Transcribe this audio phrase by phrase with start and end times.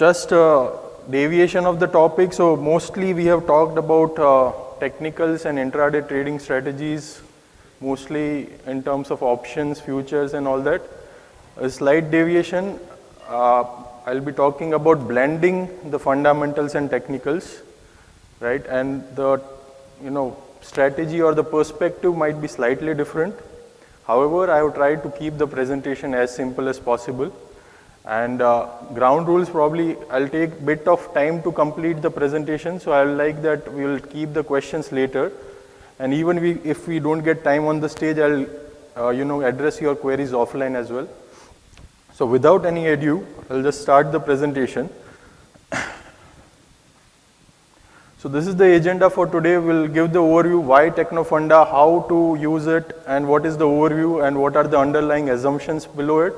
[0.00, 0.72] just a
[1.10, 2.32] deviation of the topic.
[2.32, 7.20] So mostly we have talked about uh, technicals and intraday trading strategies,
[7.82, 10.80] mostly in terms of options, futures, and all that.
[11.58, 12.80] A slight deviation.
[13.28, 13.64] Uh,
[14.06, 17.60] I'll be talking about blending the fundamentals and technicals,
[18.40, 18.64] right?
[18.66, 19.42] And the
[20.02, 23.34] you know strategy or the perspective might be slightly different.
[24.06, 27.32] However, I have tried to keep the presentation as simple as possible.
[28.04, 32.92] And uh, ground rules probably I'll take bit of time to complete the presentation, so
[32.92, 35.32] I'll like that we will keep the questions later.
[35.98, 38.46] And even we, if we don't get time on the stage, I'll
[38.96, 41.08] uh, you know address your queries offline as well.
[42.14, 44.88] So without any ado, I'll just start the presentation.
[48.18, 49.56] So this is the agenda for today.
[49.56, 54.26] We'll give the overview why Technofunda, how to use it, and what is the overview
[54.26, 56.34] and what are the underlying assumptions below it.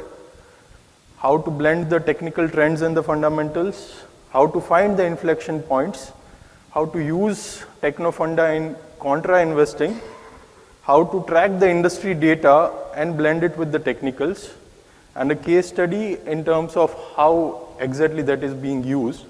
[1.22, 6.10] How to blend the technical trends and the fundamentals, how to find the inflection points,
[6.72, 10.00] how to use Technofunda in contra investing,
[10.82, 14.50] how to track the industry data and blend it with the technicals,
[15.14, 19.24] and a case study in terms of how exactly that is being used.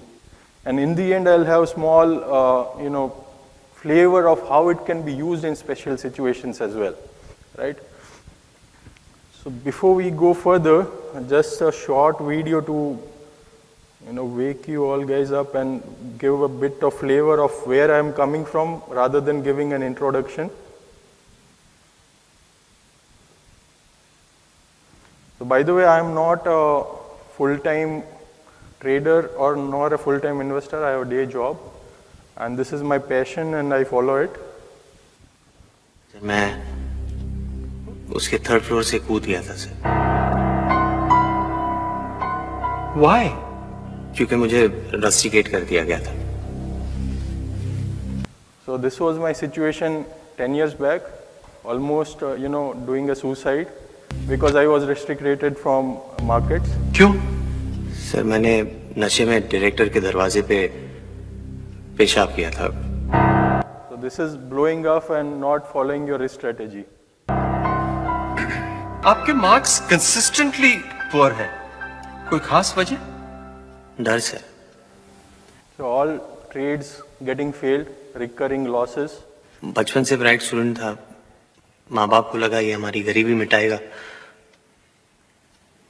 [0.65, 3.23] And in the end, I'll have small, uh, you know,
[3.75, 6.95] flavor of how it can be used in special situations as well,
[7.55, 7.77] right?
[9.43, 10.87] So before we go further,
[11.27, 12.97] just a short video to,
[14.07, 15.83] you know, wake you all guys up and
[16.17, 20.49] give a bit of flavor of where I'm coming from rather than giving an introduction.
[25.39, 26.85] So by the way, I'm not a
[27.35, 28.03] full-time
[28.79, 30.85] trader or nor a full-time investor.
[30.85, 31.57] I have a day job,
[32.37, 34.37] and this is my passion, and I follow it.
[36.23, 36.82] मैं
[38.15, 39.71] उसके third floor से कूद गया था sir
[42.97, 43.29] Y
[44.17, 46.13] क्योंकि मुझे rusticate कर दिया गया था।
[48.65, 50.01] So this was my situation
[50.37, 51.07] ten years back
[51.65, 53.67] almost you know doing suicide
[54.29, 56.61] because I was restricted from market
[56.97, 57.11] क्यों?
[58.11, 58.55] सर मैंने
[58.97, 60.67] नशे में डायरेक्टर के दरवाजे पे
[61.97, 62.69] पेशाब किया था।
[64.03, 66.83] This is blowing up and not following your strategy
[69.05, 70.75] आपके मार्क्स कंसिस्टेंटली
[71.11, 71.49] पुअर है।
[72.29, 72.95] कोई खास वजह?
[74.01, 76.11] डर So all
[76.53, 79.09] trades getting failed, recurring losses.
[79.65, 80.97] बचपन से ब्राइट स्टूडेंट था।
[81.91, 83.79] माँ बाप को लगा ये हमारी गरीबी मिटाएगा।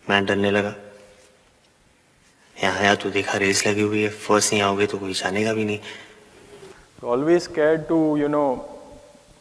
[0.10, 0.76] मैं डरने लगा।
[2.64, 5.66] यहाँ आया तो देखा रेस लगी हुई है। फ़र्स्ट नहीं आओगे तो कोई जानेगा भी
[5.66, 5.80] नहीं।
[7.04, 8.73] Always care to you you know,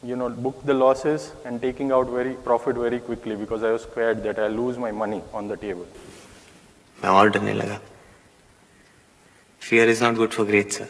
[0.02, 3.82] you know, book the losses and taking out very profit very quickly because I was
[3.82, 5.86] scared that I lose my money on the table.
[7.02, 7.78] मैं और डरने लगा
[9.62, 10.88] fear is not good for great sir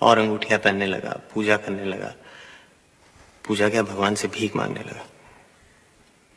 [0.00, 2.14] और अंगूठियाँ पहनने लगा पूजा करने लगा
[3.46, 5.04] पूजा क्या भगवान से भीख मांगने लगा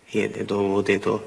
[0.10, 1.18] ये दे दो वो दे दो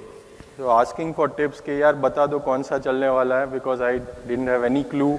[0.58, 3.98] So asking for tips कि यार बता दो कौन सा चलने वाला है because I
[4.28, 5.12] didn't have any clue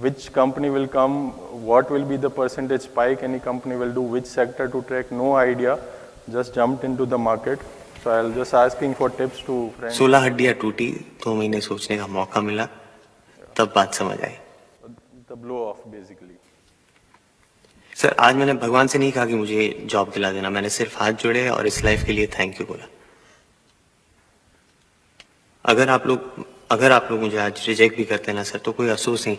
[0.00, 1.32] which company will come,
[1.64, 5.34] what will be the percentage spike any company will do, which sector to track, no
[5.36, 5.78] idea.
[6.30, 7.60] Just jumped into the market.
[8.02, 9.96] So I'll just asking for tips to friends.
[9.98, 10.90] सोलह हड्डियाँ टूटी
[11.24, 12.66] दो महीने सोचने का मौका मिला
[13.58, 14.36] तब बात समझ आई
[15.30, 16.36] The blow off basically.
[17.96, 21.12] Sir आज मैंने भगवान से नहीं कहा कि मुझे जॉब दिला देना मैंने सिर्फ़ हाथ
[21.22, 22.86] जोड़े और इस लाइफ के लिए थैंक यू बोला
[25.64, 28.88] अगर आप लोग अगर आप लोग मुझे आज रिजेक्ट भी करते ना सर तो कोई
[28.88, 29.36] अफसोस नहीं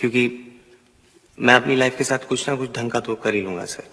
[0.00, 0.46] क्योंकि
[1.38, 3.84] मैं अपनी लाइफ के साथ कुछ ना कुछ ढंग का तो कर ही लूँगा सर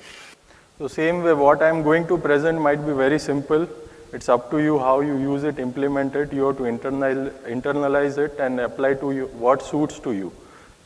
[0.79, 3.67] तो same way what I am going to present might be very simple
[4.15, 8.93] it's up to you how you use it implement it to internalise it and apply
[8.93, 10.31] to you what suits to you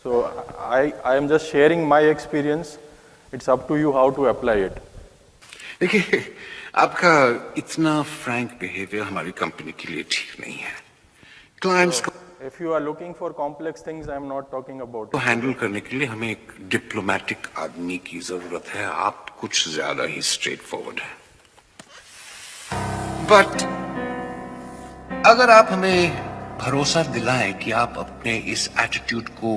[0.03, 0.21] so
[0.59, 2.77] I I am just sharing my experience
[3.33, 4.71] it's up to you how to apply it
[5.81, 6.23] देखिए
[6.75, 7.13] आपका
[7.57, 10.73] इतना Frank behaviour हमारी company के लिए ठीक नहीं है।
[11.61, 12.20] Clients oh.
[12.43, 15.15] If you are looking for complex things, I'm not talking about.
[15.23, 20.21] Handle करने के लिए हमें एक डिप्लोमेटिक आदमी की ज़रूरत है। आप कुछ ज़्यादा ही
[20.29, 21.11] स्ट्रेट फॉरवर्ड है।
[23.31, 23.51] बट
[25.27, 29.53] अगर आप हमें भरोसा दिलाएँ कि आप अपने इस एटीट्यूड को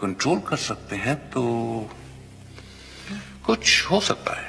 [0.00, 1.44] कंट्रोल कर सकते हैं तो
[3.46, 4.48] कुछ हो सकता है।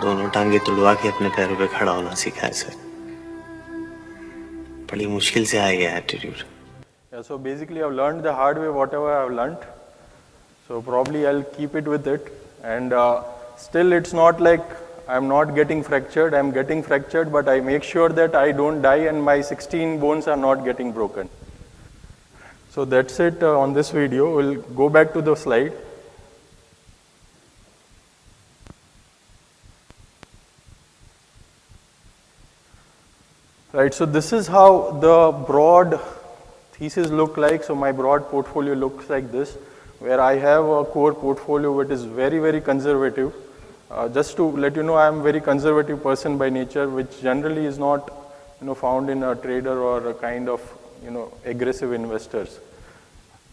[0.00, 2.84] दोनों टांगे तुड़वा के अपने पैरों पे खड़ा होना सीखा है sir.
[4.91, 6.43] बड़ी मुश्किल से आया ये attitude
[7.13, 9.63] Yeah, so basically, I've learned the hard way whatever I've learned.
[10.67, 12.29] So probably I'll keep it with it.
[12.63, 13.23] And uh,
[13.57, 14.63] still, it's not like
[15.09, 19.01] I'm not getting fractured, I'm getting fractured, but I make sure that I don't die
[19.11, 21.29] and my 16 bones are not getting broken.
[22.69, 24.33] So that's it uh, on this video.
[24.33, 25.73] We'll go back to the slide.
[33.76, 36.00] Right, so this is how the broad
[36.72, 37.62] thesis look like.
[37.62, 39.54] So my broad portfolio looks like this,
[39.98, 43.34] where I have a core portfolio which is very, very conservative.
[43.90, 47.66] Uh, just to let you know, I am very conservative person by nature, which generally
[47.66, 48.10] is not,
[48.62, 50.62] you know, found in a trader or a kind of,
[51.04, 52.58] you know, aggressive investors.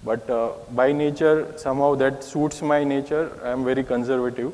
[0.06, 3.30] But uh, by nature, somehow that suits my nature.
[3.44, 4.54] I am very conservative.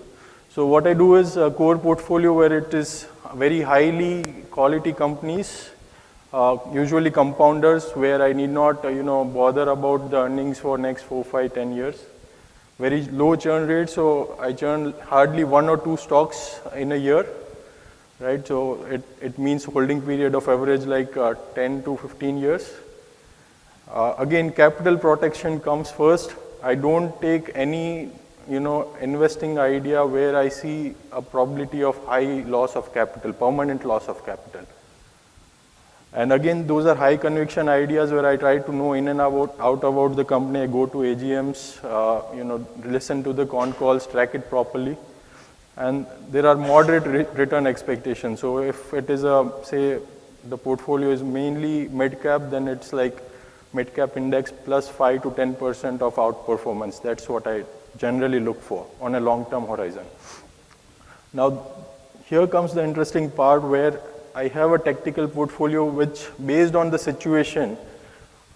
[0.51, 3.06] So what I do is a core portfolio where it is
[3.36, 5.69] very highly quality companies,
[6.34, 10.80] uh, usually compounders, where I need not, uh, you know, bother about the earnings for
[10.80, 12.04] next four, five, ten years.
[12.80, 17.28] Very low churn rate, so I churn hardly one or two stocks in a year,
[18.19, 18.46] right?
[18.48, 22.74] So it, it means holding period of average like uh, 10 to 15 years.
[23.88, 26.34] Uh, again, capital protection comes first.
[26.63, 28.10] I don't take any,
[28.50, 33.86] you know, investing idea where I see a probability of high loss of capital, permanent
[33.86, 34.66] loss of capital.
[36.12, 39.56] And again, those are high conviction ideas where I try to know in and out,
[39.60, 40.62] out about the company.
[40.62, 44.98] I go to AGMs, uh, you know, listen to the con calls, track it properly.
[45.78, 48.40] And there are moderate re- return expectations.
[48.40, 50.00] So if it is a, say,
[50.46, 53.22] the portfolio is mainly mid cap, then it's like
[53.72, 57.04] mid cap index plus 5 to 10% of outperformance.
[57.04, 57.66] That's what I
[58.00, 60.06] generally look for on a long term horizon.
[61.34, 61.68] Now,
[62.25, 64.00] here comes the interesting part where
[64.34, 67.78] I have a tactical portfolio which, based on the situation,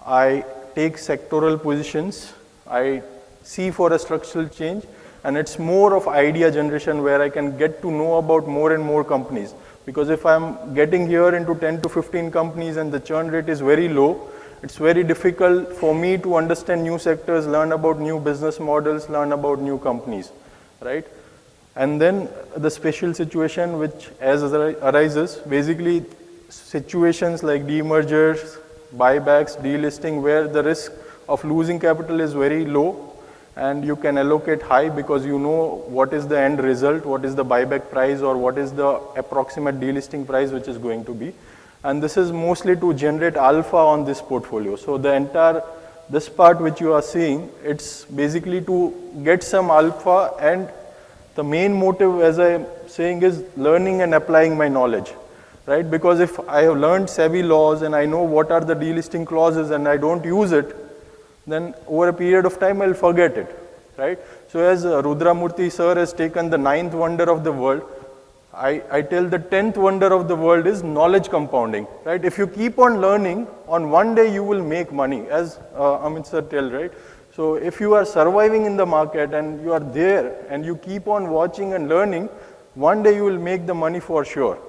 [0.06, 0.46] I
[0.76, 2.34] take sectoral positions,
[2.68, 3.04] I
[3.44, 4.86] see for a structural change,
[5.24, 8.84] and it's more of idea generation where I can get to know about more and
[8.84, 9.54] more companies.
[9.86, 13.60] Because if I'm getting here into 10 to 15 companies and the churn rate is
[13.60, 14.30] very low,
[14.64, 19.34] it's very difficult for me to understand new sectors, learn about new business models, learn
[19.34, 20.32] about new companies,
[20.80, 21.06] right?
[21.76, 26.06] And then the special situation which as arises, basically
[26.50, 28.58] situations like demergers,
[28.96, 30.94] buybacks, delisting, where the risk
[31.28, 33.14] of losing capital is very low
[33.58, 37.36] and you can allocate high because you know what is the end result, what is
[37.36, 38.88] the buyback price or what is the
[39.18, 41.34] approximate delisting price which is going to be.
[41.84, 44.76] And this is mostly to generate alpha on this portfolio.
[44.76, 45.62] So the entire,
[46.10, 50.70] this part which you are seeing, it's basically to get some alpha and
[51.36, 55.12] the main motive, as I'm saying, is learning and applying my knowledge,
[55.66, 55.90] right?
[55.90, 59.72] Because if I have learned SEBI laws and I know what are the delisting clauses
[59.72, 60.76] and I don't use it,
[61.48, 63.60] then over a period of time I'll forget it,
[63.98, 64.20] right?
[64.50, 67.82] So as Rudramurthy sir has taken the ninth wonder of the world,
[68.54, 72.24] I, I tell the tenth wonder of the world is knowledge compounding, right?
[72.24, 76.28] If you keep on learning, on one day you will make money, as uh, Amit
[76.28, 76.92] sir tell, right?
[77.36, 81.08] So if you are surviving in the market and you are there and you keep
[81.08, 82.30] on watching and learning,
[82.76, 84.60] one day you will make the money for sure.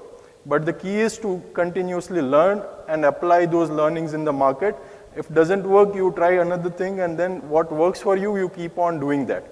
[0.47, 4.77] But the key is to continuously learn and apply those learnings in the market.
[5.15, 8.79] If doesn't work, you try another thing and then what works for you, you keep
[8.79, 9.45] on doing that.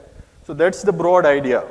[0.46, 1.64] So that's the broad idea.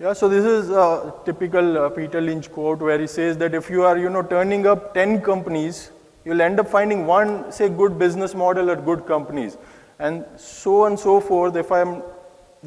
[0.00, 3.68] Yeah, so this is a typical uh, Peter Lynch quote where he says that if
[3.68, 5.90] you are, you know, turning up 10 companies
[6.24, 9.56] you'll end up finding one, say, good business model at good companies.
[9.98, 11.56] And so on and so forth.
[11.56, 12.02] If I'm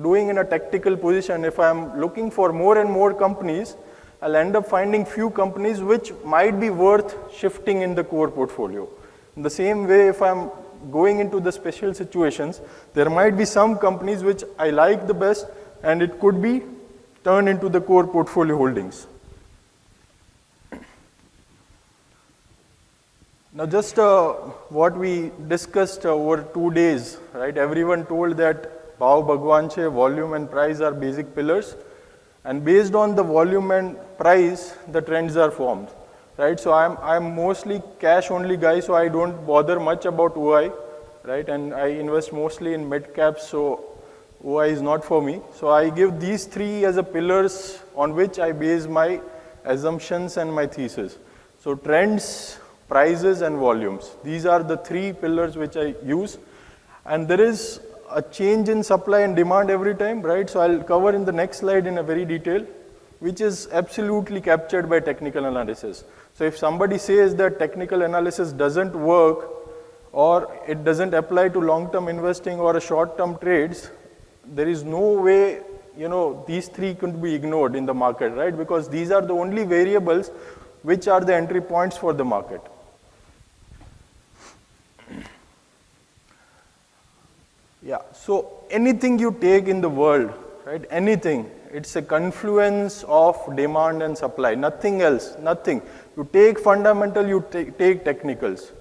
[0.02, 3.78] doing in a tactical position, if I'm looking for more and more companies,
[4.22, 8.90] I'll end up finding few companies which might be worth shifting in the core portfolio.
[9.38, 10.52] In the same way, if I'm
[10.92, 12.60] going into the special situations,
[12.94, 15.48] there might be some companies which I like the best
[15.82, 16.64] and it could be
[17.24, 19.08] turned into the core portfolio holdings.
[23.54, 24.32] Now, just uh,
[24.70, 27.58] what we discussed uh, over two days, right?
[27.58, 31.76] Everyone told that Bhav Bhagwanche, volume and price are basic pillars,
[32.46, 35.90] and based on the volume and price, the trends are formed,
[36.38, 36.58] right?
[36.58, 40.72] So I'm I'm mostly cash only guy, so I don't bother much about OI,
[41.24, 41.50] right?
[41.50, 43.91] And I invest mostly in mid caps, so
[44.46, 45.42] OI is not for me.
[45.54, 49.22] So I give these three as a pillars on which I base my
[49.66, 51.18] assumptions and my thesis.
[51.60, 52.58] So trends
[52.88, 54.12] prices and volumes.
[54.24, 56.38] These are the three pillars which I use.
[57.06, 57.80] And there is
[58.10, 60.50] a change in supply and demand every time, right?
[60.50, 62.66] So I'll cover in the next slide in a very detail,
[63.20, 66.04] which is absolutely captured by technical analysis.
[66.34, 69.50] So if somebody says that technical analysis doesn't work
[70.12, 73.90] or it doesn't apply to long-term investing or short-term trades,
[74.46, 75.62] there is no way,
[75.98, 78.56] you know, these three could be ignored in the market, right?
[78.58, 80.30] Because these are the only variables
[80.84, 82.62] which are the entry points for the market.
[87.84, 90.32] Yeah, so anything you take in the world,
[90.66, 90.86] right?
[90.92, 95.82] Anything, it's a confluence of demand and supply, nothing else, nothing.
[96.16, 98.72] You take fundamental, you take, take technicals,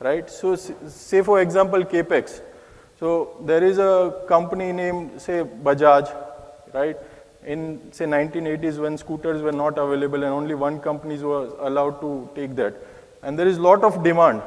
[0.00, 0.28] right?
[0.28, 2.40] So, say for example, capex.
[3.00, 6.14] So, there is a company named, say, Bajaj,
[6.74, 6.96] right?
[7.46, 12.28] In say 1980s when scooters were not available and only one company was allowed to
[12.34, 12.74] take that.
[13.22, 14.42] And there is lot of demand,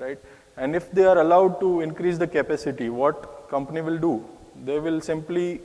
[0.00, 0.18] right?
[0.56, 4.24] And if they are allowed to increase the capacity, what company will do?
[4.64, 5.60] They will simply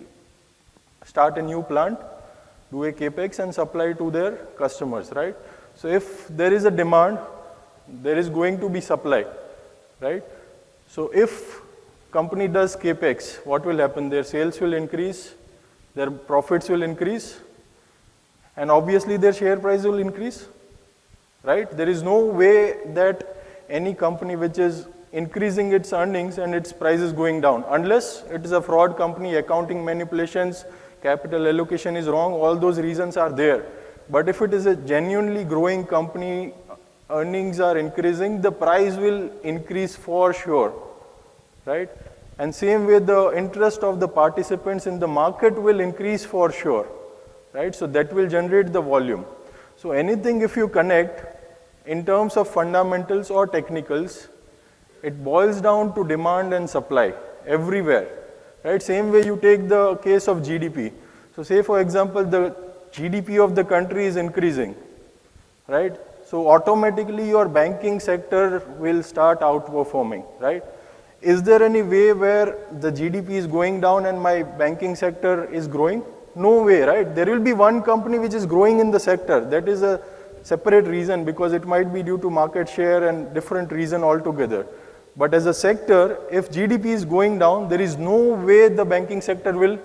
[1.03, 1.99] start a new plant,
[2.71, 4.31] do a capex and supply to their
[4.61, 5.35] customers, right?
[5.75, 7.17] So if there is a demand,
[7.87, 9.25] there is going to be supply,
[9.99, 10.23] right?
[10.87, 11.54] So if
[12.15, 14.07] company does capex, what will happen?
[14.09, 15.33] Their sales will increase,
[15.95, 17.39] their profits will increase,
[18.55, 20.47] and obviously their share price will increase,
[21.43, 21.69] right?
[21.79, 23.25] There is no way that
[23.69, 28.45] any company which is increasing its earnings and its price is going down, unless it
[28.45, 30.63] is a fraud company, accounting manipulations,
[31.01, 33.65] capital allocation is wrong, all those reasons are there.
[34.09, 36.53] But if it is a genuinely growing company,
[37.09, 40.73] earnings are increasing, the price will increase for sure,
[41.65, 41.89] right?
[42.37, 46.87] And same way the interest of the participants in the market will increase for sure,
[47.53, 47.73] right?
[47.73, 49.25] So that will generate the volume.
[49.77, 51.23] So anything if you connect
[51.85, 54.27] in terms of fundamentals or technicals,
[55.01, 57.13] it boils down to demand and supply
[57.45, 58.07] everywhere,
[58.63, 58.81] right?
[58.81, 60.91] Same way you take the case of GDP.
[61.35, 62.55] So say for example, the
[62.91, 64.75] GDP of the country is increasing,
[65.67, 65.95] right?
[66.25, 70.63] So automatically your banking sector will start outperforming, right?
[71.33, 75.67] Is there any way where the GDP is going down and my banking sector is
[75.67, 76.03] growing?
[76.35, 77.15] No way, right?
[77.15, 79.39] There will be one company which is growing in the sector.
[79.43, 80.01] That is a
[80.43, 84.67] separate reason because it might be due to market share and different reason altogether.
[85.17, 88.17] But as a sector, if GDP is going down, there is no
[88.49, 89.79] way the banking sector will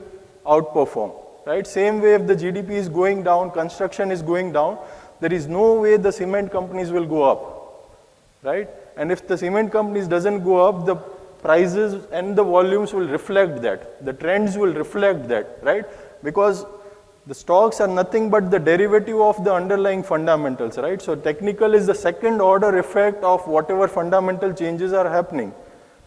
[0.45, 1.13] outperform
[1.47, 1.67] right?
[1.67, 4.79] Same way if the GDP is going down, construction is going down,
[5.21, 7.41] there is no way the cement companies will go up,
[8.43, 8.69] right?
[8.97, 10.97] And if the cement companies doesn't go up, the
[11.43, 14.05] prices and the volumes will reflect that.
[14.05, 15.85] The trends will reflect that, right?
[16.23, 16.67] Because
[17.27, 21.01] the stocks are nothing but the derivative of the underlying fundamentals, right?
[21.01, 25.53] So technical is the second order effect of whatever fundamental changes are happening,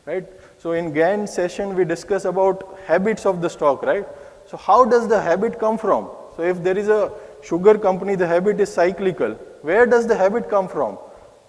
[0.06, 0.28] right?
[0.58, 4.08] So in Gann session, we discuss about habits of the stock, right?
[4.48, 6.10] So how does the habit come from?
[6.36, 7.12] So if there is a
[7.44, 9.34] sugar company, the habit is cyclical.
[9.62, 10.98] Where does the habit come from?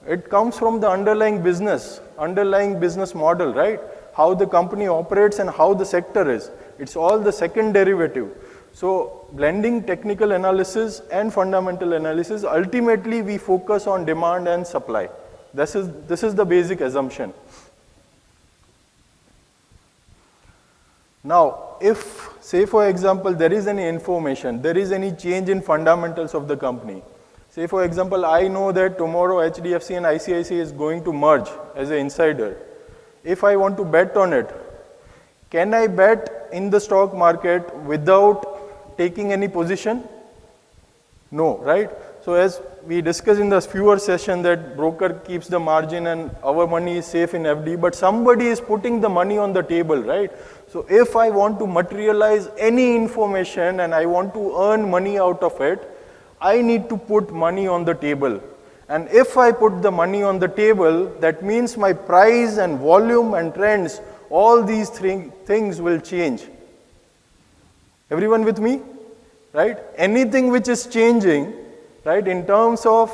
[0.06, 3.80] It comes from the underlying business, underlying business model, right?
[4.14, 6.50] How the company operates and how the sector is.
[6.78, 8.30] It's all the second derivative.
[8.72, 15.08] So blending technical analysis and fundamental analysis, ultimately we focus on demand and supply.
[15.52, 17.32] This is, this is the basic assumption.
[21.22, 26.34] Now, if, say for example, there is any information, there is any change in fundamentals
[26.34, 27.02] of the company.
[27.54, 31.90] Say for example, I know that tomorrow HDFC and ICICI is going to merge as
[31.90, 32.56] an insider.
[33.22, 34.50] If I want to bet on it,
[35.50, 40.02] can I bet in the stock market without taking any position?
[41.30, 41.92] No, right?
[42.24, 46.66] So as we discussed in the fewer session that broker keeps the margin and our
[46.66, 50.32] money is safe in FD, but somebody is putting the money on the table, right?
[50.66, 55.40] So if I want to materialize any information and I want to earn money out
[55.44, 55.92] of it,
[56.40, 58.40] I need to put money on the table.
[58.88, 63.34] And if I put the money on the table, that means my price and volume
[63.34, 64.00] and trends,
[64.30, 66.44] all these three things will change.
[68.10, 68.82] Everyone with me?
[69.52, 69.78] Right?
[69.96, 71.54] Anything which is changing,
[72.04, 73.10] right, in terms of,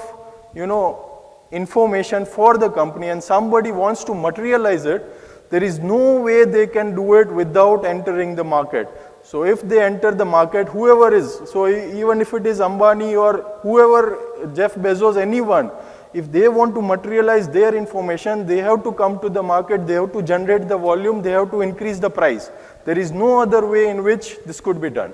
[0.55, 1.07] you know,
[1.53, 5.05] information for the company and somebody wants to materialize it,
[5.51, 8.89] there is no way they can do it without entering the market.
[9.31, 13.59] So if they enter the market, whoever is, so even if it is Ambani or
[13.63, 14.19] whoever,
[14.57, 15.71] Jeff Bezos, anyone,
[16.13, 19.93] if they want to materialize their information, they have to come to the market, they
[19.93, 22.51] have to generate the volume, they have to increase the price.
[22.85, 25.13] There is no other way in which this could be done.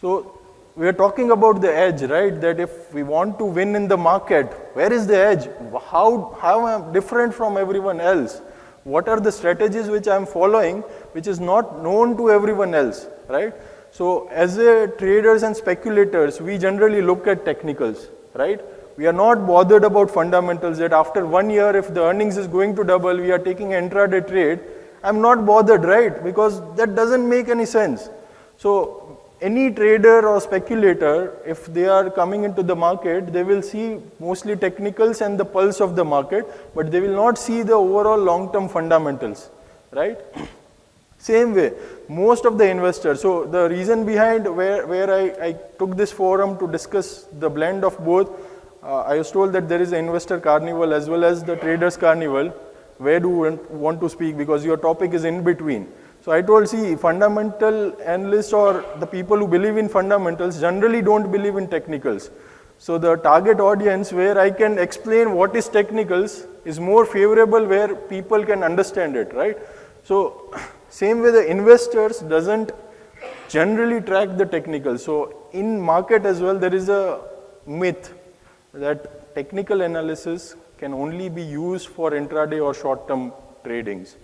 [0.00, 0.39] So
[0.80, 2.40] we are talking about the edge, right?
[2.40, 5.46] That if we want to win in the market, where is the edge?
[5.88, 8.40] How, how am I different from everyone else?
[8.84, 10.80] What are the strategies which I am following,
[11.12, 13.52] which is not known to everyone else, right?
[13.90, 18.62] So as a traders and speculators, we generally look at technicals, right?
[18.96, 22.74] We are not bothered about fundamentals that after one year, if the earnings is going
[22.76, 24.60] to double, we are taking intraday trade.
[25.04, 26.24] I'm not bothered, right?
[26.24, 28.08] Because that doesn't make any sense.
[28.56, 28.99] So
[29.40, 34.56] any trader or speculator, if they are coming into the market, they will see mostly
[34.56, 38.68] technicals and the pulse of the market, but they will not see the overall long-term
[38.68, 39.50] fundamentals,
[39.92, 40.18] right?
[41.18, 41.72] Same way,
[42.08, 46.58] most of the investors, so the reason behind where, where I, I took this forum
[46.58, 48.30] to discuss the blend of both,
[48.82, 51.96] uh, I was told that there is an investor carnival as well as the traders
[51.96, 52.48] carnival.
[52.96, 54.36] Where do you want to speak?
[54.38, 55.88] Because your topic is in between.
[56.22, 61.32] So I told, see, fundamental analysts or the people who believe in fundamentals generally don't
[61.32, 62.30] believe in technicals.
[62.76, 67.94] So the target audience where I can explain what is technicals is more favorable where
[67.94, 69.56] people can understand it, right?
[70.04, 70.54] So
[70.90, 72.72] same way the investors doesn't
[73.48, 74.98] generally track the technical.
[74.98, 77.20] So in market as well, there is a
[77.66, 78.12] myth
[78.74, 83.32] that technical analysis can only be used for intraday or short-term
[83.64, 84.16] tradings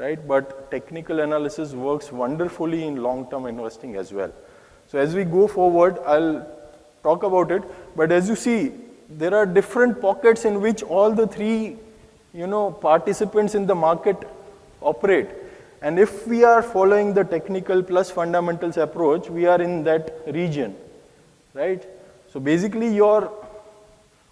[0.00, 0.26] right?
[0.26, 4.32] But technical analysis works wonderfully in long-term investing as well.
[4.88, 6.46] So as we go forward, I'll
[7.02, 7.62] talk about it.
[7.94, 8.72] But as you see,
[9.10, 11.76] there are different pockets in which all the three,
[12.32, 14.16] you know, participants in the market
[14.80, 15.28] operate.
[15.82, 20.76] And if we are following the technical plus fundamentals approach, we are in that region,
[21.54, 21.86] right?
[22.32, 23.32] So basically your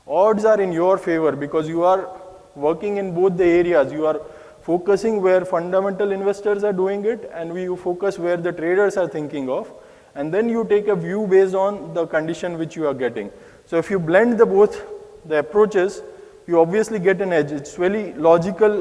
[0.07, 2.09] odds are in your favor because you are
[2.55, 3.93] working in both the areas.
[3.93, 4.21] You are
[4.69, 9.49] focusing where fundamental investors are doing it and we focus where the traders are thinking
[9.49, 9.73] of
[10.15, 13.31] and then you take a view based on the condition which you are getting.
[13.65, 14.77] So if you blend the both
[15.25, 16.03] the approaches,
[16.47, 17.51] you obviously get an edge.
[17.51, 18.75] It's really logical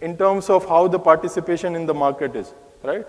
[0.00, 2.52] in terms of how the participation in the market is,
[2.82, 3.06] right?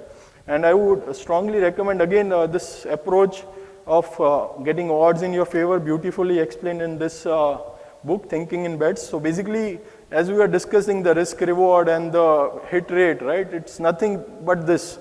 [0.48, 3.44] And I would strongly recommend again uh, this approach
[3.88, 7.58] of uh, getting odds in your favor beautifully explained in this uh,
[8.04, 9.08] book, Thinking in Bets.
[9.08, 9.80] So basically,
[10.20, 12.28] as we were discussing the risk reward and the
[12.70, 13.54] hit rate, right?
[13.54, 14.98] It's nothing but this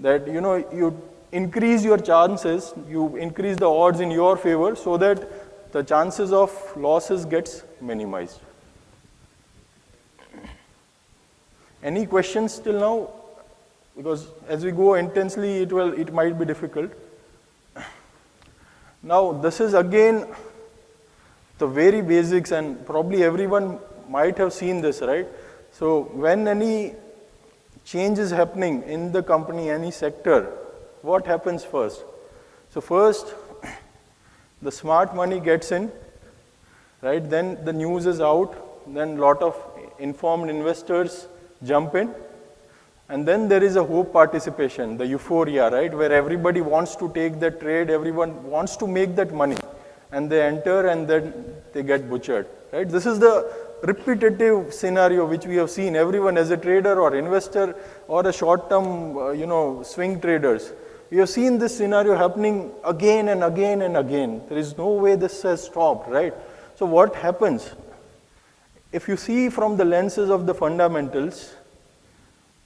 [0.00, 0.88] that you know you
[1.30, 6.50] increase your chances, you increase the odds in your favor so that the chances of
[6.76, 8.40] losses gets minimized.
[11.82, 13.10] Any questions till now?
[13.96, 16.90] Because as we go intensely, it will it might be difficult.
[19.04, 20.26] Now this is again
[21.58, 25.26] the very basics, and probably everyone might have seen this, right?
[25.72, 26.94] So when any
[27.84, 30.44] change is happening in the company, any sector,
[31.02, 32.04] what happens first?
[32.70, 33.34] So first,
[34.62, 35.90] the smart money gets in,
[37.02, 37.28] right?
[37.28, 38.64] Then the news is out.
[38.94, 39.56] Then lot of
[39.98, 41.28] informed investors
[41.64, 42.14] jump in.
[43.10, 45.92] And then there is a hope participation, the euphoria, right?
[45.92, 49.56] Where everybody wants to take that trade, everyone wants to make that money.
[50.12, 51.32] And they enter and then
[51.72, 52.86] they get butchered, right?
[52.88, 53.50] This is the
[53.82, 58.68] repetitive scenario which we have seen everyone as a trader or investor or a short
[58.68, 60.72] term uh, you know swing traders.
[61.10, 64.42] We have seen this scenario happening again and again and again.
[64.48, 66.34] There is no way this has stopped right?
[66.76, 67.74] So what happens?
[68.92, 71.54] If you see from the lenses of the fundamentals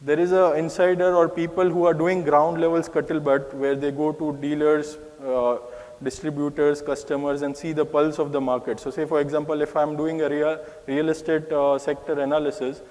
[0.05, 4.11] there is a insider or people who are doing ground level scuttlebutt where they go
[4.12, 5.59] to dealers uh,
[6.03, 8.81] distributors, customers, and see the pulse of the market.
[8.81, 12.83] So say, for example, if I'm doing a real, real estate uh, sector analysis,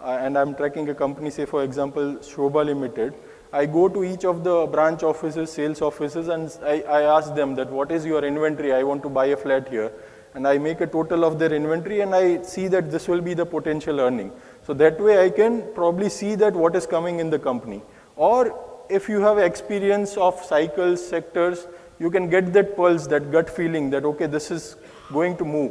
[0.00, 3.14] uh, and I'm tracking a company, say, for example, Sobha Limited,
[3.52, 7.56] I go to each of the branch offices, sales offices, and I, I ask them
[7.56, 8.72] that what is your inventory?
[8.72, 9.92] I want to buy a flat here.
[10.34, 13.34] And I make a total of their inventory and I see that this will be
[13.34, 14.30] the potential earning.
[14.64, 17.82] So that way I can probably see that what is coming in the company.
[18.14, 18.56] Or
[18.88, 21.66] if you have experience of cycles, sectors,
[22.00, 24.76] you can get that pulse, that gut feeling that, okay, this is
[25.12, 25.70] going to move.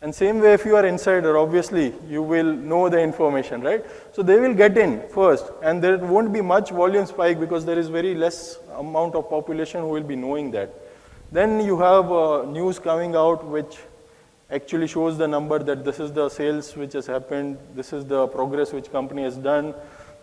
[0.00, 3.84] And same way, if you are insider, obviously, you will know the information, right?
[4.12, 7.78] So they will get in first, and there won't be much volume spike because there
[7.78, 10.72] is very less amount of population who will be knowing that.
[11.32, 13.78] Then you have uh, news coming out which
[14.50, 18.28] actually shows the number that this is the sales which has happened, this is the
[18.28, 19.74] progress which company has done.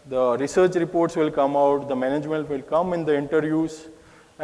[0.07, 3.87] The research reports will come out, the management will come in the interviews,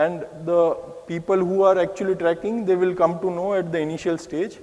[0.04, 0.62] and the
[1.08, 4.58] people who are actually tracking, they will come to know at the initial stage.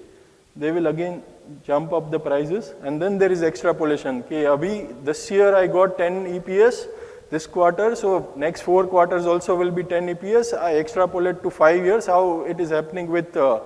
[0.57, 1.23] They will again
[1.65, 4.21] jump up the prices and then there is extrapolation.
[4.23, 6.87] Okay, abhi, this year I got 10 EPS,
[7.31, 10.59] this quarter, so next four quarters also will be 10 EPS.
[10.59, 13.61] I extrapolate to five years how it is happening with uh,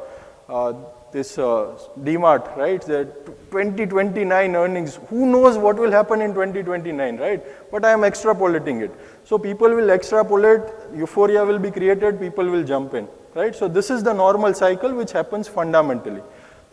[0.48, 0.72] uh,
[1.12, 2.80] this uh, DMart, right?
[2.80, 3.04] The
[3.50, 4.98] 2029 earnings.
[5.08, 7.70] Who knows what will happen in 2029, right?
[7.70, 8.92] But I am extrapolating it.
[9.24, 10.62] So people will extrapolate,
[10.94, 13.54] euphoria will be created, people will jump in, right?
[13.54, 16.22] So this is the normal cycle which happens fundamentally.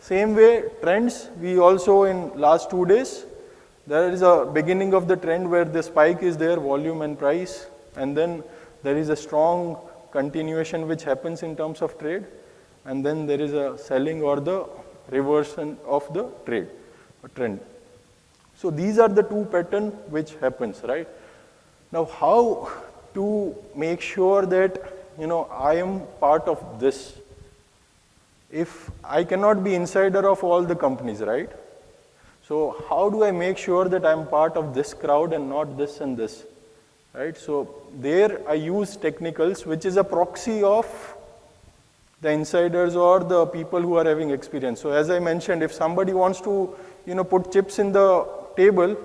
[0.00, 3.24] Same way, trends, we also in last two days,
[3.86, 7.66] there is a beginning of the trend where the spike is there, volume and price,
[7.96, 8.44] and then
[8.82, 9.78] there is a strong
[10.12, 12.24] continuation which happens in terms of trade,
[12.88, 14.58] and then there is a selling or the
[15.10, 16.68] reversion of the trade,
[17.34, 17.60] trend.
[18.56, 21.08] So these are the two pattern which happens, right?
[21.92, 22.70] Now how
[23.14, 24.78] to make sure that,
[25.18, 27.18] you know, I am part of this
[28.50, 31.50] if I cannot be insider of all the companies, right?
[32.48, 36.00] So how do I make sure that I'm part of this crowd and not this
[36.00, 36.44] and this,
[37.12, 37.36] right?
[37.36, 37.68] So
[38.00, 40.86] there I use technicals, which is a proxy of
[42.20, 44.80] the insiders or the people who are having experience.
[44.80, 46.74] So as I mentioned, if somebody wants to,
[47.06, 48.26] you know, put chips in the
[48.56, 48.96] table,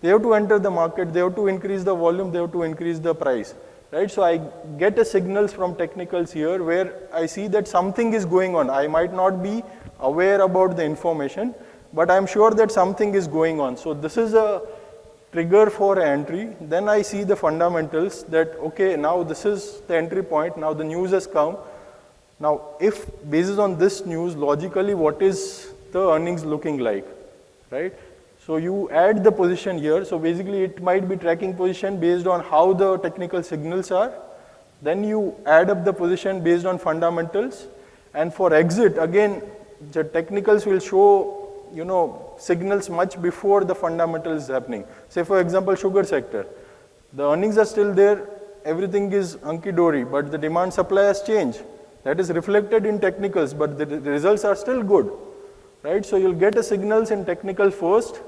[0.00, 2.62] they have to enter the market, they have to increase the volume, they have to
[2.62, 3.54] increase the price
[3.92, 4.10] right?
[4.10, 4.38] So I
[4.78, 8.70] get a signals from technicals here where I see that something is going on.
[8.70, 9.62] I might not be
[10.00, 11.54] aware about the information,
[11.92, 13.76] but I'm sure that something is going on.
[13.76, 14.62] So this is a
[15.32, 16.56] trigger for entry.
[16.60, 20.56] Then I see the fundamentals that, okay, now this is the entry point.
[20.56, 21.56] Now the news has come.
[22.38, 27.06] Now, if based on this news, logically, what is the earnings looking like,
[27.70, 27.94] right?
[28.46, 30.04] So you add the position here.
[30.04, 34.12] So basically it might be tracking position based on how the technical signals are.
[34.82, 37.66] Then you add up the position based on fundamentals.
[38.14, 39.42] And for exit, again,
[39.92, 44.84] the technicals will show, you know, signals much before the fundamentals is happening.
[45.08, 46.46] Say for example, sugar sector.
[47.14, 48.28] The earnings are still there,
[48.64, 51.62] everything is hunky-dory, but the demand supply has changed.
[52.06, 55.10] That is reflected in technicals, but the results are still good,
[55.82, 56.06] right?
[56.06, 58.20] So you'll get a signals in technical first,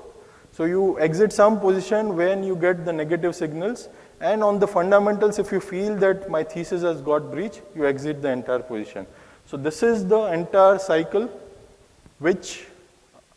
[0.51, 3.89] so you exit some position when you get the negative signals
[4.21, 8.21] and on the fundamentals if you feel that my thesis has got breach, you exit
[8.21, 9.07] the entire position.
[9.47, 11.31] So this is the entire cycle
[12.19, 12.65] which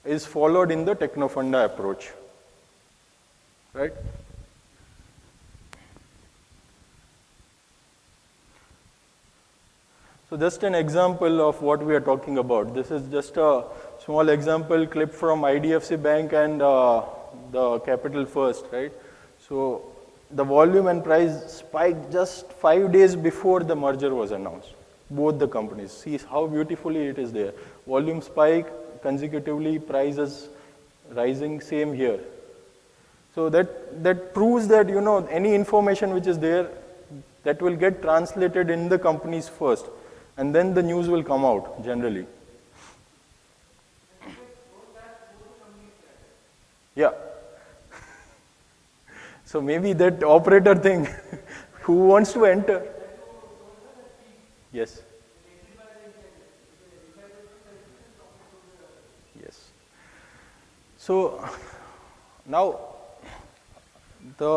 [0.04, 2.10] is followed in the Technofunda approach.
[3.74, 3.94] Right?
[10.32, 12.74] So just an example of what we are talking about.
[12.74, 13.66] This is just a
[14.06, 17.04] small example clip from IDFC Bank and uh,
[17.52, 18.94] the Capital First, right?
[19.46, 19.92] So
[20.32, 24.70] the volume and price spiked just five days before the merger was announced.
[25.10, 25.92] Both the companies.
[25.92, 27.52] See how beautifully it is there.
[27.86, 30.48] Volume spike consecutively, prices
[31.10, 32.22] rising, same here.
[33.36, 36.70] So that, that proves that, you know, any information which is there,
[37.44, 39.88] that will get translated in the companies first.
[40.42, 42.26] And then the news will come out, generally.
[46.96, 47.12] Yeah.
[49.52, 51.08] So maybe that operator thing,
[51.82, 52.78] who wants to enter?
[54.72, 55.02] Yes.
[59.44, 59.60] Yes.
[60.98, 61.46] So
[62.48, 62.66] now
[64.38, 64.56] the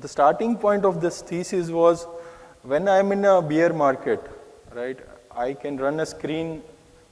[0.00, 2.06] the starting point of this thesis was
[2.62, 4.32] when I'm in a bear market,
[4.74, 5.13] right?
[5.36, 6.62] I can run a screen,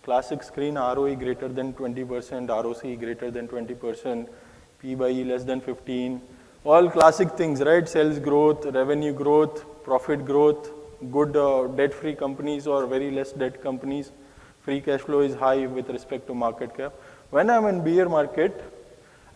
[0.04, 4.28] classic screen ROE greater than 20%, ROC greater than 20%,
[4.80, 6.20] P by E less than 15,
[6.64, 7.88] all classic things, right?
[7.88, 10.70] Sales growth, revenue growth, profit growth,
[11.10, 14.12] good uh, debt-free companies or very less debt companies.
[14.60, 16.92] Free cash flow is high with respect to market cap.
[17.30, 18.62] When I'm in beer market,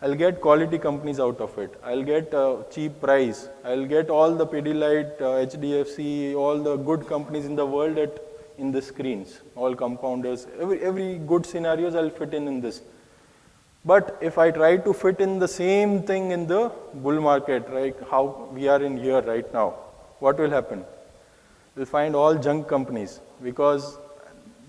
[0.01, 1.75] I'll get quality companies out of it.
[1.83, 3.49] I'll get uh, cheap price.
[3.65, 8.21] I'll get all the Pidilite, uh, HDFC, all the good companies in the world at
[8.59, 10.47] in the screens, all compounders.
[10.61, 12.83] Every, every good scenarios I'll fit in in this.
[13.85, 17.95] But if I try to fit in the same thing in the bull market, right,
[18.11, 19.77] how we are in here right now,
[20.19, 20.85] what will happen?
[21.77, 23.99] We'll find all junk companies because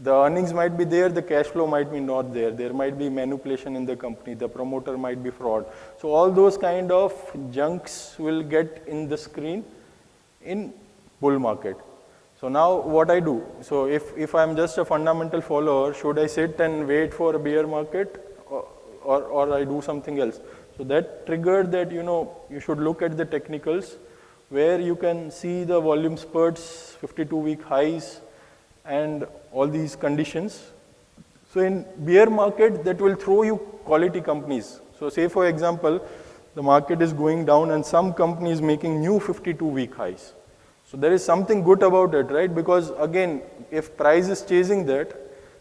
[0.03, 2.51] the earnings might be there, the cash flow might be not there.
[2.51, 5.65] There might be manipulation in the company, the promoter might be fraud.
[5.99, 7.13] So all those kind of
[7.51, 9.65] junks will get in the screen
[10.43, 10.73] in
[11.19, 11.77] bull market.
[12.39, 16.27] So now what I do, so if, if I'm just a fundamental follower, should I
[16.27, 20.39] sit and wait for a bear market or, or I do something else.
[20.77, 23.97] So that triggered that, you know, you should look at the technicals
[24.49, 28.21] where you can see the volume spurts, 52 week highs
[28.85, 30.71] and all these conditions.
[31.51, 34.79] So in bear market, that will throw you quality companies.
[34.99, 36.05] So say for example,
[36.53, 40.33] the market is going down and some company is making new 52 week highs.
[40.89, 42.53] So there is something good about it, right?
[42.53, 45.15] Because again, if price is chasing that,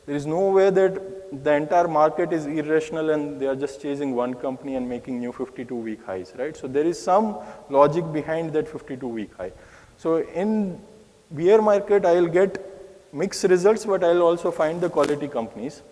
[0.07, 4.15] there is no way that the entire market is irrational and they are just chasing
[4.15, 6.57] one company and making new 52 week highs, right?
[6.57, 7.39] So there is some
[7.71, 9.51] logic behind that 52 week high.
[9.99, 10.81] So in
[11.33, 12.65] bear market, I will get
[13.13, 15.83] mixed results, but I will also find the quality companies.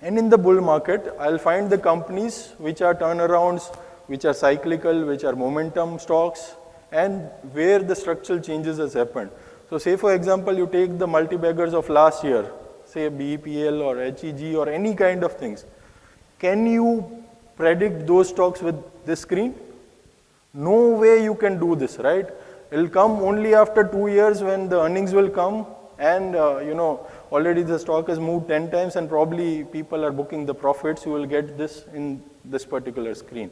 [0.00, 3.74] And in the bull market, I'll find the companies which are turnarounds,
[4.06, 6.54] which are cyclical, which are momentum stocks,
[6.92, 9.30] and where the structural changes has happened.
[9.70, 12.50] So say for example, you take the multi-baggers of last year,
[12.84, 15.64] say BEPL or HEG or any kind of things.
[16.38, 17.24] Can you
[17.56, 19.54] predict those stocks with this screen?
[20.54, 22.28] No way you can do this, right?
[22.70, 25.66] It'll come only after two years when the earnings will come
[25.98, 30.12] and uh, you know already the stock has moved 10 times and probably people are
[30.12, 33.50] booking the profits you will get this in this particular screen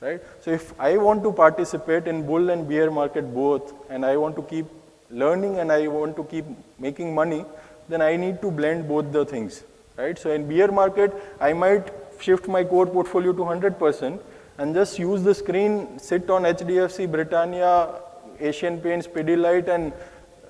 [0.00, 4.16] right so if i want to participate in bull and bear market both and i
[4.16, 4.66] want to keep
[5.10, 6.44] learning and i want to keep
[6.78, 7.44] making money
[7.88, 9.62] then i need to blend both the things
[9.96, 14.20] right so in bear market i might shift my core portfolio to 100%
[14.58, 17.72] and just use the screen sit on hdfc britannia
[18.40, 19.92] asian paints pidilite and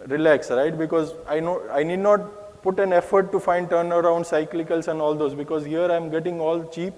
[0.07, 0.77] relax, right?
[0.77, 5.15] Because I know I need not put an effort to find turnaround cyclicals and all
[5.15, 6.95] those because here I'm getting all cheap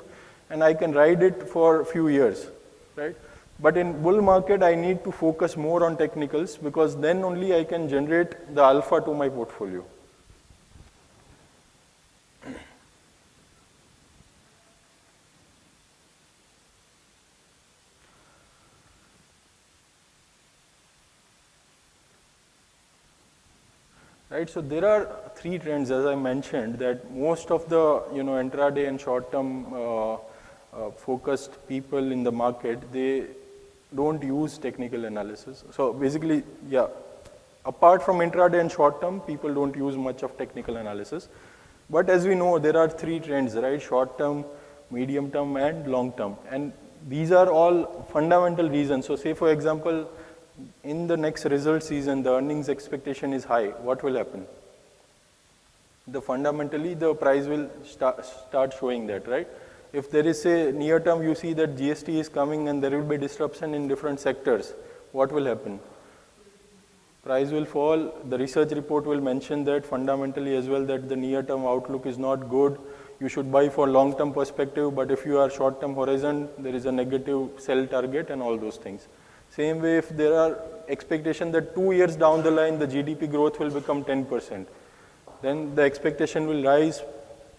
[0.50, 2.46] and I can ride it for a few years,
[2.94, 3.16] right?
[3.58, 7.64] But in bull market, I need to focus more on technicals because then only I
[7.64, 9.84] can generate the alpha to my portfolio.
[24.28, 28.32] Right, so there are three trends, as I mentioned, that most of the you know
[28.32, 30.16] intraday and short-term uh,
[30.76, 33.24] uh, focused people in the market they
[33.94, 35.64] don't use technical analysis.
[35.72, 36.88] So basically, yeah,
[37.64, 41.28] apart from intraday and short-term, people don't use much of technical analysis.
[41.88, 43.80] But as we know, there are three trends, right?
[43.80, 44.44] Short-term,
[44.90, 46.72] medium-term, and long-term, and
[47.08, 49.06] these are all fundamental reasons.
[49.06, 50.10] So say, for example,
[50.82, 54.46] in the next result season, the earnings expectation is high, what will happen?
[56.08, 59.48] The fundamentally, the price will start, start showing that, right?
[59.92, 63.08] If there is a near term, you see that GST is coming and there will
[63.08, 64.74] be disruption in different sectors,
[65.12, 65.80] what will happen?
[67.22, 68.14] Price will fall.
[68.28, 72.18] The research report will mention that fundamentally as well that the near term outlook is
[72.18, 72.78] not good.
[73.18, 76.74] You should buy for long term perspective, but if you are short term horizon, there
[76.74, 79.08] is a negative sell target and all those things.
[79.50, 83.58] Same way, if there are expectation that two years down the line, the GDP growth
[83.58, 84.66] will become 10%,
[85.42, 87.02] then the expectation will rise,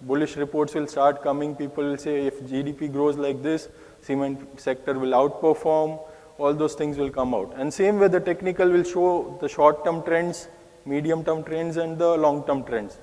[0.01, 3.69] bullish reports will start coming, people will say if GDP grows like this,
[4.01, 5.99] cement sector will outperform,
[6.37, 7.53] all those things will come out.
[7.55, 10.47] And same way the technical will show the short-term trends,
[10.85, 12.97] medium-term trends and the long-term trends,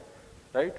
[0.53, 0.75] right?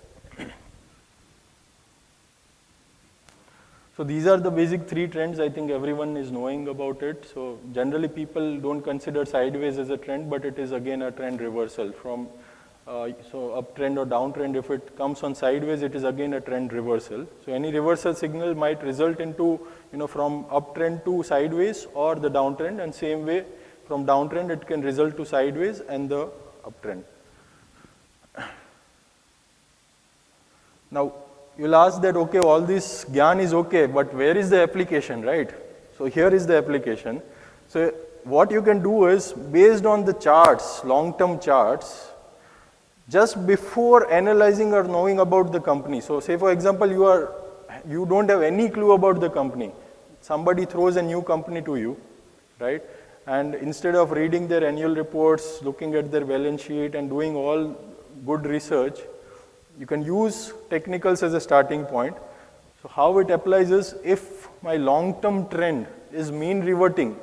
[3.97, 5.39] So these are the basic three trends.
[5.39, 7.25] I think everyone is knowing about it.
[7.33, 11.39] So generally people don't consider sideways as a trend, but it is again a trend
[11.39, 12.27] reversal from
[12.87, 14.55] uh, so uptrend or downtrend.
[14.55, 17.25] If it comes on sideways, it is again a trend reversal.
[17.45, 19.59] So any reversal signal might result into
[19.91, 23.45] you know from uptrend to sideways or the downtrend, and same way
[23.87, 26.29] from downtrend it can result to sideways and the
[26.63, 27.03] uptrend.
[30.91, 31.13] Now
[31.57, 35.49] you'll ask that, okay, all this gyan is okay, but where is the application, right?
[35.97, 37.21] So here is the application.
[37.67, 37.93] So
[38.23, 42.09] what you can do is, based on the charts, long-term charts,
[43.09, 46.01] just before analyzing or knowing about the company.
[46.01, 47.31] So say for example, you are,
[47.87, 49.71] you don't have any clue about the company.
[50.21, 51.97] Somebody throws a new company to you,
[52.59, 52.81] right?
[53.27, 57.75] And instead of reading their annual reports, looking at their balance sheet and doing all
[58.25, 58.99] good research,
[59.79, 62.15] you can use technicals as a starting point.
[62.81, 67.17] So how it applies is if my long-term trend is mean reverting,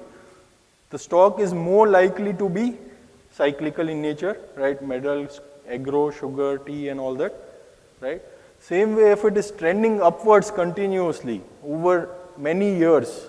[0.90, 2.76] the stock is more likely to be
[3.32, 4.80] cyclical in nature, right?
[4.82, 7.34] Metals, agro, sugar, tea and all that,
[8.00, 8.22] right?
[8.60, 13.28] Same way if it is trending upwards continuously over many years,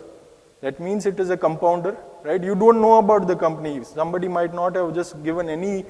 [0.61, 2.41] that means it is a compounder, right?
[2.41, 3.83] You don't know about the company.
[3.83, 5.85] Somebody might not have just given any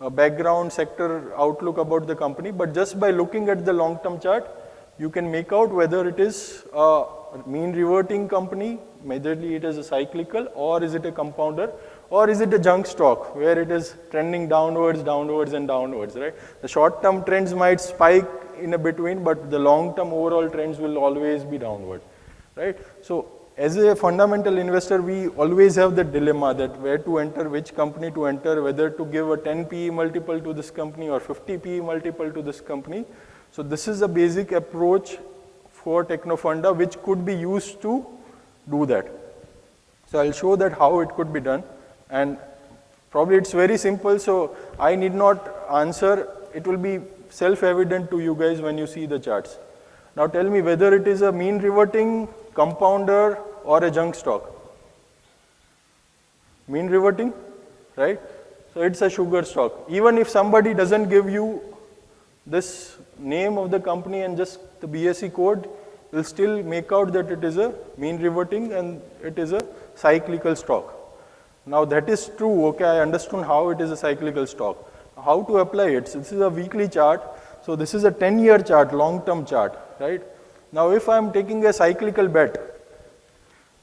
[0.00, 4.46] a background sector outlook about the company, but just by looking at the long-term chart,
[4.98, 7.04] you can make out whether it is a
[7.46, 11.72] mean reverting company, majorly it is a cyclical, or is it a compounder,
[12.10, 16.34] or is it a junk stock where it is trending downwards, downwards, and downwards, right?
[16.62, 18.28] The short-term trends might spike
[18.60, 22.00] in a between, but the long-term overall trends will always be downward,
[22.54, 22.78] right?
[23.02, 27.74] So as a fundamental investor, we always have the dilemma that where to enter, which
[27.74, 31.58] company to enter, whether to give a 10 PE multiple to this company or 50
[31.58, 33.04] PE multiple to this company.
[33.50, 35.18] So this is a basic approach
[35.70, 38.06] for Technofunda which could be used to
[38.70, 39.08] do that.
[40.06, 41.64] So I'll show that how it could be done
[42.10, 42.38] and
[43.10, 48.34] probably it's very simple so I need not answer, it will be self-evident to you
[48.34, 49.58] guys when you see the charts.
[50.16, 54.50] Now tell me whether it is a mean reverting, compounder, or a junk stock.
[56.68, 57.32] Mean reverting,
[57.96, 58.20] right?
[58.72, 59.72] So it's a sugar stock.
[59.88, 61.60] Even if somebody doesn't give you
[62.46, 65.68] this name of the company and just the BSE code,
[66.12, 69.60] will still make out that it is a mean reverting and it is a
[69.94, 70.95] cyclical stock.
[71.66, 74.76] Now that is true, okay, I understood how it is a cyclical stock.
[75.22, 76.08] How to apply it?
[76.08, 77.22] So this is a weekly chart.
[77.64, 80.22] So this is a 10 year chart, long term chart, right?
[80.70, 82.56] Now if I am taking a cyclical bet,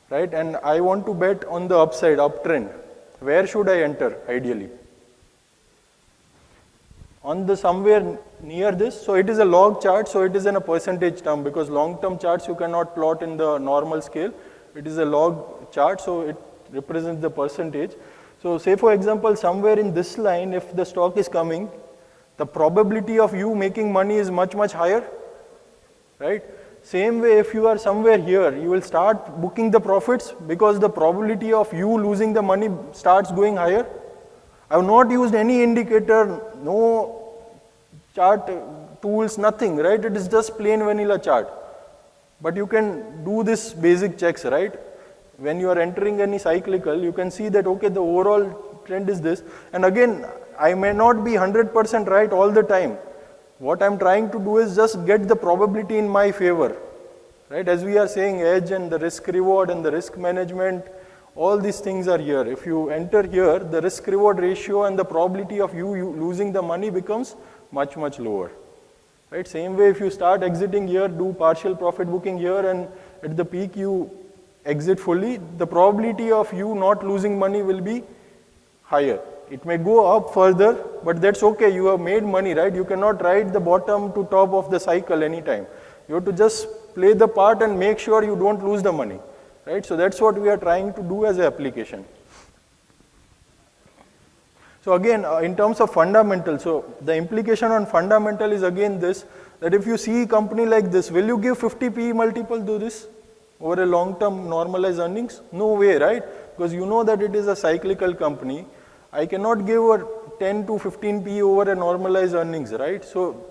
[0.10, 2.72] right, and I want to bet on the upside, uptrend,
[3.20, 4.70] where should I enter ideally?
[7.26, 10.56] On the somewhere near this, so it is a log chart, so it is in
[10.56, 14.34] a percentage term because long term charts you cannot plot in the normal scale.
[14.76, 16.38] It is a log chart, so it
[16.74, 17.92] represents the percentage.
[18.42, 21.70] So say for example, somewhere in this line, if the stock is coming,
[22.38, 25.08] the probability of you making money is much, much higher,
[26.20, 26.44] right?
[26.82, 30.90] Same way, if you are somewhere here, you will start booking the profits because the
[30.90, 33.86] probability of you losing the money starts going higher.
[34.70, 37.34] I have not used any indicator, no
[38.14, 38.52] chart
[39.02, 40.04] tools, nothing, right?
[40.04, 41.50] It is just plain vanilla chart.
[42.42, 44.74] But you can do this basic checks, right?
[45.38, 49.22] When you are entering any cyclical, you can see that, okay, the overall trend is
[49.22, 49.44] this.
[49.72, 50.26] And again,
[50.60, 52.98] I may not be 100% right all the time.
[53.60, 56.78] What I'm trying to do is just get the probability in my favor.
[57.50, 57.68] Right?
[57.68, 60.86] As we are saying, edge and the risk reward and the risk management,
[61.36, 62.42] all these things are here.
[62.42, 66.52] If you enter here, the risk reward ratio and the probability of you, you losing
[66.52, 67.36] the money becomes
[67.72, 68.52] much, much lower.
[69.32, 69.48] Right?
[69.48, 72.88] Same way, if you start exiting here, do partial profit booking here, and
[73.24, 74.12] at the peak you
[74.66, 78.04] exit fully, the probability of you not losing money will be
[78.84, 79.20] higher.
[79.50, 80.74] It may go up further,
[81.04, 81.74] but that's okay.
[81.74, 82.74] You have made money, right?
[82.74, 85.68] You cannot ride the bottom to top of the cycle anytime.
[86.08, 89.20] You have to just play the part and make sure you don't lose the money,
[89.66, 89.86] right?
[89.86, 92.06] So that's what we are trying to do as an application.
[94.84, 99.26] So again, uh, in terms of fundamental, so the implication on fundamental is again this,
[99.62, 102.78] that if you see a company like this, will you give 50 PE multiple to
[102.78, 103.08] this
[103.60, 105.42] over a long-term normalized earnings?
[105.52, 106.24] No way, right?
[106.56, 108.66] Because you know that it is a cyclical company.
[109.12, 110.06] I cannot give a
[110.40, 113.04] 10 to 15 P over a normalized earnings, right?
[113.04, 113.46] So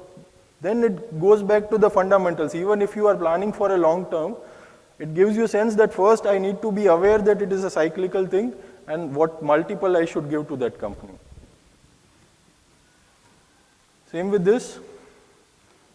[0.60, 2.54] then it goes back to the fundamentals.
[2.54, 4.36] Even if you are planning for a long term,
[4.98, 7.64] it gives you a sense that first I need to be aware that it is
[7.64, 8.54] a cyclical thing
[8.86, 11.14] and what multiple I should give to that company.
[14.10, 14.78] Same with this.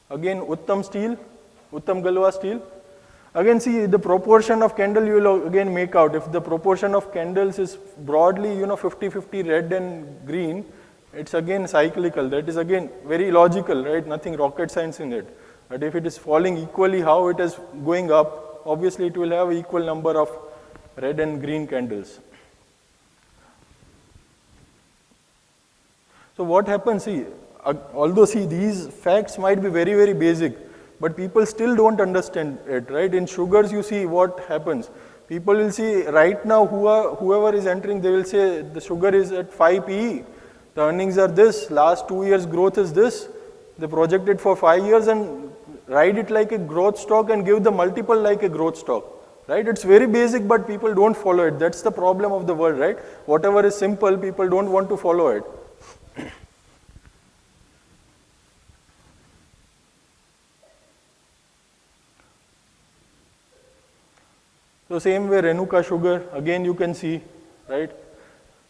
[0.10, 1.18] Again, Uttam Steel,
[1.72, 2.62] Uttam Galva Steel.
[3.38, 6.16] Again, see the proportion of candle you will again make out.
[6.16, 10.66] If the proportion of candles is broadly, you know, 50-50 red and green,
[11.14, 12.28] it's again cyclical.
[12.30, 14.08] That is again very logical, right?
[14.08, 15.38] Nothing rocket science in it.
[15.70, 19.54] But if it is falling equally how it is going up, obviously it will have
[19.54, 20.36] equal number of
[20.96, 22.20] red and green candles.
[26.38, 27.26] So what happens, see,
[27.64, 30.58] uh, although see these facts might be very, very basic,
[31.00, 33.14] but people still don't understand it, right?
[33.14, 34.90] In sugars, you see what happens.
[35.28, 39.10] People will see right now who are, whoever is entering, they will say the sugar
[39.10, 40.24] is at 5 PE.
[40.76, 43.28] The earnings are this, last two years growth is this.
[43.78, 45.52] They project it for five years and
[45.88, 49.06] ride it like a growth stock and give the multiple like a growth stock.
[49.48, 49.68] Right?
[49.68, 51.60] It's very basic, but people don't follow it.
[51.60, 52.98] That's the problem of the world, right?
[53.26, 55.44] Whatever is simple, people don't want to follow it.
[64.88, 67.22] So same way Renuka sugar, again you can see,
[67.68, 67.92] right?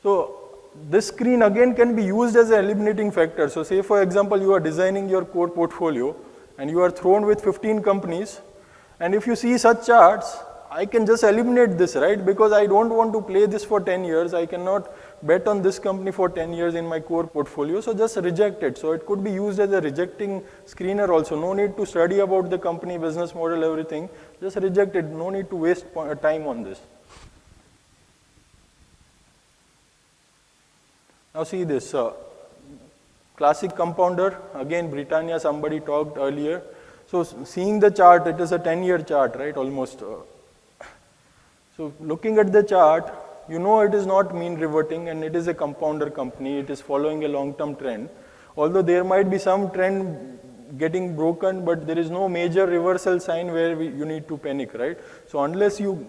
[0.01, 0.47] So
[0.89, 3.49] this screen again can be used as an eliminating factor.
[3.49, 6.15] So say for example you are designing your core portfolio
[6.57, 8.41] and you are thrown with 15 companies
[8.99, 10.37] and if you see such charts,
[10.69, 12.23] I can just eliminate this, right?
[12.23, 14.33] Because I don't want to play this for 10 years.
[14.33, 14.91] I cannot
[15.23, 18.77] bet on this company for 10 years in my core portfolio, so just reject it.
[18.77, 21.39] So it could be used as a rejecting screener also.
[21.39, 24.09] No need to study about the company, business model, everything.
[24.39, 25.05] Just reject it.
[25.05, 25.85] No need to waste
[26.21, 26.79] time on this.
[31.33, 31.93] Now see this.
[31.93, 32.13] Uh,
[33.35, 36.63] classic compounder, again Britannia, somebody talked earlier.
[37.07, 40.01] So seeing the chart, it is a 10 year chart, right, almost.
[40.01, 40.85] Uh,
[41.75, 43.13] so looking at the chart,
[43.47, 46.81] you know it is not mean reverting and it is a compounder company, it is
[46.81, 48.09] following a long-term trend.
[48.57, 50.36] Although there might be some trend
[50.77, 54.73] getting broken, but there is no major reversal sign where we, you need to panic,
[54.73, 54.97] right?
[55.27, 56.05] So unless you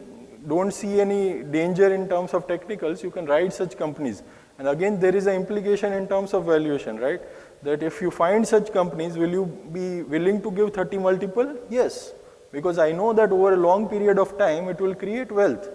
[0.47, 4.23] don't see any danger in terms of technicals, you can ride such companies.
[4.59, 7.21] And again, there is an implication in terms of valuation, right?
[7.63, 11.57] that if you find such companies, will you be willing to give 30 multiple?
[11.69, 12.13] Yes,
[12.53, 15.69] because I know that over a long period of time it will create wealth,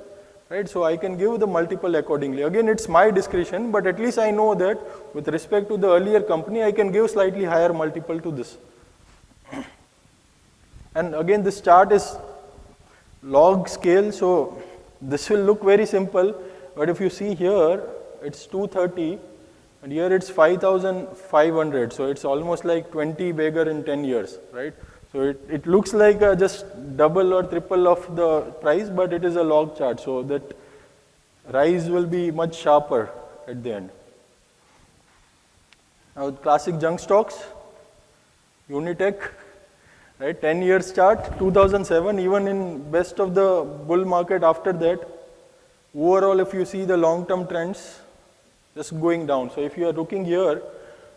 [0.50, 0.68] right?
[0.68, 2.44] So I can give the multiple accordingly.
[2.44, 4.80] Again, it's my discretion, but at least I know that
[5.14, 8.58] with respect to the earlier company, I can give slightly higher multiple to this.
[10.96, 12.16] And again, this chart is
[13.24, 14.62] log scale, so
[15.02, 16.36] this will look very simple,
[16.76, 17.82] but if you see here,
[18.22, 19.20] it's 230,
[19.82, 24.74] and here it's 5,500, so it's almost like 20 bigger in 10 years, right?
[25.12, 26.66] So it, it looks like just
[26.96, 30.56] double or triple of the price, but it is a log chart, so that
[31.52, 33.10] rise will be much sharper
[33.48, 33.90] at the end.
[36.16, 37.44] Now, classic junk stocks,
[38.70, 39.20] Unitech,
[40.20, 40.40] right?
[40.40, 45.00] 10 years chart, 2007, even in best of the bull market after that,
[45.96, 48.00] overall, if you see the long term trends,
[48.76, 49.52] just going down.
[49.52, 50.62] So, if you are looking here,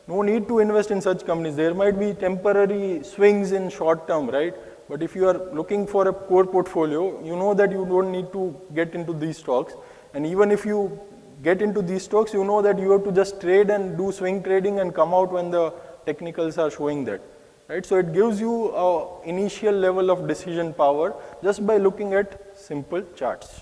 [0.08, 1.56] no need to invest in such companies.
[1.56, 4.54] There might be temporary swings in short term, right?
[4.88, 8.32] But if you are looking for a core portfolio, you know that you don't need
[8.32, 9.74] to get into these stocks.
[10.14, 11.00] And even if you
[11.42, 14.42] get into these stocks, you know that you have to just trade and do swing
[14.42, 15.72] trading and come out when the
[16.04, 17.20] technicals are showing that.
[17.68, 17.84] Right?
[17.84, 23.02] So it gives you a initial level of decision power just by looking at simple
[23.16, 23.60] charts.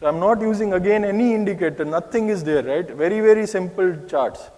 [0.00, 2.88] So I'm not using again any indicator, nothing is there, right?
[2.88, 4.50] Very, very simple charts.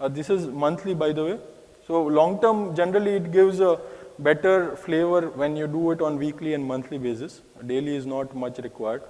[0.00, 1.38] Uh, this is monthly, by the way.
[1.86, 3.80] So long term, generally it gives a
[4.18, 7.40] better flavor when you do it on weekly and monthly basis.
[7.66, 9.02] Daily is not much required.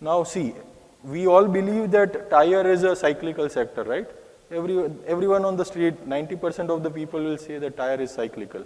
[0.00, 0.54] Now see,
[1.02, 4.08] we all believe that tire is a cyclical sector, right?
[4.50, 8.64] Every, everyone on the street, 90% of the people will say the tire is cyclical.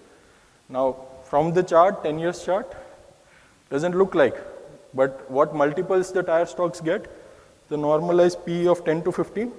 [0.68, 2.74] Now, from the chart, 10 years chart,
[3.70, 4.36] doesn't look like.
[4.92, 7.10] But what multiples the tire stocks get?
[7.68, 9.52] The normalized P of 10 to 15.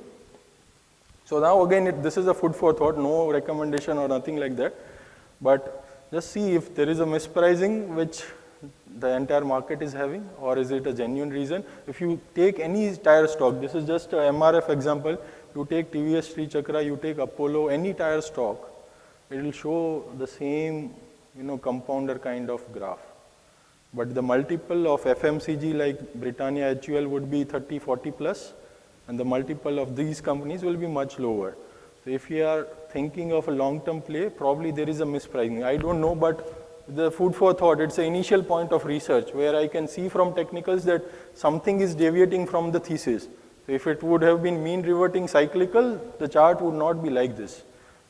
[1.26, 4.58] So now again, it, this is a food for thought, no recommendation or nothing like
[4.58, 4.76] that.
[5.42, 8.24] But just see if there is a mispricing which
[9.00, 11.64] the entire market is having or is it a genuine reason.
[11.88, 15.18] If you take any tire stock, this is just a MRF example,
[15.56, 18.72] you take TVS Sri Chakra, you take Apollo, any tire stock,
[19.30, 20.94] it will show the same,
[21.38, 23.00] you know, compounder kind of graph.
[23.94, 28.54] But the multiple of FMCG like Britannia HUL would be 30, 40 plus,
[29.08, 31.56] and the multiple of these companies will be much lower.
[32.04, 35.64] So if you are thinking of a long-term play, probably there is a mispricing.
[35.64, 39.56] I don't know, but the food for thought, it's an initial point of research where
[39.56, 41.04] I can see from technicals that
[41.36, 43.28] something is deviating from the thesis.
[43.78, 47.62] If it would have been mean reverting cyclical, the chart would not be like this.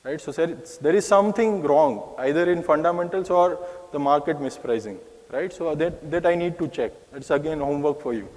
[0.03, 0.19] Right?
[0.19, 3.59] So there is something wrong, either in fundamentals or
[3.91, 4.97] the market mispricing.
[5.29, 5.53] Right?
[5.53, 6.93] So that, that I need to check.
[7.11, 8.27] That's again homework for you.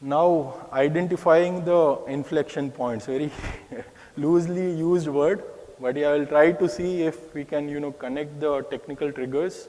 [0.00, 3.30] Now, identifying the inflection points, very
[4.16, 5.44] loosely used word,
[5.78, 9.68] but I will try to see if we can, you know, connect the technical triggers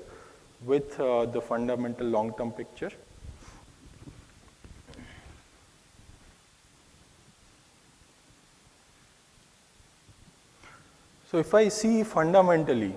[0.66, 2.92] with uh, the fundamental long-term picture.
[11.32, 12.94] So if I see fundamentally,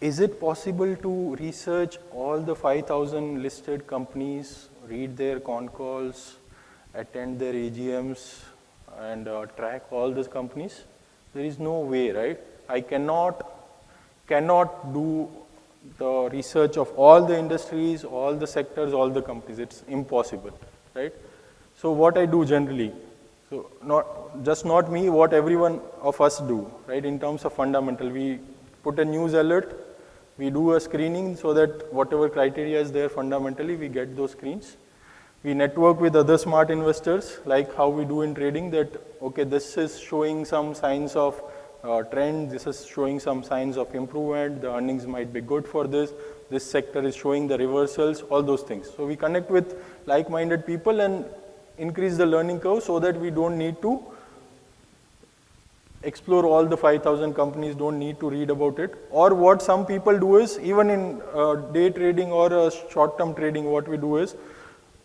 [0.00, 6.36] is it possible to research all the 5,000 listed companies, read their con calls,
[6.94, 8.40] attend their AGMs,
[8.98, 10.82] and uh, track all these companies?
[11.34, 12.40] There is no way, right?
[12.68, 13.54] I cannot
[14.26, 15.28] cannot do
[15.98, 19.58] the research of all the industries, all the sectors, all the companies.
[19.58, 20.58] It's impossible,
[20.94, 21.12] right?
[21.76, 22.92] So what I do generally,
[23.48, 27.04] so not just not me, what everyone of us do, right?
[27.04, 28.40] In terms of fundamental, we
[28.82, 29.86] put a news alert,
[30.36, 34.76] we do a screening so that whatever criteria is there fundamentally, we get those screens.
[35.42, 38.70] We network with other smart investors, like how we do in trading.
[38.70, 41.40] That okay, this is showing some signs of
[41.84, 42.50] uh, trend.
[42.50, 44.62] This is showing some signs of improvement.
[44.62, 46.12] The earnings might be good for this.
[46.50, 48.90] This sector is showing the reversals, all those things.
[48.96, 49.76] So we connect with
[50.06, 51.24] like-minded people and
[51.76, 54.02] increase the learning curve so that we don't need to
[56.02, 60.16] explore all the 5000 companies don't need to read about it or what some people
[60.18, 64.16] do is even in uh, day trading or uh, short term trading what we do
[64.16, 64.36] is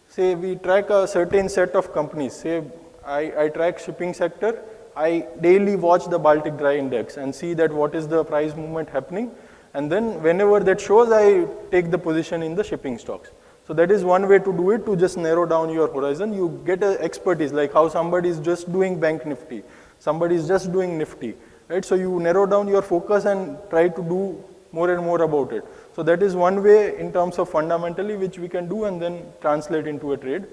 [0.07, 2.63] say we track a certain set of companies say
[3.03, 4.61] I, I track shipping sector
[4.95, 8.89] I daily watch the Baltic Dry Index and see that what is the price movement
[8.89, 9.31] happening.
[9.73, 13.31] And then whenever that shows, I take the position in the shipping stocks.
[13.67, 16.33] So that is one way to do it to just narrow down your horizon.
[16.33, 19.63] You get a expertise like how somebody is just doing bank nifty,
[19.99, 21.33] somebody is just doing nifty,
[21.69, 21.83] right?
[21.83, 25.63] So you narrow down your focus and try to do more and more about it.
[25.95, 29.23] So that is one way in terms of fundamentally which we can do and then
[29.39, 30.45] translate into a trade.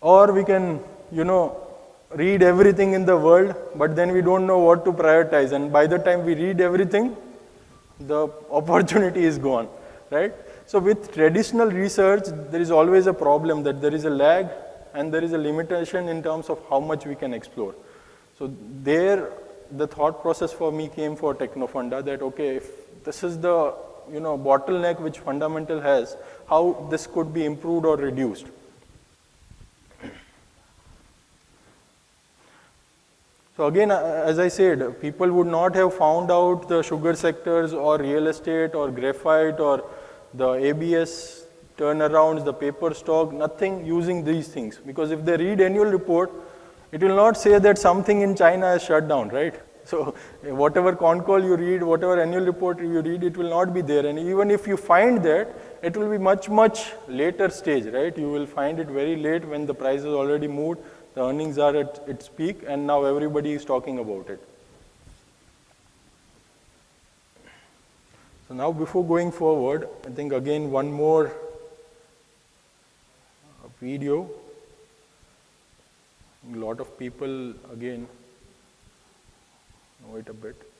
[0.00, 0.80] Or we can,
[1.12, 1.71] you know,
[2.14, 5.52] read everything in the world, but then we don't know what to prioritize.
[5.52, 7.16] And by the time we read everything,
[8.00, 9.68] the opportunity is gone,
[10.10, 10.34] right?
[10.66, 14.48] So with traditional research, there is always a problem that there is a lag
[14.94, 17.74] and there is a limitation in terms of how much we can explore.
[18.38, 18.52] So
[18.82, 19.30] there,
[19.70, 23.74] the thought process for me came for Technofunda that okay, if this is the
[24.10, 26.16] you know bottleneck which fundamental has,
[26.48, 28.46] how this could be improved or reduced.
[33.62, 37.72] So again, uh, as I said, people would not have found out the sugar sectors
[37.72, 39.84] or real estate or graphite or
[40.34, 41.44] the ABS
[41.78, 44.80] turnarounds, the paper stock, nothing using these things.
[44.84, 46.32] Because if they read annual report,
[46.90, 49.54] it will not say that something in China is shut down, right?
[49.84, 50.16] So
[50.62, 54.06] whatever con call you read, whatever annual report you read, it will not be there.
[54.06, 58.16] And even if you find that, it will be much, much later stage, right?
[58.18, 60.80] You will find it very late when the price is already moved
[61.14, 64.48] the earnings are at its peak, and now everybody is talking about it.
[68.48, 71.32] So now before going forward, I think again one more
[73.80, 74.28] video.
[76.52, 78.06] A lot of people again
[80.02, 80.71] know it a bit.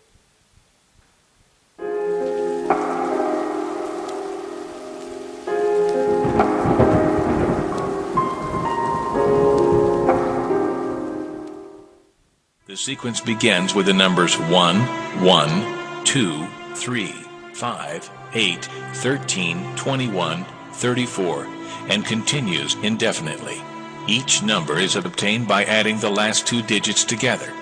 [12.72, 14.76] The sequence begins with the numbers 1,
[15.22, 17.06] 1, 2, 3,
[17.52, 18.64] 5, 8,
[18.94, 21.46] 13, 21, 34,
[21.90, 23.60] and continues indefinitely.
[24.08, 27.52] Each number is obtained by adding the last two digits together.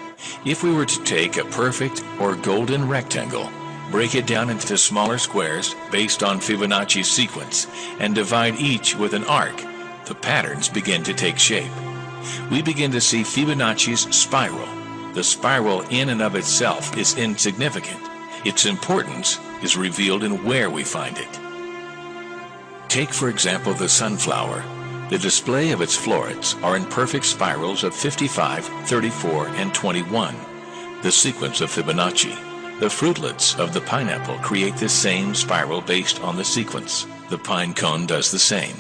[0.45, 3.51] If we were to take a perfect or golden rectangle,
[3.91, 7.67] break it down into smaller squares based on Fibonacci's sequence,
[7.99, 9.57] and divide each with an arc,
[10.07, 11.73] the patterns begin to take shape.
[12.49, 14.80] We begin to see Fibonacci's spiral.
[15.13, 18.01] The spiral in and of itself is insignificant.
[18.45, 21.41] Its importance is revealed in where we find it.
[22.89, 24.63] Take, for example, the sunflower.
[25.11, 30.37] The display of its florets are in perfect spirals of 55, 34, and 21,
[31.03, 32.35] the sequence of Fibonacci.
[32.79, 37.07] The fruitlets of the pineapple create the same spiral based on the sequence.
[37.29, 38.77] The pine cone does the same.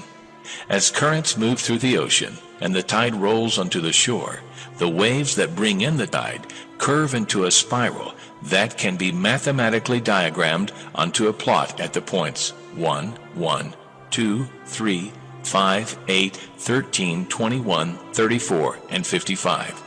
[0.68, 4.41] As currents move through the ocean and the tide rolls onto the shore,
[4.81, 6.47] the waves that bring in the tide
[6.78, 8.14] curve into a spiral
[8.45, 13.74] that can be mathematically diagrammed onto a plot at the points 1, 1,
[14.11, 15.12] 2, 3,
[15.43, 19.83] 5, 8, 13, 21, 34, and 55.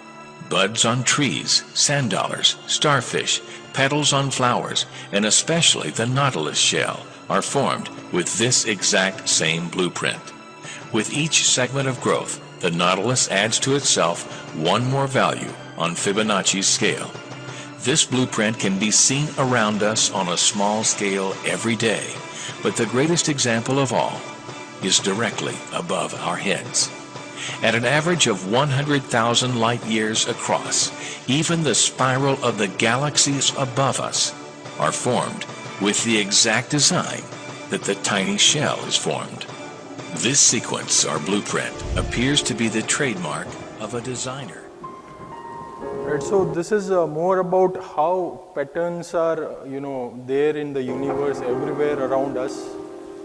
[0.50, 3.42] Buds on trees, sand dollars, starfish,
[3.74, 10.22] petals on flowers, and especially the nautilus shell are formed with this exact same blueprint.
[10.94, 14.24] With each segment of growth, the nautilus adds to itself
[14.56, 17.12] one more value on Fibonacci's scale.
[17.80, 22.08] This blueprint can be seen around us on a small scale every day,
[22.64, 24.22] but the greatest example of all
[24.82, 26.90] is directly above our heads.
[27.62, 30.90] At an average of 100,000 light years across,
[31.30, 34.32] even the spiral of the galaxies above us
[34.80, 35.46] are formed
[35.82, 37.24] with the exact design
[37.72, 39.46] that the tiny shell is formed.
[40.18, 43.48] This sequence, or blueprint, appears to be the trademark
[43.80, 44.62] of a designer.
[45.82, 50.82] Right, so this is uh, more about how patterns are, you know, there in the
[50.82, 52.70] universe everywhere around us,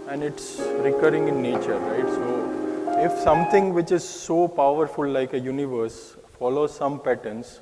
[0.09, 2.07] and it's recurring in nature, right?
[2.07, 7.59] So, if something which is so powerful like a universe follows some patterns,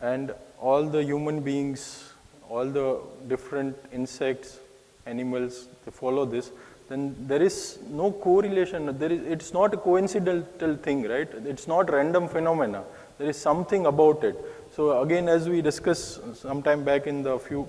[0.00, 2.12] and all the human beings,
[2.48, 4.58] all the different insects,
[5.06, 6.52] animals, they follow this,
[6.90, 8.98] then there is no correlation.
[8.98, 11.28] There is, it's not a coincidental thing, right?
[11.46, 12.82] It's not random phenomena.
[13.16, 14.36] There is something about it.
[14.74, 17.68] So again, as we discussed sometime back in the few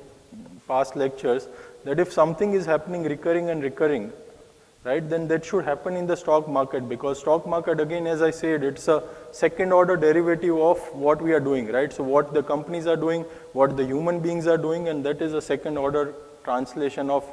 [0.68, 1.48] past lectures,
[1.84, 4.12] that if something is happening recurring and recurring,
[4.84, 8.32] right, then that should happen in the stock market because stock market, again, as I
[8.32, 11.94] said, it's a second order derivative of what we are doing, right?
[11.94, 13.22] So what the companies are doing,
[13.54, 17.32] what the human beings are doing, and that is a second order translation of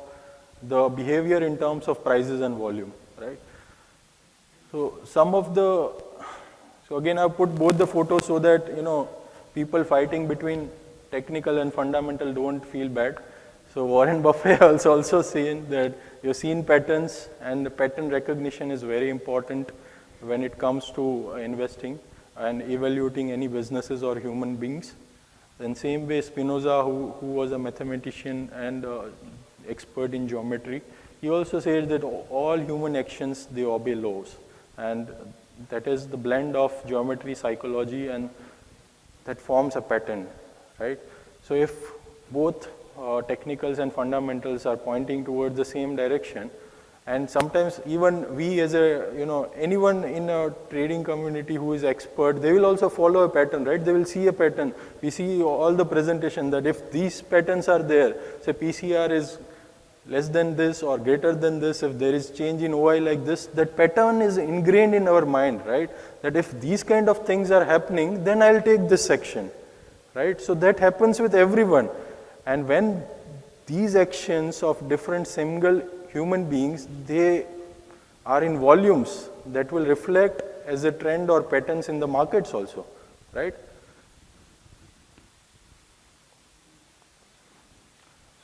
[0.63, 3.39] the behavior in terms of prices and volume, right?
[4.73, 5.93] So some of the,
[6.89, 9.09] so again I have put both the photos so that, you know,
[9.55, 10.71] people fighting between
[11.11, 13.19] technical and fundamental don't feel bad.
[13.73, 18.83] So Warren Buffett has also seen that you've seen patterns and the pattern recognition is
[18.83, 19.71] very important
[20.21, 21.99] when it comes to investing
[22.37, 24.95] and evaluating any businesses or human beings.
[25.59, 29.03] Then same way Spinoza, who, who was a mathematician and uh,
[29.69, 30.83] expert in geometry.
[31.21, 34.37] He also says that all human actions, they obey laws.
[34.77, 35.09] And
[35.71, 38.31] that is the blend of geometry, psychology, and
[39.25, 40.27] that forms a pattern,
[40.79, 40.99] right?
[41.43, 41.73] So if
[42.31, 46.51] both uh, technicals and fundamentals are pointing towards the same direction,
[47.07, 51.83] and sometimes even we as a, you know, anyone in a trading community who is
[51.83, 53.83] expert, they will also follow a pattern, right?
[53.83, 54.75] They will see a pattern.
[55.01, 59.39] We see all the presentation that if these patterns are there, say PCR is
[60.09, 63.47] less than this or greater than this, if there is change in OI like this,
[63.47, 65.91] that pattern is ingrained in our mind, right?
[66.23, 69.51] That if these kind of things are happening, then I'll take this section,
[70.15, 70.41] right?
[70.41, 71.91] So that happens with everyone.
[72.47, 73.05] And when
[73.67, 77.47] these actions of different single human beings, they
[78.25, 82.87] are in volumes that will reflect as a trend or patterns in the markets also,
[83.33, 83.55] right?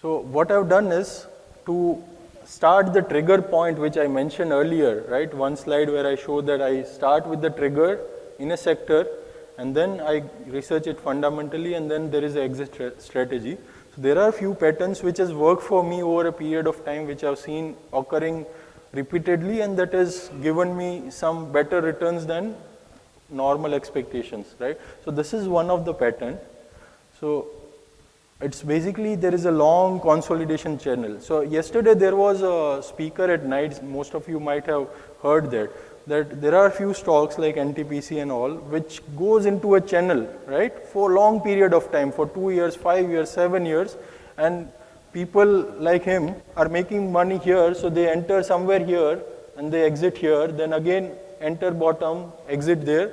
[0.03, 1.27] So what I've done is
[1.67, 2.03] to
[2.45, 5.33] start the trigger point which I mentioned earlier, right?
[5.33, 8.01] One slide where I show that I start with the trigger
[8.39, 9.07] in a sector
[9.57, 13.57] and then I research it fundamentally and then there is an exit strategy.
[13.95, 17.07] So there are few patterns which has worked for me over a period of time
[17.07, 18.47] which I've seen occurring
[18.93, 22.57] repeatedly and that has given me some better returns than
[23.31, 24.79] normal expectations, right?
[25.05, 26.39] So this is one of the pattern.
[27.21, 27.49] So
[28.45, 31.19] it's basically there is a long consolidation channel.
[31.19, 34.89] So yesterday there was a speaker at night, most of you might have
[35.23, 35.71] heard that,
[36.07, 40.29] that there are a few stocks like NTPC and all, which goes into a channel,
[40.47, 43.97] right, for a long period of time, for two years, five years, seven years,
[44.37, 44.69] and
[45.15, 45.47] people
[45.79, 49.23] like him are making money here, so they enter somewhere here
[49.57, 53.11] and they exit here, then again enter bottom, exit there,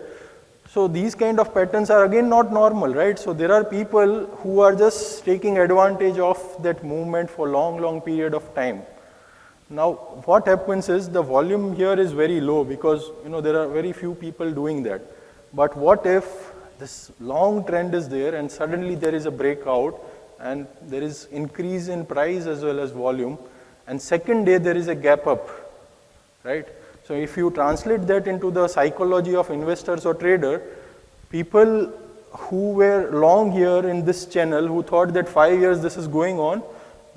[0.73, 3.19] so these kind of patterns are again not normal, right?
[3.19, 7.99] So there are people who are just taking advantage of that movement for long, long
[7.99, 8.83] period of time.
[9.69, 9.93] Now,
[10.25, 13.91] what happens is the volume here is very low because you know there are very
[13.91, 15.01] few people doing that.
[15.53, 20.01] But what if this long trend is there and suddenly there is a breakout
[20.39, 23.37] and there is increase in price as well as volume
[23.87, 25.49] and second day there is a gap up,
[26.45, 26.67] right?
[27.11, 30.61] So if you translate that into the psychology of investors or trader,
[31.29, 31.91] people
[32.43, 36.39] who were long here in this channel, who thought that five years this is going
[36.39, 36.63] on,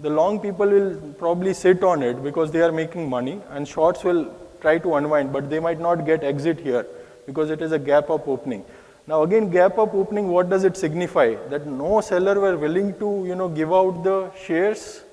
[0.00, 4.02] the long people will probably sit on it because they are making money and shorts
[4.02, 6.84] will try to unwind, but they might not get exit here
[7.24, 8.64] because it is a gap up opening.
[9.06, 11.36] Now again, gap up opening, what does it signify?
[11.50, 15.03] That no seller were willing to, you know, give out the shares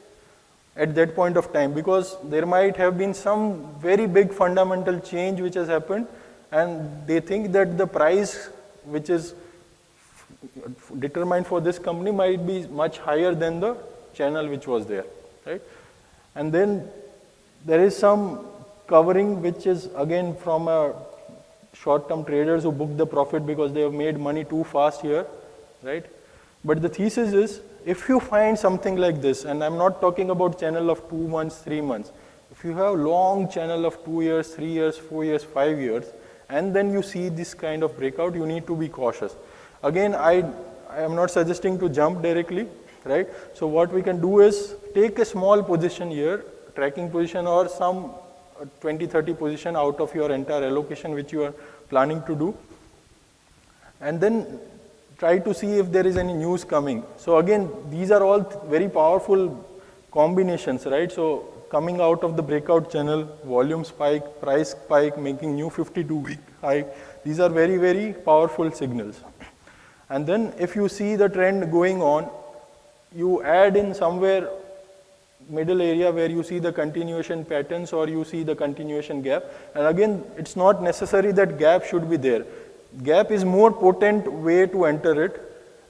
[0.76, 5.42] at that point of time because there might have been some very big fundamental change
[5.42, 6.08] which has happened
[6.52, 8.50] and they think that the price
[8.86, 9.34] which is
[11.00, 13.76] determined for this company might be much higher than the
[14.14, 15.06] channel which was there
[15.46, 15.62] right?
[16.36, 16.90] And then
[17.66, 18.46] there is some
[18.88, 20.94] covering which is again from a
[21.74, 25.26] short term traders who book the profit because they have made money too fast here
[25.84, 26.06] right?
[26.64, 30.60] But the thesis is if you find something like this, and I'm not talking about
[30.60, 32.12] channel of two months, three months,
[32.52, 36.06] if you have long channel of two years, three years, four years, five years,
[36.50, 39.36] and then you see this kind of breakout, you need to be cautious.
[39.84, 40.44] Again, I,
[40.90, 42.68] I am not suggesting to jump directly,
[43.06, 43.28] right?
[43.54, 46.44] So what we can do is take a small position here,
[46.76, 48.12] tracking position or some
[48.60, 51.54] uh, 20, 30 position out of your entire allocation which you are
[51.90, 52.56] planning to do.
[54.02, 54.60] And then
[55.22, 57.04] try to see if there is any news coming.
[57.16, 58.40] So again, these are all
[58.76, 59.42] very powerful
[60.12, 61.12] combinations, right?
[61.12, 61.26] So
[61.70, 66.86] coming out of the breakout channel, volume spike, price spike, making new 52 week high,
[67.24, 69.22] these are very, very powerful signals.
[70.10, 72.28] And then if you see the trend going on,
[73.16, 74.50] you add in somewhere
[75.50, 79.46] middle area where you see the continuation patterns or you see the continuation gap.
[79.76, 82.44] And again, it's not necessary that gap should be there
[83.04, 85.42] gap is more potent way to enter it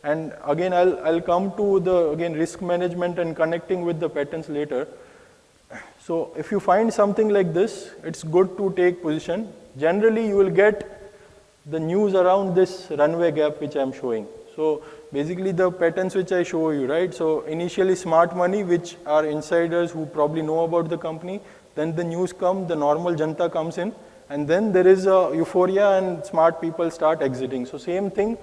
[0.03, 4.49] and again I'll, I'll come to the again risk management and connecting with the patterns
[4.49, 4.87] later.
[5.99, 9.53] So if you find something like this, it's good to take position.
[9.79, 11.13] Generally you will get
[11.65, 14.27] the news around this runway gap which I'm showing.
[14.55, 14.83] So
[15.13, 17.13] basically the patterns which I show you, right?
[17.13, 21.39] So initially smart money which are insiders who probably know about the company,
[21.75, 23.93] then the news come, the normal janta comes in
[24.31, 27.65] and then there is a euphoria and smart people start exiting.
[27.65, 28.37] So same thing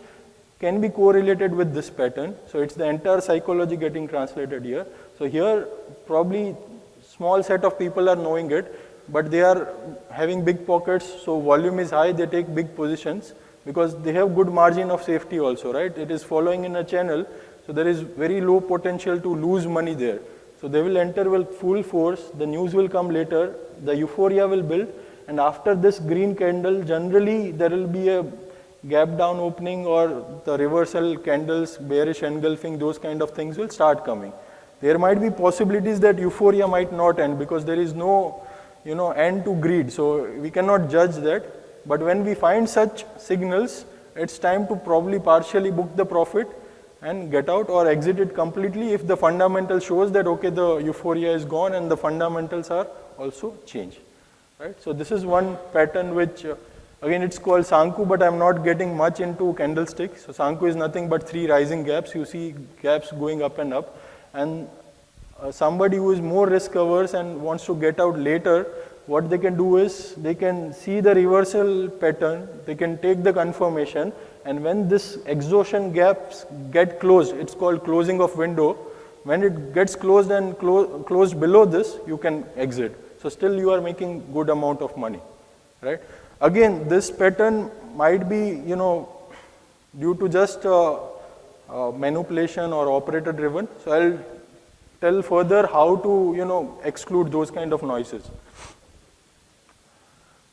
[0.60, 2.36] can be correlated with this pattern.
[2.50, 4.86] So it's the entire psychology getting translated here.
[5.18, 5.66] So here
[6.06, 6.54] probably
[7.02, 8.78] small set of people are knowing it,
[9.08, 9.68] but they are
[10.10, 13.32] having big pockets, so volume is high, they take big positions
[13.64, 15.96] because they have good margin of safety also, right?
[15.96, 17.26] It is following in a channel,
[17.66, 20.18] so there is very low potential to lose money there.
[20.60, 24.62] So they will enter with full force, the news will come later, the euphoria will
[24.62, 24.88] build,
[25.28, 28.24] and after this green candle, generally there will be a
[28.88, 34.06] gap down opening or the reversal candles, bearish engulfing, those kind of things will start
[34.06, 34.32] coming.
[34.80, 38.42] There might be possibilities that euphoria might not end because there is no,
[38.86, 39.92] you know, end to greed.
[39.92, 41.44] So we cannot judge that.
[41.86, 43.84] But when we find such signals,
[44.16, 46.48] it's time to probably partially book the profit
[47.02, 51.32] and get out or exit it completely if the fundamental shows that okay the euphoria
[51.32, 53.98] is gone and the fundamentals are also changed
[54.58, 54.80] right?
[54.82, 56.56] So this is one pattern which uh,
[57.02, 61.08] again it's called sanku but i'm not getting much into candlesticks so sanku is nothing
[61.08, 62.14] but three rising gaps.
[62.14, 63.96] You see gaps going up and up.
[64.34, 64.68] And
[65.40, 68.66] uh, somebody who is more risk averse and wants to get out later
[69.06, 72.46] what they can do is they can see the reversal pattern.
[72.66, 74.12] They can take the confirmation.
[74.44, 78.74] And when this exhaustion gaps get closed, it's called closing of window.
[79.24, 82.94] When it gets closed and clo- closed below this, you can exit.
[83.20, 85.20] So still you are making good amount of money,
[85.82, 86.00] right?
[86.40, 89.08] Again, this pattern might be, you know,
[89.98, 90.98] due to just uh,
[91.68, 93.68] uh, manipulation or operator driven.
[93.84, 94.18] So I'll
[95.00, 98.30] tell further how to, you know, exclude those kind of noises.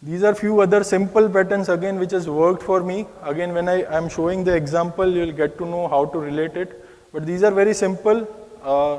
[0.02, 3.08] These are few other simple patterns again which has worked for me.
[3.24, 6.84] Again when I am showing the example you'll get to know how to relate it.
[7.12, 8.28] But these are very simple
[8.64, 8.98] uh,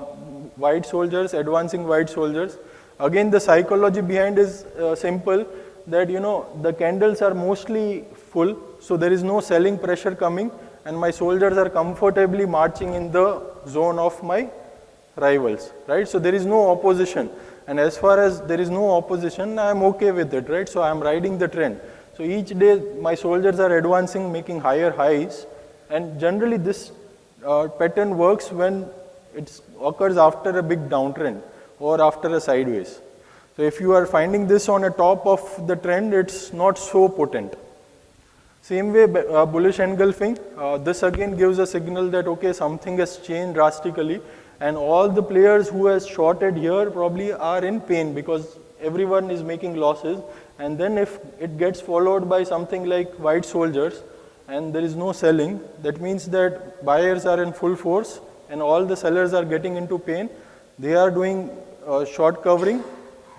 [0.56, 2.56] white soldiers, advancing white soldiers.
[2.98, 5.46] Again the psychology behind is uh, simple
[5.86, 10.50] that you know the candles are mostly full so there is no selling pressure coming
[10.84, 14.48] and my soldiers are comfortably marching in the zone of my
[15.16, 17.30] rivals right so there is no opposition
[17.66, 20.68] and as far as there is no opposition, I am okay with it, right?
[20.68, 21.80] So I am riding the trend.
[22.16, 25.46] So each day my soldiers are advancing, making higher highs.
[25.90, 26.92] And generally this
[27.44, 28.88] uh, pattern works when
[29.34, 31.42] it occurs after a big downtrend
[31.78, 33.00] or after a sideways.
[33.56, 37.08] So if you are finding this on a top of the trend, it's not so
[37.08, 37.54] potent.
[38.62, 43.18] Same way, uh, bullish engulfing, uh, this again gives a signal that okay, something has
[43.18, 44.20] changed drastically
[44.60, 49.42] and all the players who has shorted here probably are in pain because everyone is
[49.42, 50.20] making losses
[50.58, 54.02] and then if it gets followed by something like white soldiers
[54.48, 58.84] and there is no selling that means that buyers are in full force and all
[58.84, 60.30] the sellers are getting into pain
[60.78, 61.50] they are doing
[61.86, 62.82] uh, short covering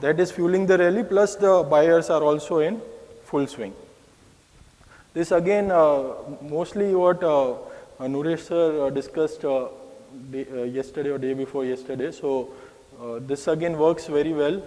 [0.01, 2.81] that is fueling the rally plus the buyers are also in
[3.23, 3.73] full swing
[5.13, 7.55] this again uh, mostly what uh,
[7.99, 9.69] Nuresh sir uh, discussed uh,
[10.31, 12.11] day, uh, yesterday or day before yesterday.
[12.11, 12.49] So
[13.21, 14.61] this again works very well.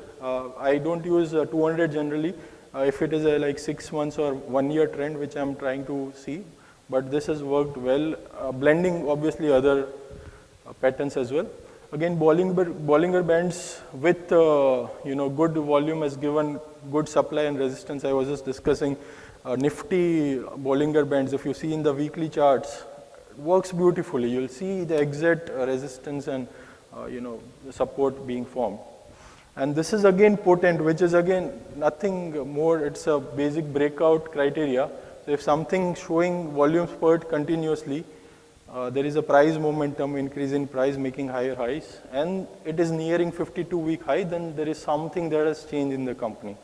[0.59, 2.35] I don't use 200 generally
[2.75, 6.13] if it is a like six months or one year trend, which I'm trying to
[6.17, 6.43] see.
[6.89, 8.15] But this has worked well,
[8.55, 9.87] blending obviously other
[10.81, 11.47] patterns as well.
[11.93, 16.61] Again, Bollinger, Bollinger Bands with uh, you know good volume has given
[16.93, 18.05] good supply and resistance.
[18.05, 18.97] I was just discussing
[19.45, 21.33] uh, nifty Bollinger Bands.
[21.33, 22.85] If you see in the weekly charts,
[23.37, 24.31] works beautifully.
[24.31, 26.47] You'll see the exit uh, resistance and
[26.97, 27.41] uh, you know
[27.73, 28.79] support being formed.
[29.57, 32.79] And this is again potent, which is again nothing more.
[32.87, 34.89] It's a basic breakout criteria.
[35.27, 38.05] So if something showing volume spurt continuously,
[38.73, 42.91] uh, there is a price momentum increase in price making higher highs, and it is
[42.93, 44.23] nearing 52-week high.
[44.23, 46.57] Then there is something that has changed in the company.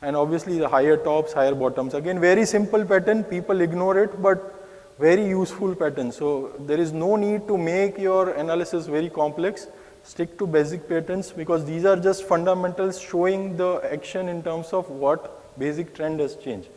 [0.00, 1.92] And obviously the higher tops, higher bottoms.
[1.92, 3.24] Again, very simple pattern.
[3.24, 4.54] People ignore it, but
[4.98, 6.12] very useful pattern.
[6.12, 9.66] So there is no need to make your analysis very complex.
[10.04, 14.88] Stick to basic patterns because these are just fundamentals showing the action in terms of
[14.88, 16.68] what basic trend has changed.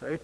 [0.00, 0.20] Right?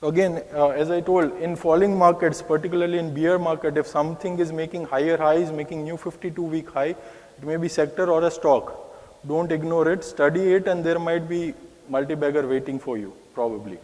[0.00, 4.38] So again, uh, as I told, in falling markets, particularly in bear market, if something
[4.38, 6.94] is making higher highs, making new 52-week high,
[7.38, 8.78] it may be sector or a stock.
[9.26, 11.52] Don't ignore it, study it, and there might be
[11.88, 13.78] multi-bagger waiting for you, probably.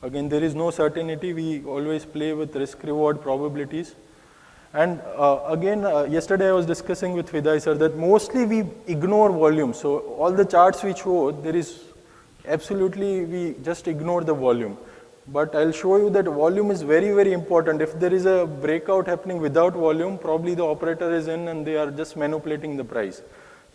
[0.00, 1.34] Again, there is no certainty.
[1.34, 3.94] We always play with risk reward probabilities.
[4.72, 9.30] And uh, again, uh, yesterday I was discussing with Viday sir that mostly we ignore
[9.30, 9.74] volume.
[9.74, 11.82] So all the charts we show, there is
[12.48, 14.78] absolutely, we just ignore the volume.
[15.28, 17.80] But I'll show you that volume is very, very important.
[17.80, 21.76] If there is a breakout happening without volume, probably the operator is in and they
[21.76, 23.22] are just manipulating the price.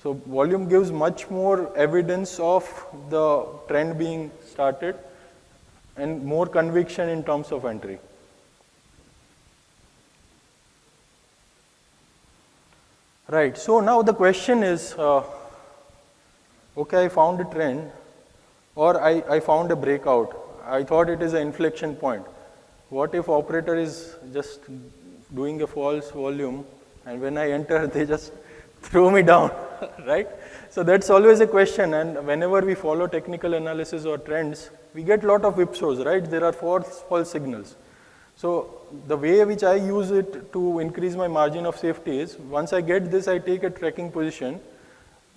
[0.03, 2.63] So volume gives much more evidence of
[3.09, 4.95] the trend being started
[5.95, 7.99] and more conviction in terms of entry.
[13.29, 15.23] Right, so now the question is uh,
[16.77, 17.91] okay, I found a trend
[18.75, 20.46] or I, I found a breakout.
[20.67, 22.25] I thought it is an inflection point.
[22.89, 24.61] What if operator is just
[25.33, 26.65] doing a false volume
[27.05, 28.33] And when I enter, they just
[28.81, 29.51] throw me down,
[30.05, 30.27] right?
[30.69, 31.93] So that's always a question.
[31.93, 36.29] And whenever we follow technical analysis or trends, we get lot of whipsaws, right?
[36.29, 37.77] There are false, false signals.
[38.35, 42.73] So the way which I use it to increase my margin of safety is once
[42.73, 44.59] I get this, I take a tracking position,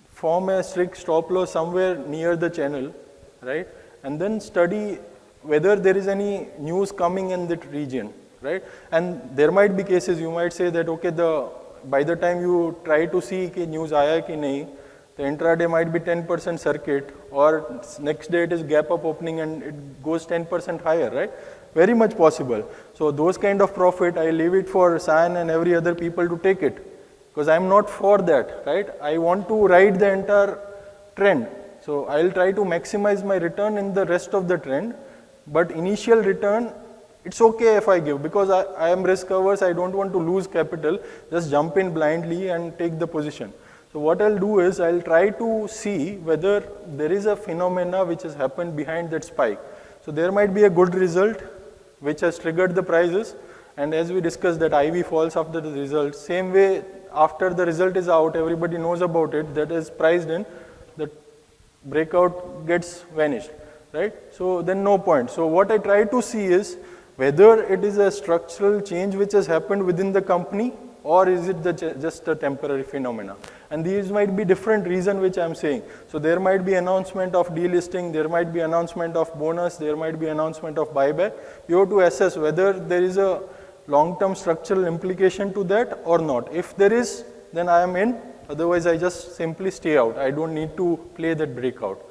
[0.09, 2.93] form a strict stop loss somewhere near the channel,
[3.41, 3.67] right?
[4.03, 4.99] And then study
[5.42, 8.62] whether there is any news coming in that region, right?
[8.90, 11.48] And there might be cases you might say that okay, the
[11.84, 14.66] by the time you try to see कि news आया कि नहीं,
[15.16, 19.62] the intraday might be 10% circuit, or next day it is gap up opening and
[19.62, 21.30] it goes 10% higher, right?
[21.74, 22.62] Very much possible.
[22.94, 26.36] So those kind of profit, I leave it for San and every other people to
[26.38, 26.84] take it,
[27.30, 28.90] because I'm not for that, right?
[29.00, 30.58] I want to ride the entire
[31.14, 31.46] trend.
[31.82, 34.94] So I'll try to maximize my return in the rest of the trend,
[35.47, 36.71] but initial return,
[37.23, 40.19] it's okay if I give because I, I am risk averse, I don't want to
[40.19, 43.53] lose capital, just jump in blindly and take the position.
[43.93, 48.23] So what I'll do is I'll try to see whether there is a phenomena which
[48.23, 49.59] has happened behind that spike.
[50.05, 51.41] So there might be a good result
[51.99, 53.35] which has triggered the prices
[53.77, 56.83] and as we discussed that IV falls after the result, same way
[57.13, 60.45] after the result is out, everybody knows about it, that is priced in,
[60.97, 61.09] the
[61.85, 63.51] breakout gets vanished,
[63.93, 64.13] right?
[64.31, 65.29] So then no point.
[65.29, 66.77] So what I try to see is
[67.15, 70.73] whether it is a structural change which has happened within the company
[71.03, 73.35] or is it the, just a temporary phenomena.
[73.71, 75.83] And these might be different reason which I'm saying.
[76.07, 80.19] So there might be announcement of delisting, there might be announcement of bonus, there might
[80.19, 81.33] be announcement of buyback.
[81.67, 83.41] You have to assess whether there is a
[83.87, 86.53] long-term structural implication to that or not.
[86.53, 88.19] If there is, then I am in.
[88.49, 90.17] Otherwise, I just simply stay out.
[90.17, 92.05] I don't need to play that breakout.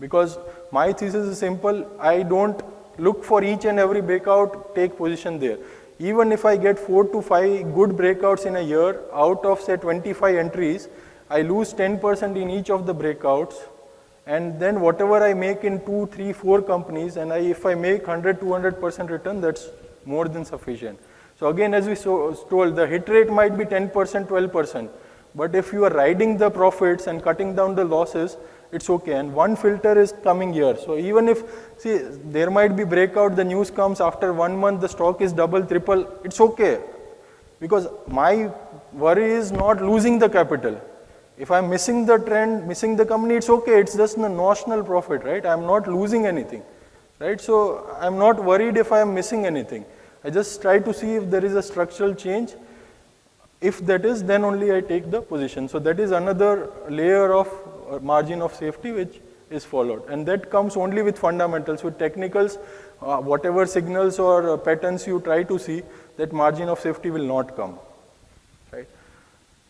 [0.00, 0.38] Because
[0.72, 1.86] my thesis is simple.
[2.00, 2.60] I don't
[2.98, 5.58] look for each and every breakout, take position there.
[5.98, 9.76] Even if I get four to five good breakouts in a year, out of say
[9.76, 10.88] 25 entries,
[11.30, 13.54] I lose 10% in each of the breakouts.
[14.26, 18.06] And then whatever I make in two, three, four companies, and I, if I make
[18.06, 19.68] 100, 200% return, that's
[20.04, 20.98] more than sufficient.
[21.38, 24.88] So again, as we so, told, the hit rate might be 10%, 12%.
[25.34, 28.36] But if you are riding the profits and cutting down the losses,
[28.72, 29.12] it's okay.
[29.12, 30.76] And one filter is coming here.
[30.76, 31.44] So even if,
[31.78, 35.64] see, there might be breakout, the news comes after one month, the stock is double,
[35.64, 36.80] triple, it's okay.
[37.60, 38.50] Because my
[38.92, 40.80] worry is not losing the capital.
[41.38, 43.80] If I'm missing the trend, missing the company, it's okay.
[43.80, 45.44] It's just the notional profit, right?
[45.44, 46.62] I'm not losing anything,
[47.18, 47.40] right?
[47.40, 49.84] So I'm not worried if I'm missing anything.
[50.24, 52.52] I just try to see if there is a structural change.
[53.60, 55.68] If that is, then only I take the position.
[55.68, 57.48] So that is another layer of
[58.00, 59.20] margin of safety which
[59.50, 60.08] is followed.
[60.08, 61.82] And that comes only with fundamentals.
[61.84, 62.58] With technicals,
[63.00, 65.82] uh, whatever signals or uh, patterns you try to see,
[66.16, 67.78] that margin of safety will not come.
[68.72, 68.88] Right?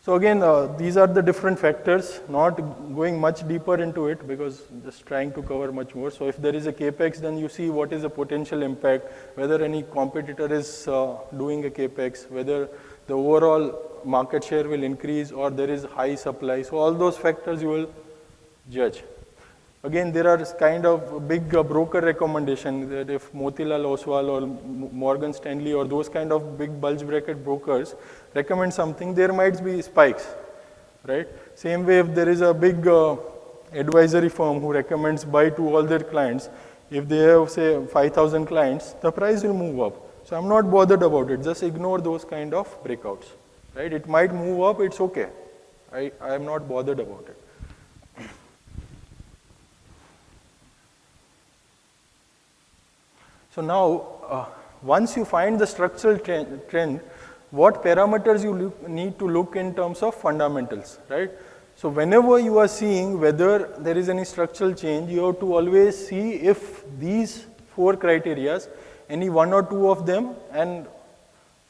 [0.05, 2.57] So again, uh, these are the different factors, not
[2.95, 6.11] going much deeper into it because just trying to cover much more.
[6.11, 9.63] So if there is a capex, then you see what is the potential impact, whether
[9.63, 12.69] any competitor is uh, doing a capex, whether
[13.07, 16.63] the overall market share will increase or there is high supply.
[16.63, 17.91] So all those factors you will
[18.71, 19.03] judge.
[19.85, 24.47] Again, there are kind of big uh, broker recommendation that if Motilal Oswal or
[24.93, 27.97] Morgan Stanley or those kind of big bulge bracket brokers
[28.33, 30.29] recommend something, there might be spikes,
[31.05, 31.27] right?
[31.57, 33.17] Same way if there is a big uh,
[33.73, 36.49] advisory firm who recommends buy to all their clients,
[36.89, 39.97] if they have say 5,000 clients, the price will move up.
[40.25, 41.43] So I'm not bothered about it.
[41.43, 43.25] Just ignore those kind of breakouts.
[43.75, 43.93] Right?
[43.93, 45.29] It might move up, it's okay.
[45.93, 47.42] I, I am not bothered about it.
[53.55, 54.47] So now, uh,
[54.83, 57.01] once you find the structural trend, trend
[57.51, 61.31] what parameters you look, need to look in terms of fundamentals, right?
[61.77, 66.07] So whenever you are seeing whether there is any structural change, you have to always
[66.09, 68.69] see if these four criterias
[69.09, 70.87] any one or two of them and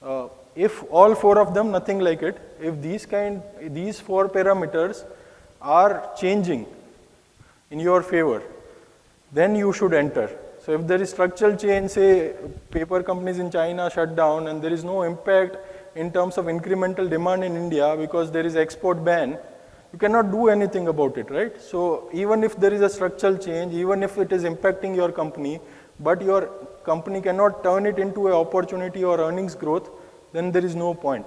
[0.02, 3.42] uh, if all four of them nothing like it if these kind
[3.78, 5.04] these four parameters
[5.60, 6.66] are changing
[7.70, 8.42] in your favor
[9.32, 10.28] then you should enter
[10.64, 12.34] so if there is structural change say
[12.70, 15.56] paper companies in china shut down and there is no impact
[16.02, 19.38] in terms of incremental demand in india because there is export ban
[19.92, 23.74] you cannot do anything about it right so even if there is a structural change
[23.84, 25.60] even if it is impacting your company
[26.00, 26.40] but your
[26.84, 29.90] company cannot turn it into an opportunity or earnings growth,
[30.32, 31.26] then there is no point.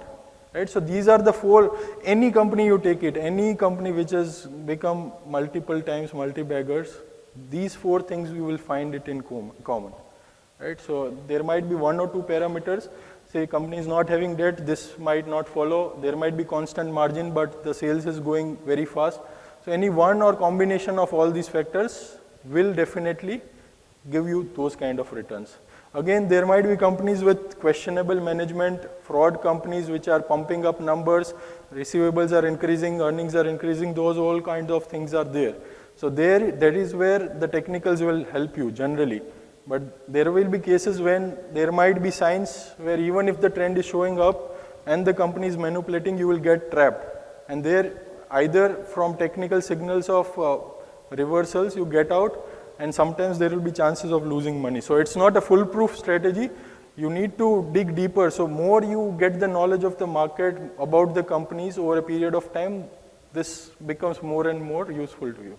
[0.52, 0.68] Right?
[0.68, 5.12] So these are the four, any company you take it, any company which has become
[5.26, 6.96] multiple times multi-baggers,
[7.50, 9.22] these four things we will find it in
[9.64, 9.92] common.
[10.58, 10.80] Right?
[10.80, 12.88] So there might be one or two parameters
[13.32, 15.98] say company is not having debt, this might not follow.
[16.00, 19.20] There might be constant margin, but the sales is going very fast.
[19.64, 23.40] So any one or combination of all these factors will definitely
[24.10, 25.56] give you those kind of returns.
[25.94, 31.32] Again, there might be companies with questionable management, fraud companies which are pumping up numbers,
[31.74, 35.54] receivables are increasing, earnings are increasing, those all kinds of things are there.
[35.96, 39.22] So there, that is where the technicals will help you generally.
[39.66, 43.78] But there will be cases when there might be signs where even if the trend
[43.78, 47.06] is showing up and the company is manipulating, you will get trapped.
[47.48, 50.58] And there, either from technical signals of uh,
[51.10, 52.46] reversals, you get out,
[52.78, 54.82] and sometimes there will be chances of losing money.
[54.82, 56.50] So it's not a foolproof strategy.
[56.96, 58.30] You need to dig deeper.
[58.30, 62.34] So more you get the knowledge of the market about the companies over a period
[62.34, 62.84] of time,
[63.32, 65.58] this becomes more and more useful to you.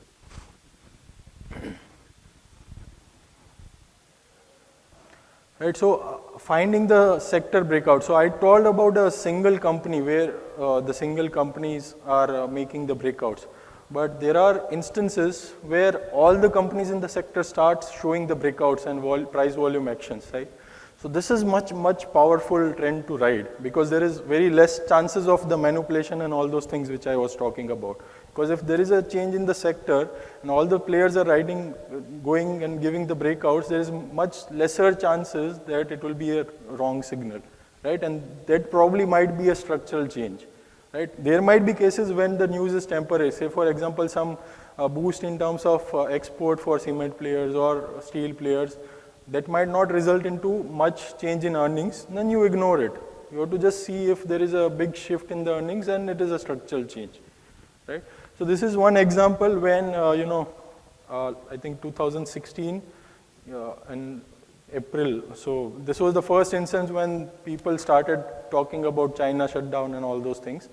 [5.60, 8.04] Right, so uh, finding the sector breakout.
[8.04, 12.86] So I told about a single company where uh, the single companies are uh, making
[12.86, 13.48] the breakouts.
[13.90, 18.86] But there are instances where all the companies in the sector start showing the breakouts
[18.86, 20.48] and vol- price volume actions, right?
[21.00, 25.28] So this is much, much powerful trend to ride because there is very less chances
[25.28, 28.02] of the manipulation and all those things which I was talking about.
[28.38, 30.08] Because if there is a change in the sector
[30.44, 31.74] and all the players are riding,
[32.24, 36.46] going and giving the breakouts, there is much lesser chances that it will be a
[36.68, 37.42] wrong signal,
[37.84, 38.04] right?
[38.04, 40.46] And that probably might be a structural change,
[40.94, 41.10] right?
[41.24, 43.32] There might be cases when the news is temporary.
[43.32, 44.38] Say, for example, some
[44.78, 48.78] uh, boost in terms of uh, export for cement players or steel players
[49.30, 52.94] that might not result into much change in earnings, then you ignore it.
[53.32, 56.08] You have to just see if there is a big shift in the earnings and
[56.08, 57.20] it is a structural change,
[57.88, 58.04] right?
[58.38, 60.48] So this is one example when, uh, you know,
[61.10, 62.84] uh, I think 2016
[63.52, 64.22] uh, in
[64.72, 65.24] April.
[65.34, 70.20] So this was the first instance when people started talking about China shutdown and all
[70.20, 70.70] those things.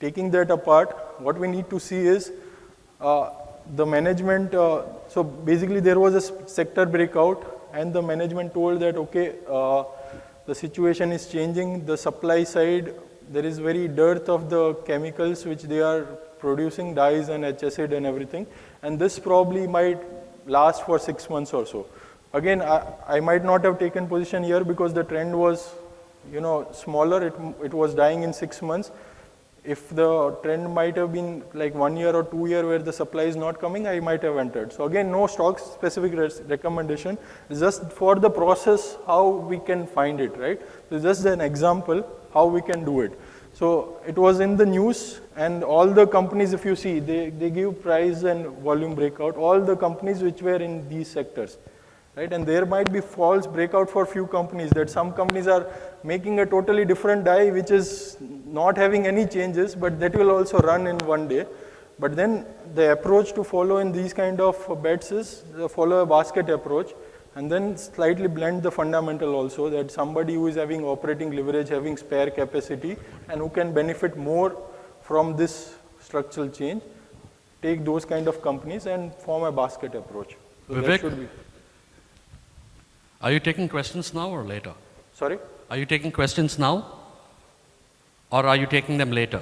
[0.00, 2.32] Taking that apart, what we need to see is
[2.98, 3.28] uh,
[3.76, 8.96] the management, uh, so basically there was a sector breakout and the management told that,
[8.96, 9.84] okay, uh,
[10.46, 12.94] the situation is changing, the supply side,
[13.28, 16.06] there is very dearth of the chemicals which they are
[16.38, 18.46] producing, dyes and H and everything,
[18.82, 20.00] and this probably might
[20.46, 21.86] last for six months or so.
[22.32, 25.74] Again, I, I might not have taken position here because the trend was,
[26.32, 27.34] you know, smaller, it,
[27.64, 28.90] it was dying in six months,
[29.64, 33.24] if the trend might have been like one year or two year where the supply
[33.24, 34.72] is not coming, I might have entered.
[34.72, 36.12] So again, no stock specific
[36.48, 37.18] recommendation,
[37.50, 40.60] just for the process how we can find it, right?
[40.88, 43.18] So just an example how we can do it.
[43.52, 47.48] So it was in the news and all the companies if you see, they, they
[47.48, 51.58] give price and volume breakout, all the companies which were in these sectors
[52.18, 52.32] right?
[52.32, 55.66] And there might be false breakout for few companies that some companies are
[56.02, 58.16] making a totally different dye which is
[58.60, 61.46] not having any changes, but that will also run in one day.
[61.98, 66.48] But then the approach to follow in these kind of bets is follow a basket
[66.48, 66.92] approach
[67.34, 71.96] and then slightly blend the fundamental also that somebody who is having operating leverage, having
[71.96, 72.96] spare capacity
[73.28, 74.56] and who can benefit more
[75.08, 75.74] from this
[76.06, 76.82] structural change,
[77.62, 80.36] take those kind of companies and form a basket approach.
[80.68, 81.00] So that Vivek?
[81.00, 81.28] should be.
[83.22, 84.74] Are you taking questions now or later?
[85.14, 85.38] Sorry?
[85.70, 86.74] Are you taking questions now?
[88.30, 89.40] Or are you taking them later?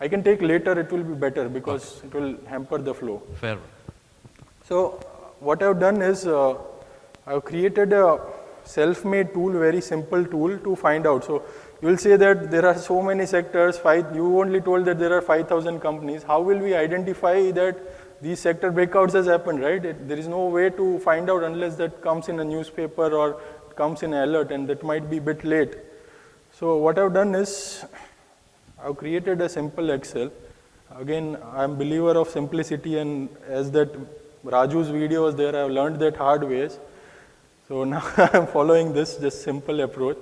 [0.00, 3.22] I can take later, it will be better because it will hamper the flow.
[3.40, 3.58] Fair.
[4.64, 5.00] So,
[5.40, 6.54] what I've done is uh,
[7.26, 8.20] I've created a
[8.64, 11.24] self made tool, very simple tool to find out.
[11.24, 11.42] So,
[11.80, 15.12] you will say that there are so many sectors, five, you only told that there
[15.12, 16.22] are 5,000 companies.
[16.22, 17.76] How will we identify that
[18.20, 19.84] these sector breakouts has happened, right?
[19.84, 23.40] It, there is no way to find out unless that comes in a newspaper or
[23.76, 25.76] comes in an alert, and that might be a bit late.
[26.52, 27.84] So, what I've done is
[28.82, 30.32] I've created a simple Excel.
[30.96, 33.94] Again, I'm believer of simplicity, and as that
[34.44, 36.78] Raju's video was there, I've learned that hard ways.
[37.68, 40.16] So now I'm following this just simple approach.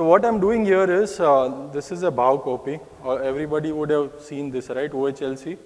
[0.00, 2.80] So what I'm doing here is uh, this is a bhavcopy.
[3.04, 4.90] Or everybody would have seen this, right?
[4.90, 5.58] OHLC,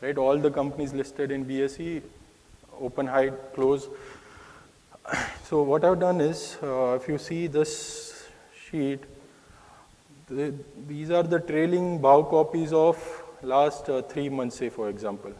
[0.00, 0.16] right?
[0.16, 2.00] All the companies listed in BSE,
[2.80, 3.86] open, high, close.
[5.44, 8.30] So what I've done is, uh, if you see this
[8.70, 9.04] sheet,
[10.30, 10.54] the,
[10.88, 12.96] these are the trailing bhavcopies of
[13.42, 15.34] last uh, three months, say for example,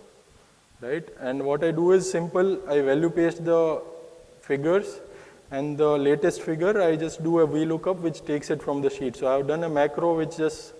[0.82, 1.08] right?
[1.20, 2.60] And what I do is simple.
[2.68, 3.80] I value paste the
[4.42, 5.00] figures,
[5.50, 9.16] and the latest figure I just do a VLOOKUP which takes it from the sheet.
[9.16, 10.74] So I've done a macro which just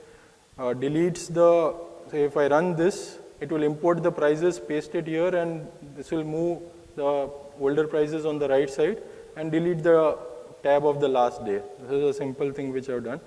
[0.58, 1.74] uh, deletes the.
[2.10, 6.10] Say if I run this, it will import the prices, paste it here, and this
[6.10, 6.62] will move
[6.94, 7.28] the
[7.60, 9.02] older prices on the right side
[9.36, 10.18] and delete the
[10.62, 11.60] tab of the last day.
[11.82, 13.20] This is a simple thing which I've done.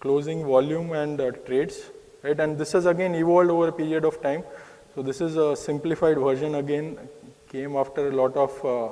[0.00, 1.90] Closing volume and uh, trades,
[2.22, 2.38] right?
[2.38, 4.44] And this has again evolved over a period of time.
[4.94, 6.98] So this is a simplified version again,
[7.48, 8.88] came after a lot of uh,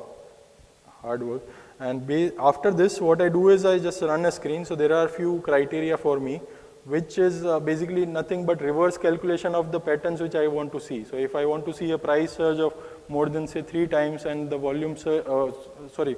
[1.02, 1.42] hard work.
[1.78, 4.64] And after this, what I do is I just run a screen.
[4.64, 6.40] So there are a few criteria for me,
[6.84, 10.80] which is uh, basically nothing but reverse calculation of the patterns which I want to
[10.80, 11.04] see.
[11.04, 12.74] So if I want to see a price surge of
[13.08, 15.52] more than say three times and the volume sur- uh,
[15.88, 16.16] sorry,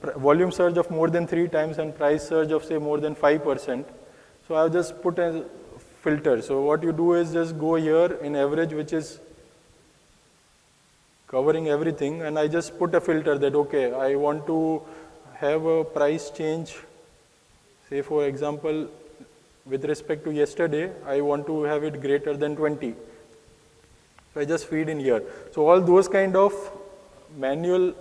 [0.00, 3.16] pr- volume surge of more than three times and price surge of say more than
[3.16, 3.88] five percent.
[4.46, 5.44] So I'll just put a
[6.02, 6.40] filter.
[6.40, 9.18] So what you do is just go here in average, which is
[11.30, 14.82] covering everything and I just put a filter that okay I want to
[15.40, 16.76] have a price change
[17.88, 18.88] say for example
[19.66, 22.94] with respect to yesterday I want to have it greater than 20
[24.32, 25.22] so I just feed in here.
[25.52, 26.54] So all those kind of
[27.36, 27.94] manual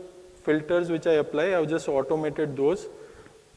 [0.43, 2.87] filters which I apply I've just automated those.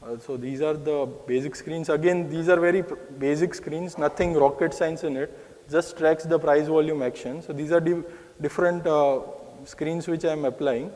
[0.01, 1.89] Uh, so these are the basic screens.
[1.89, 2.83] Again these are very
[3.19, 5.37] basic screens nothing rocket science in it
[5.69, 7.41] just tracks the price volume action.
[7.41, 8.03] So these are di-
[8.41, 9.21] different uh,
[9.65, 10.91] screens which I am applying.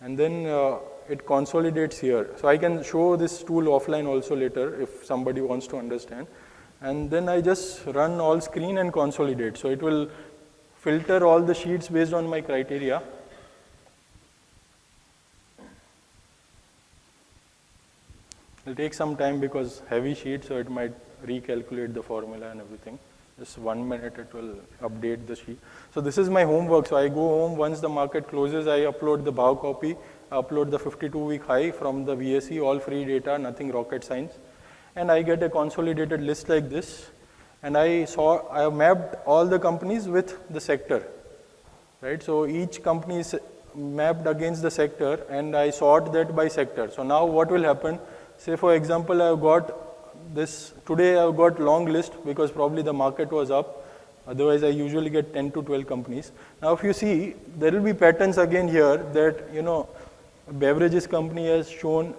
[0.00, 0.78] And then uh,
[1.10, 2.28] it consolidates here.
[2.36, 6.26] So I can show this tool offline also later if somebody wants to understand.
[6.80, 9.56] And then I just run all screen and consolidate.
[9.58, 10.08] So it will
[10.78, 13.02] filter all the sheets based on my criteria.
[18.64, 20.92] It'll take some time because heavy sheet, so it might
[21.26, 22.98] recalculate the formula and everything.
[23.38, 25.58] Just one minute, it will update the sheet.
[25.94, 26.86] So this is my homework.
[26.86, 28.66] So I go home once the market closes.
[28.66, 29.96] I upload the bhavcopy,
[30.30, 34.32] upload the 52-week high from the BSE, all free data, nothing rocket science,
[34.96, 37.10] and I get a consolidated list like this.
[37.62, 41.06] And I saw I have mapped all the companies with the sector,
[42.00, 42.22] right?
[42.22, 43.34] So each company is
[43.74, 46.90] mapped against the sector, and I sort that by sector.
[46.90, 47.98] So now what will happen?
[48.38, 49.76] Say for example, I've got
[50.34, 53.76] this today I've got long list because probably the market was up.
[54.26, 56.30] Otherwise, I usually get 10 to 12 companies.
[56.62, 59.88] Now, if you see, there will be patterns again here that you know,
[60.52, 62.14] beverages company has shown.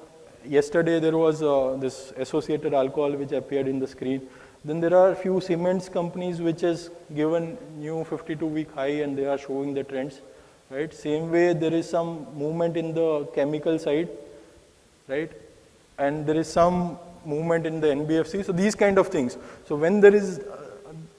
[0.45, 4.27] Yesterday there was uh, this associated alcohol which appeared in the screen.
[4.63, 9.25] Then there are few cements companies which has given new 52 week high and they
[9.25, 10.21] are showing the trends,
[10.69, 10.93] right?
[10.93, 14.09] Same way there is some movement in the chemical side,
[15.07, 15.31] right?
[15.97, 18.45] And there is some movement in the NBFC.
[18.45, 19.37] So these kind of things.
[19.67, 20.57] So when there is uh,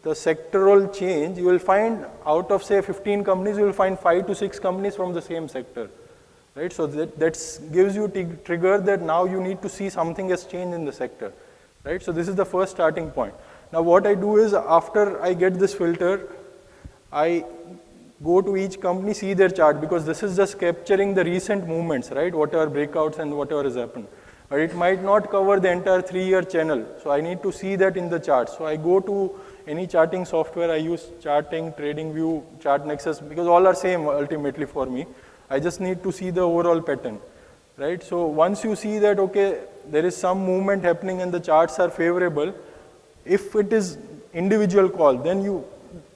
[0.02, 4.26] the sectoral change, you will find out of say 15 companies, you will find five
[4.26, 5.90] to six companies from the same sector,
[6.54, 6.72] right?
[6.72, 10.44] So that that's gives you t- trigger that now you need to see something has
[10.44, 11.32] changed in the sector,
[11.84, 12.02] right?
[12.02, 13.34] So this is the first starting point.
[13.72, 16.28] Now what I do is after I get this filter,
[17.12, 17.44] I
[18.22, 22.10] go to each company, see their chart because this is just capturing the recent movements,
[22.10, 22.34] right?
[22.34, 24.06] Whatever breakouts and whatever has happened.
[24.48, 26.86] But it might not cover the entire three year channel.
[27.02, 28.50] So I need to see that in the chart.
[28.50, 33.46] So I go to any charting software, I use charting, trading view, chart nexus because
[33.46, 35.06] all are same ultimately for me.
[35.54, 37.20] I just need to see the overall pattern,
[37.76, 38.02] right?
[38.02, 39.48] So once you see that, okay,
[39.94, 42.54] there is some movement happening and the charts are favorable,
[43.26, 43.98] if it is
[44.32, 45.64] individual call, then you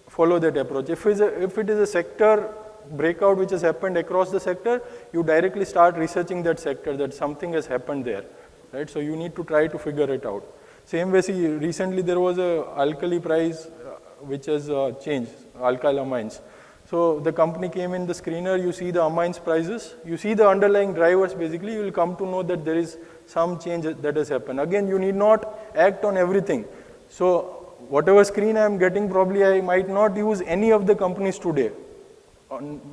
[0.09, 0.89] follow that approach.
[0.89, 2.49] If, it is a sector
[2.93, 4.81] breakout which has happened across the sector,
[5.13, 8.25] you directly start researching that sector that something has happened there,
[8.73, 8.89] right?
[8.89, 10.45] So you need to try to figure it out.
[10.87, 15.99] Same way, see, recently there was a alkali price uh, which has uh, changed, alkyl
[16.05, 16.41] amines.
[16.89, 20.49] So the company came in the screener, you see the amines prices, you see the
[20.49, 22.97] underlying drivers basically, you will come to know that there is
[23.27, 24.61] some change that has happened.
[24.61, 26.65] Again, you need not act on everything.
[27.09, 31.41] So whatever screen I am getting, probably I might not use any of the companies
[31.41, 31.73] today.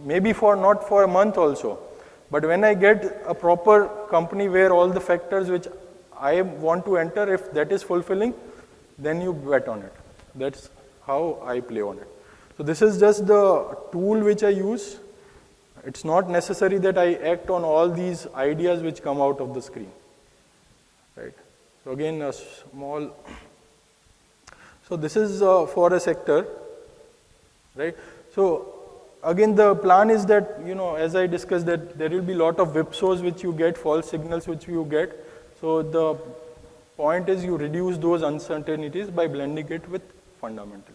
[0.04, 1.78] Maybe for not for a month also.
[2.32, 5.68] But when I get a proper company where all the factors which
[6.20, 8.34] I want to enter, if that is fulfilling,
[8.98, 9.94] then you bet on it.
[10.34, 10.72] That's
[11.06, 12.08] how I play on it.
[12.58, 15.00] So this is just the tool which I use.
[15.86, 19.62] It's not necessary that I act on all these ideas which come out of the
[19.62, 19.92] screen.
[21.16, 21.34] Right.
[21.84, 23.12] So again, a small.
[24.88, 26.46] So this is uh, for a sector,
[27.76, 27.96] right?
[28.34, 28.74] So
[29.24, 32.60] again, the plan is that you know, as I discussed, that there will be lot
[32.60, 35.12] of whipsaws which you get, false signals which you get.
[35.60, 36.18] So the
[36.98, 40.02] point is you reduce those uncertainties by blending it with
[40.40, 40.93] fundamentals.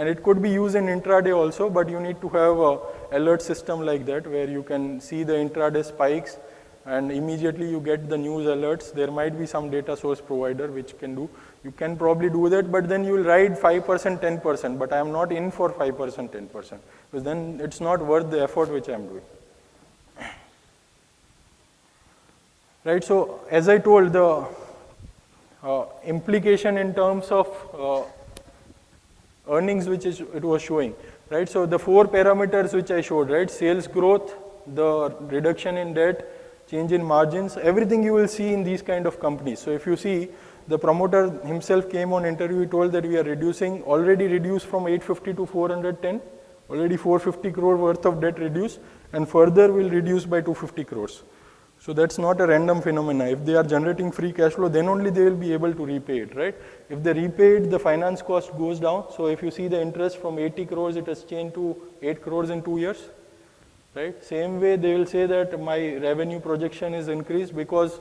[0.00, 2.78] And it could be used in intraday also, but you need to have a
[3.12, 6.38] alert system like that where you can see the intraday spikes
[6.86, 8.94] and immediately you get the news alerts.
[8.94, 11.28] There might be some data source provider which can do.
[11.64, 15.12] You can probably do that, but then you will ride 5%, 10%, but I am
[15.12, 16.78] not in for 5%, 10%,
[17.10, 19.22] because then it's not worth the effort which I am doing.
[22.84, 24.46] Right, so as I told, the
[25.62, 27.46] uh, implication in terms of
[27.78, 28.02] uh,
[29.50, 30.94] earnings which is, it was showing,
[31.28, 31.48] right?
[31.48, 33.50] So the four parameters which I showed, right?
[33.50, 34.34] Sales growth,
[34.74, 36.26] the reduction in debt,
[36.70, 39.58] change in margins, everything you will see in these kind of companies.
[39.58, 40.28] So if you see,
[40.68, 44.86] the promoter himself came on interview, he told that we are reducing, already reduced from
[44.86, 46.20] 850 to 410,
[46.70, 48.78] already 450 crore worth of debt reduced,
[49.12, 51.24] and further will reduce by 250 crores.
[51.80, 53.24] So that's not a random phenomena.
[53.28, 56.18] If they are generating free cash flow, then only they will be able to repay
[56.18, 56.54] it, right?
[56.90, 59.06] If they repay it, the finance cost goes down.
[59.16, 62.50] So if you see the interest from 80 crores, it has changed to 8 crores
[62.50, 63.08] in two years,
[63.94, 64.22] right?
[64.22, 67.98] Same way, they will say that my revenue projection is increased because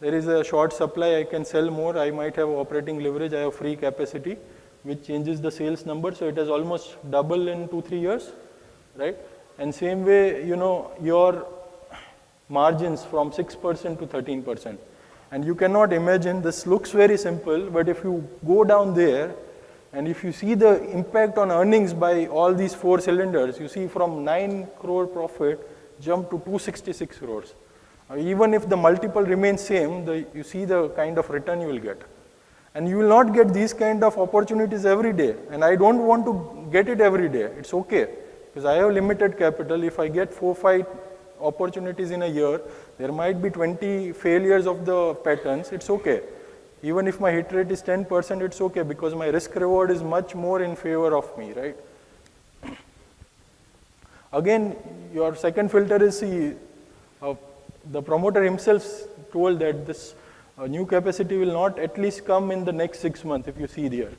[0.00, 3.40] there is a short supply, I can sell more, I might have operating leverage, I
[3.40, 4.38] have free capacity,
[4.84, 6.14] which changes the sales number.
[6.14, 8.32] So it has almost double in two, three years,
[8.96, 9.18] right?
[9.58, 11.46] And same way, you know, your
[12.52, 14.78] margins from 6% to 13%.
[15.30, 19.34] And you cannot imagine, this looks very simple, but if you go down there
[19.94, 23.86] and if you see the impact on earnings by all these four cylinders, you see
[23.86, 25.68] from 9 crore profit
[26.00, 27.54] jump to 266 crores.
[28.18, 31.78] Even if the multiple remains same, the, you see the kind of return you will
[31.78, 32.02] get.
[32.74, 35.34] And you will not get these kind of opportunities every day.
[35.50, 37.44] And I don't want to get it every day.
[37.58, 38.08] It's okay.
[38.46, 39.82] Because I have limited capital.
[39.82, 40.86] If I get four, five
[41.42, 42.60] opportunities in a year,
[42.98, 45.72] there might be 20 failures of the patterns.
[45.72, 46.20] It's okay.
[46.82, 50.34] Even if my hit rate is 10%, it's okay because my risk reward is much
[50.34, 51.76] more in favor of me, right?
[54.32, 54.76] Again,
[55.12, 56.54] your second filter is see,
[57.20, 57.34] uh,
[57.90, 58.84] the promoter himself
[59.30, 60.14] told that this
[60.58, 63.66] uh, new capacity will not at least come in the next six months if you
[63.66, 64.10] see there.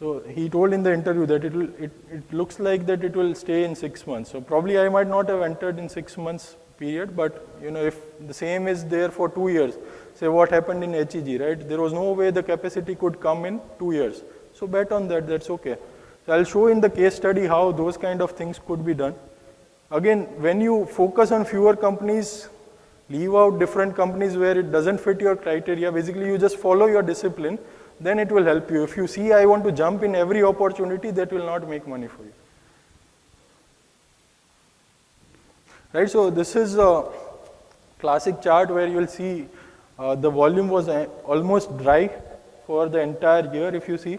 [0.00, 3.14] So he told in the interview that it, will, it, it looks like that it
[3.14, 4.30] will stay in six months.
[4.30, 7.98] So probably I might not have entered in six months period, but you know if
[8.26, 9.74] the same is there for two years,
[10.14, 11.68] say what happened in HEG, right?
[11.68, 14.22] There was no way the capacity could come in two years.
[14.54, 15.76] So bet on that, that's okay.
[16.24, 19.14] So I'll show in the case study how those kind of things could be done.
[19.90, 22.48] Again, when you focus on fewer companies,
[23.10, 27.02] leave out different companies where it doesn't fit your criteria, basically you just follow your
[27.02, 27.58] discipline,
[28.00, 28.82] then it will help you.
[28.84, 32.08] If you see I want to jump in every opportunity, that will not make money
[32.08, 32.32] for you.
[35.92, 37.04] Right, so this is a
[37.98, 39.48] classic chart where you will see
[39.98, 42.10] uh, the volume was uh, almost dry
[42.66, 44.18] for the entire year if you see.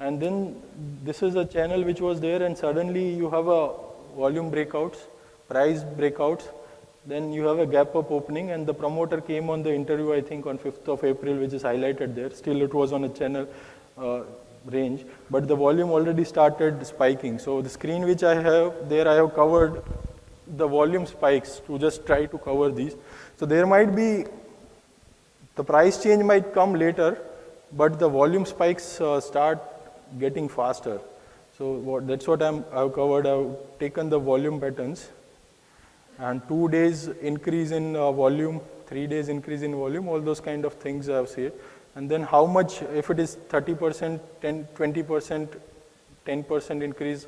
[0.00, 0.60] And then
[1.04, 3.70] this is a channel which was there and suddenly you have a
[4.16, 4.96] volume breakouts,
[5.48, 6.48] price breakouts,
[7.06, 10.20] then you have a gap up opening and the promoter came on the interview I
[10.20, 12.30] think on 5th of April which is highlighted there.
[12.30, 13.48] Still it was on a channel
[13.98, 14.22] uh,
[14.66, 17.38] range, but the volume already started spiking.
[17.38, 19.82] So the screen which I have there I have covered
[20.46, 22.94] the volume spikes to just try to cover these.
[23.36, 24.24] So there might be,
[25.56, 27.18] the price change might come later,
[27.72, 29.60] but the volume spikes uh, start
[30.18, 31.00] getting faster.
[31.58, 33.26] So what, that's what I'm, I've covered.
[33.26, 35.08] I've taken the volume patterns
[36.28, 40.64] and two days increase in uh, volume, three days increase in volume, all those kind
[40.64, 41.52] of things I've said.
[41.94, 45.48] And then how much, if it is 30%, 10, 20%,
[46.26, 47.26] 10% increase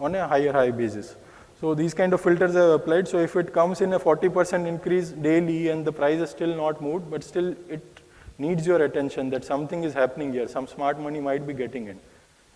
[0.00, 1.14] on a higher high basis.
[1.60, 3.06] So these kind of filters are applied.
[3.06, 6.82] So if it comes in a 40% increase daily and the price is still not
[6.82, 8.00] moved, but still it
[8.38, 10.48] needs your attention that something is happening here.
[10.48, 12.00] Some smart money might be getting in,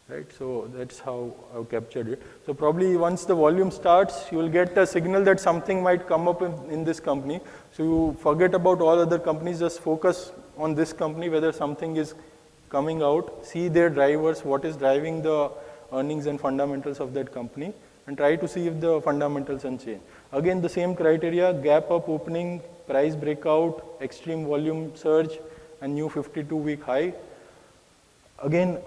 [0.09, 0.27] right?
[0.39, 2.23] So that's how I've captured it.
[2.45, 6.29] So probably once the volume starts, you will get a signal that something might come
[6.29, 7.41] up in, in this company.
[7.73, 12.15] So you forget about all other companies, just focus on this company, whether something is
[12.69, 15.51] coming out, see their drivers, what is driving the
[15.93, 17.73] earnings and fundamentals of that company
[18.07, 20.03] and try to see if the fundamentals unchanged.
[20.33, 25.39] Again, the same criteria, gap up opening, price breakout, extreme volume surge,
[25.81, 27.13] and new 52-week high.
[28.43, 28.79] Again,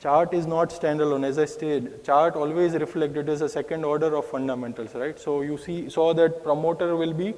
[0.00, 1.24] chart is not standalone.
[1.24, 5.18] As I said, chart always reflect it is a second order of fundamentals, right?
[5.18, 7.34] So you see, saw that promoter will be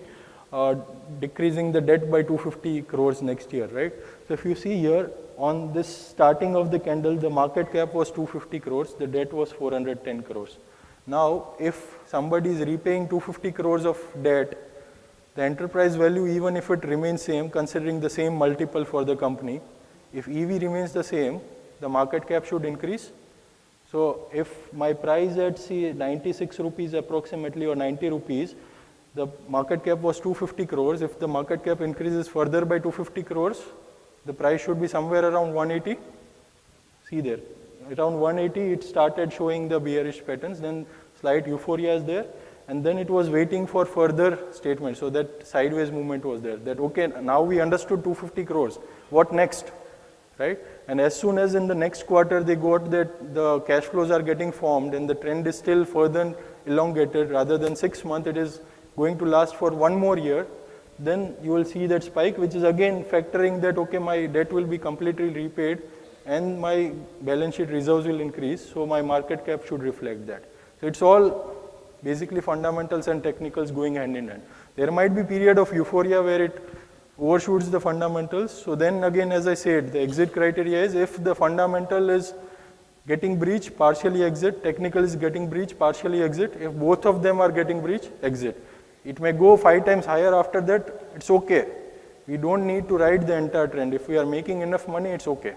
[0.52, 0.74] uh,
[1.20, 3.93] decreasing the debt by 250 crores next year, right?
[4.28, 8.10] So if you see here, on this starting of the candle, the market cap was
[8.10, 10.56] 250 crores, the debt was 410 crores.
[11.06, 14.59] Now, if somebody is repaying 250 crores of debt,
[15.35, 19.60] the enterprise value, even if it remains same, considering the same multiple for the company,
[20.12, 21.40] if EV remains the same,
[21.81, 23.11] the market cap should increase.
[23.90, 28.55] So if my price at say 96 rupees approximately or 90 rupees,
[29.15, 31.03] the market cap was 250 crores.
[31.03, 33.62] If the market cap increases further by 250 crores,
[34.24, 36.01] the price should be somewhere around 180.
[37.09, 37.39] See there,
[37.97, 40.86] around 180 it started showing the bearish patterns, then
[41.20, 42.27] slight euphoria is there.
[42.69, 44.97] and then it was waiting for further statement.
[44.97, 46.57] So that sideways movement was there.
[46.57, 48.78] That okay, now we understood 250 crores.
[49.11, 49.70] What next?
[50.39, 50.59] Right?
[50.88, 54.22] And as soon as in the next quarter they got that the cash flows are
[54.22, 56.34] getting formed and the trend is still further
[56.66, 58.60] elongated rather than six months, it is
[58.96, 60.46] going to last for one more year,
[60.98, 64.64] then you will see that spike, which is again factoring that okay, my debt will
[64.64, 65.82] be completely repaid
[66.24, 66.92] and my
[67.22, 70.42] balance sheet reserves will increase, so my market cap should reflect that.
[70.80, 71.54] So it's all
[72.02, 74.42] basically fundamentals and technicals going hand in hand.
[74.76, 76.62] There might be period of euphoria where it
[77.18, 78.62] overshoots the fundamentals.
[78.62, 82.34] So then again, as I said, the exit criteria is if the fundamental is
[83.06, 86.55] getting breached, partially exit, technical is getting breached, partially exit.
[86.60, 88.62] If both of them are getting breached, exit.
[89.05, 91.68] It may go five times higher after that, it's okay.
[92.26, 93.94] We don't need to ride the entire trend.
[93.94, 95.55] If we are making enough money, it's okay.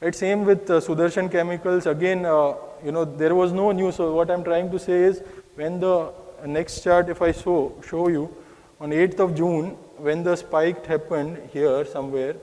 [0.00, 1.86] Right, same with uh, Sudarshan Chemicals.
[1.86, 2.54] Again, uh,
[2.84, 3.94] you know, there was no news.
[3.96, 5.22] So what I'm trying to say is,
[5.54, 6.12] when the
[6.44, 8.34] next chart, if I show show you,
[8.80, 12.36] on 8th of June, when the spike happened here somewhere,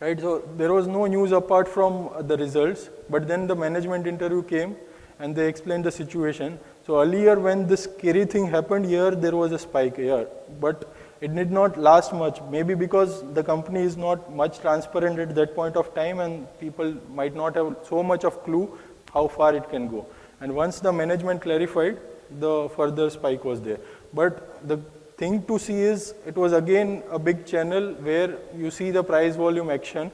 [0.00, 0.18] right?
[0.18, 2.90] So there was no news apart from the results.
[3.08, 4.76] But then the management interview came,
[5.18, 6.58] and they explained the situation.
[6.86, 10.26] So earlier, when this scary thing happened here, there was a spike here,
[10.60, 15.34] but it did not last much, maybe because the company is not much transparent at
[15.34, 18.76] that point of time and people might not have so much of clue
[19.14, 20.04] how far it can go.
[20.40, 21.98] And once the management clarified,
[22.40, 23.78] the further spike was there.
[24.12, 24.78] But the
[25.16, 29.36] thing to see is it was again a big channel where you see the price
[29.36, 30.10] volume action.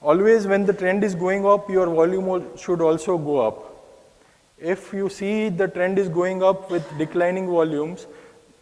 [0.00, 3.68] Always when the trend is going up, your volume should also go up.
[4.58, 8.06] If you see the trend is going up with declining volumes,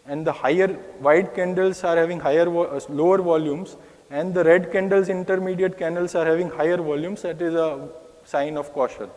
[0.06, 0.68] and the higher
[1.06, 3.76] white candles are having higher uh, lower volumes
[4.10, 7.88] and the red candles intermediate candles are having higher volumes that is a
[8.24, 9.10] sign of caution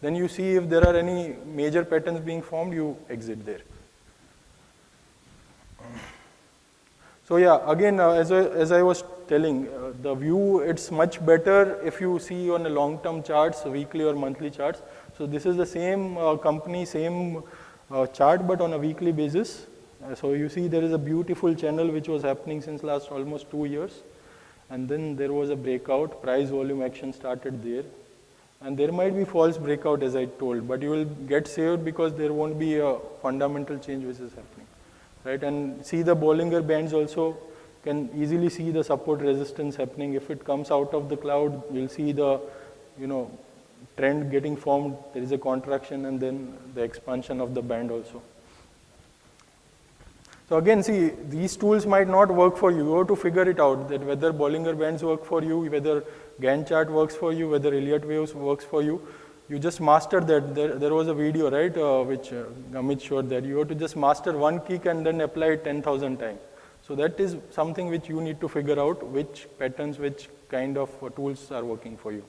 [0.00, 3.60] then you see if there are any major patterns being formed you exit there
[7.28, 11.24] so yeah again uh, as, I, as i was telling uh, the view it's much
[11.24, 14.82] better if you see on a long term charts weekly or monthly charts
[15.18, 17.42] so this is the same uh, company same
[17.90, 19.66] uh, chart but on a weekly basis
[20.04, 23.50] uh, so you see there is a beautiful channel which was happening since last almost
[23.50, 24.02] two years.
[24.68, 27.84] And then there was a breakout, price volume action started there.
[28.66, 32.14] And there might be false breakout as I told, but you will get saved because
[32.14, 34.66] there won't be a fundamental change which is happening.
[35.22, 35.40] Right?
[35.40, 37.36] And see the Bollinger Bands also
[37.84, 40.14] can easily see the support resistance happening.
[40.14, 42.40] If it comes out of the cloud, you'll see the,
[42.98, 43.30] you know,
[43.96, 44.96] trend getting formed.
[45.14, 48.20] There is a contraction and then the expansion of the band also.
[50.48, 52.78] So again, see, these tools might not work for you.
[52.78, 56.02] You have to figure it out that whether Bollinger Bands work for you, whether
[56.40, 59.00] Gann chart works for you, whether Elliott waves works for you.
[59.48, 60.54] You just master that.
[60.54, 63.74] There, there was a video, right, uh, which uh, Amit showed that you have to
[63.74, 66.40] just master one kick and then apply it 10,000 times.
[66.86, 70.90] So that is something which you need to figure out which patterns, which kind of
[71.02, 72.24] uh, tools are working for you.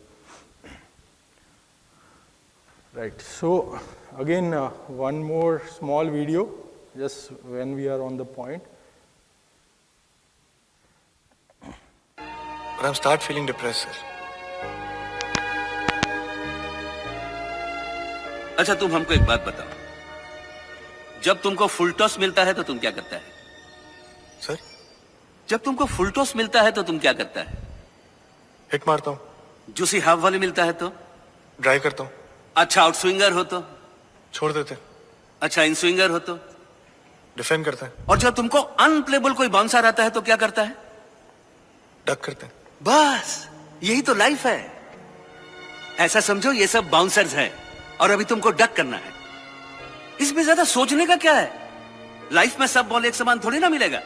[2.94, 3.20] Right.
[3.22, 3.80] So
[4.18, 6.50] again, uh, one more small video
[6.98, 8.64] just when we are on the point.
[12.78, 13.94] But I'm start feeling depressed, sir.
[18.60, 22.92] अच्छा तुम हमको एक बात बताओ। जब तुमको full toss मिलता है तो तुम क्या
[22.92, 23.22] करता है?
[24.42, 24.58] सर
[25.48, 27.58] जब तुमको फुल टॉस मिलता है तो तुम क्या करता है?
[28.72, 30.92] हिट मारता हूँ। जूसी हाफ़ वाली मिलता है तो?
[31.60, 32.12] ड्राइव करता हूँ।
[32.56, 33.64] अच्छा आउट स्विंगर हो तो?
[34.34, 34.78] छोड़ देते
[35.42, 36.36] अच्छा इन स्विंगर हो तो?
[37.38, 40.76] डिफेंड करता है। और जब तुमको अनप्लेबल कोई बाउंसर आता है तो क्या करता है?
[42.08, 43.48] डक करते हैं। बस
[43.84, 44.60] यही तो लाइफ है।
[46.00, 47.52] ऐसा समझो ये सब बाउंसर्स हैं
[48.02, 49.16] और अभी तुमको डक करना है।
[50.22, 51.52] इसमें ज़्यादा सोचने का क्या है?
[52.34, 54.02] लाइफ में सब बॉल एक समान थोड़ी ना मिलेगा।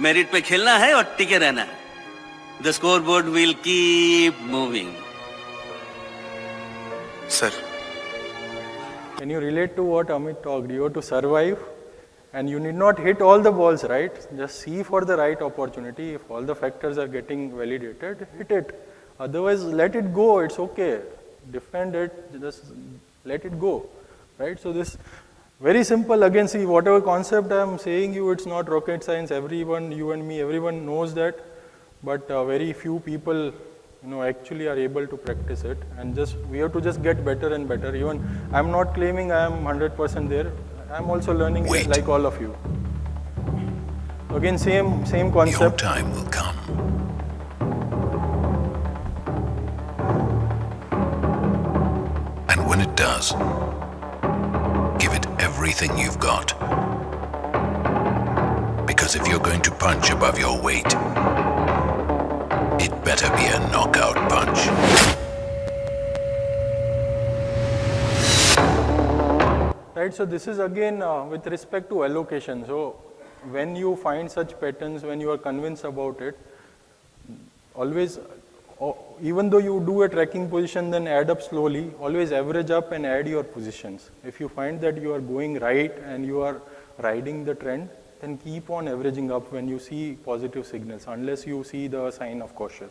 [0.00, 1.84] मेरिट पे खेलना है और टिके रहना है।
[2.62, 4.92] The score board will keep moving
[7.30, 7.50] sir
[9.18, 10.70] can you relate to what Amit talked?
[10.72, 11.56] You to survive?
[12.36, 14.16] And you need not hit all the balls, right?
[14.36, 16.08] Just see for the right opportunity.
[16.16, 18.74] If all the factors are getting validated, hit it.
[19.18, 20.40] Otherwise, let it go.
[20.40, 21.00] It's okay.
[21.50, 22.40] Defend it.
[22.40, 22.64] Just
[23.24, 23.86] let it go,
[24.38, 24.60] right?
[24.60, 24.98] So this
[25.60, 26.24] very simple.
[26.24, 29.30] Again, see whatever concept I am saying you, it's not rocket science.
[29.30, 31.40] Everyone, you and me, everyone knows that,
[32.02, 33.44] but uh, very few people
[34.02, 37.24] you know actually are able to practice it and just we have to just get
[37.28, 38.20] better and better even
[38.52, 40.52] i'm not claiming i am 100% there
[40.92, 41.86] i'm also learning Wait.
[41.88, 42.54] like all of you
[44.36, 45.60] again same same concept.
[45.60, 46.56] Your time will come.
[52.50, 53.32] And when it does.
[54.98, 56.54] Give it everything you've got.
[58.86, 60.94] Because if you're going to punch above your weight,
[62.84, 65.25] it better be a knockout punch.
[70.06, 72.64] Right, so this is again uh, with respect to allocation.
[72.64, 72.90] So
[73.50, 76.38] when you find such patterns, when you are convinced about it,
[77.74, 78.20] always,
[78.80, 82.92] uh, even though you do a tracking position, then add up slowly, always average up
[82.92, 84.10] and add your positions.
[84.24, 86.62] If you find that you are going right and you are
[86.98, 87.88] riding the trend,
[88.20, 92.42] then keep on averaging up when you see positive signals, unless you see the sign
[92.42, 92.90] of caution.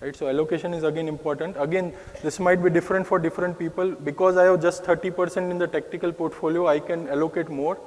[0.00, 1.56] Right, so allocation is again important.
[1.58, 1.92] Again,
[2.22, 3.92] this might be different for different people.
[3.92, 7.78] Because I have just 30% in the tactical portfolio, I can allocate more.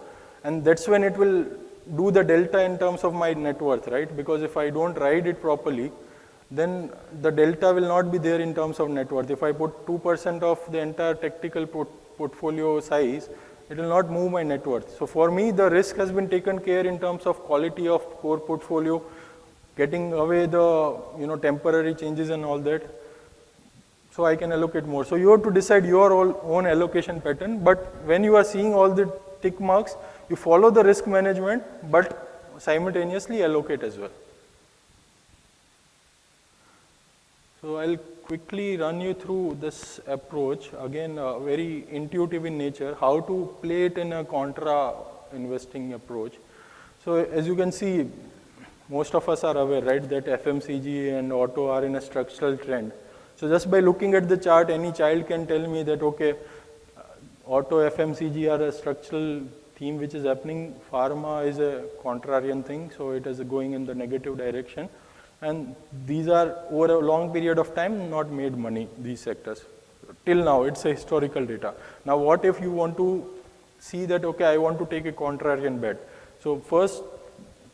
[0.43, 1.45] And that's when it will
[1.95, 4.15] do the delta in terms of my net worth, right?
[4.15, 5.91] Because if I don't ride it properly,
[6.49, 9.29] then the delta will not be there in terms of net worth.
[9.29, 13.29] If I put 2% of the entire tactical port portfolio size,
[13.69, 14.97] it will not move my net worth.
[14.97, 18.39] So for me, the risk has been taken care in terms of quality of core
[18.39, 19.01] portfolio,
[19.77, 22.83] getting away the you know temporary changes and all that.
[24.11, 25.05] So I can allocate more.
[25.05, 26.11] So you have to decide your
[26.43, 27.59] own allocation pattern.
[27.63, 29.95] But when you are seeing all the tick marks,
[30.29, 32.15] you follow the risk management, but
[32.57, 34.09] simultaneously allocate as well.
[37.61, 40.69] So I'll quickly run you through this approach.
[40.79, 44.93] Again, uh, very intuitive in nature, how to play it in a contra
[45.33, 46.33] investing approach.
[47.03, 48.07] So as you can see,
[48.89, 52.91] most of us are aware, right, that FMCG and auto are in a structural trend.
[53.35, 56.35] So just by looking at the chart, any child can tell me that, okay,
[57.45, 59.41] auto FMCG are a structural
[59.75, 60.75] theme which is happening.
[60.91, 64.89] Pharma is a contrarian thing, so it is going in the negative direction.
[65.41, 69.63] And these are over a long period of time not made money, these sectors.
[70.25, 71.75] Till now, it's a historical data.
[72.05, 73.29] Now, what if you want to
[73.79, 75.97] see that, okay, I want to take a contrarian bet.
[76.41, 77.03] So first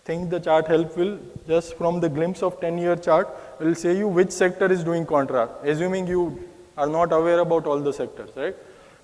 [0.05, 1.17] thing the chart help will,
[1.47, 3.27] just from the glimpse of 10 year chart,
[3.59, 6.43] will say you which sector is doing contra, assuming you
[6.77, 8.55] are not aware about all the sectors, right?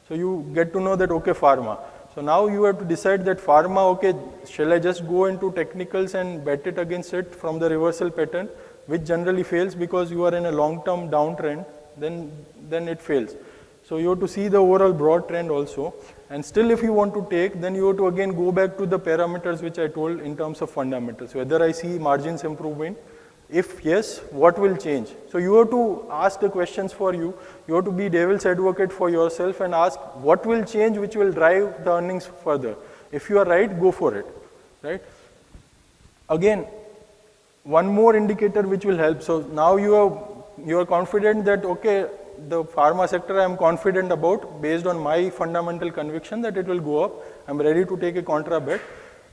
[0.08, 1.80] So you get to know that, okay, pharma.
[2.16, 4.14] So now you have to decide that pharma, okay,
[4.50, 8.50] shall I just go into technicals and bet it against it from the reversal pattern,
[8.88, 11.66] which generally fails because you are in a long-term downtrend,
[11.96, 12.32] then,
[12.68, 13.36] then it fails.
[13.90, 15.96] So you have to see the overall broad trend also.
[16.30, 18.86] And still if you want to take, then you have to again go back to
[18.86, 21.34] the parameters which I told in terms of fundamentals.
[21.34, 23.00] Whether I see margins improvement,
[23.50, 25.10] if yes, what will change?
[25.32, 27.34] So you have to ask the questions for you.
[27.68, 31.32] You have to be devil's advocate for yourself and ask what will change which will
[31.32, 32.76] drive the earnings further.
[33.12, 34.28] If you are right, go for it.
[34.84, 35.02] Right?
[36.30, 36.68] Again,
[37.64, 39.24] one more indicator which will help.
[39.24, 40.30] So now you are
[40.64, 42.06] you are confident that okay,
[42.48, 46.80] the pharma sector I am confident about based on my fundamental conviction that it will
[46.80, 47.14] go up.
[47.48, 48.82] I am ready to take a contra bet.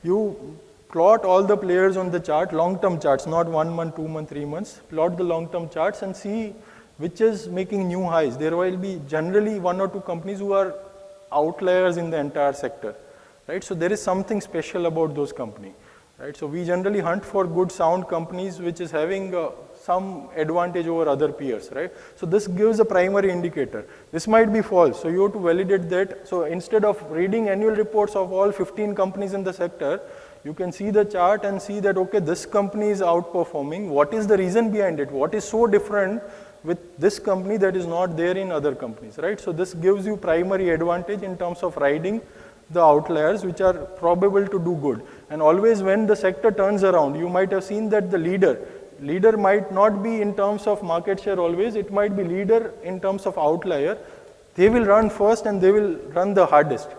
[0.03, 0.57] You
[0.89, 4.45] plot all the players on the chart, long-term charts, not one month, two month, three
[4.45, 4.81] months.
[4.89, 6.53] Plot the long-term charts and see
[6.97, 8.37] which is making new highs.
[8.37, 10.73] There will be generally one or two companies who are
[11.31, 12.95] outliers in the entire sector,
[13.47, 13.63] right?
[13.63, 15.73] So there is something special about those companies,
[16.17, 16.35] right?
[16.35, 19.49] So we generally hunt for good sound companies which is having uh,
[19.87, 20.05] some
[20.35, 21.91] advantage over other peers, right?
[22.15, 23.85] So this gives a primary indicator.
[24.11, 26.27] This might be false, so you have to validate that.
[26.27, 30.01] So instead of reading annual reports of all 15 companies in the sector,
[30.43, 33.87] you can see the chart and see that, okay, this company is outperforming.
[33.99, 35.11] What is the reason behind it?
[35.11, 36.21] What is so different
[36.63, 39.39] with this company that is not there in other companies, right?
[39.39, 42.21] So this gives you primary advantage in terms of riding
[42.69, 45.01] the outliers which are probable to do good.
[45.29, 48.59] And always when the sector turns around, you might have seen that the leader,
[49.01, 52.99] leader might not be in terms of market share always, it might be leader in
[52.99, 53.97] terms of outlier.
[54.55, 56.89] They will run first and they will run the hardest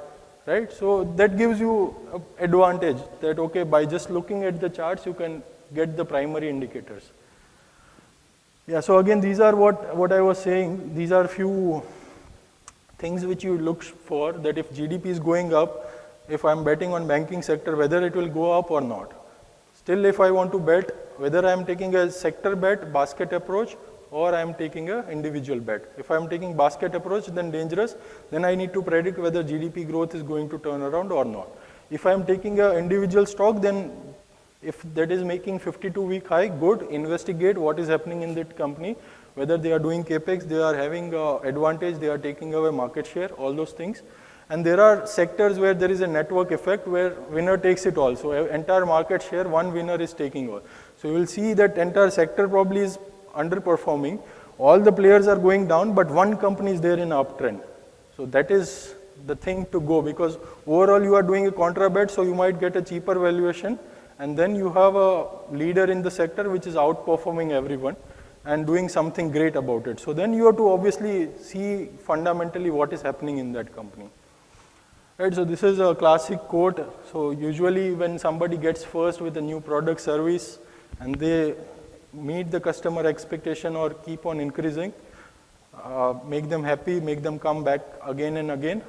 [0.49, 0.73] right?
[0.73, 1.95] So that gives you
[2.39, 5.43] advantage that okay, by just looking at the charts, you can
[5.75, 7.11] get the primary indicators.
[8.67, 10.95] Yeah, so again, these are what, what I was saying.
[10.95, 11.83] These are few
[12.99, 15.93] things which you look for that if GDP is going up,
[16.29, 19.13] if I'm betting on banking sector, whether it will go up or not.
[19.77, 23.77] Still, if I want to bet whether I'm taking a sector bet, basket approach,
[24.11, 25.93] or I am taking a individual bet.
[25.99, 27.97] If I am taking basket approach, then dangerous,
[28.31, 31.49] then I need to predict whether GDP growth is going to turn around or not.
[31.91, 33.93] If I am taking a individual stock, then
[34.63, 38.97] if that is making 52 week high, good, investigate what is happening in that company,
[39.35, 43.07] whether they are doing capex, they are having uh, advantage, they are taking away market
[43.07, 44.03] share, all those things.
[44.51, 48.17] And there are sectors where there is a network effect where winner takes it all.
[48.17, 50.63] So entire market share, one winner is taking all.
[51.01, 52.99] So you will see that entire sector probably is
[53.35, 54.21] underperforming.
[54.59, 57.61] All the players are going down, but one company is there in uptrend.
[58.17, 58.95] So that is
[59.27, 62.59] the thing to go because overall you are doing a contra bet, so you might
[62.59, 63.79] get a cheaper valuation,
[64.19, 67.97] and then you have a leader in the sector which is outperforming everyone
[68.45, 70.01] and doing something great about it.
[70.01, 74.09] So then you have to obviously see fundamentally what is happening in that company.
[75.19, 76.81] Right, so this is a classic quote.
[77.13, 80.59] So usually when somebody gets first with a new product service
[81.01, 81.55] and they
[82.13, 84.93] meet the customer expectation or keep on increasing,
[85.75, 88.83] uh, make them happy, make them come back again and again.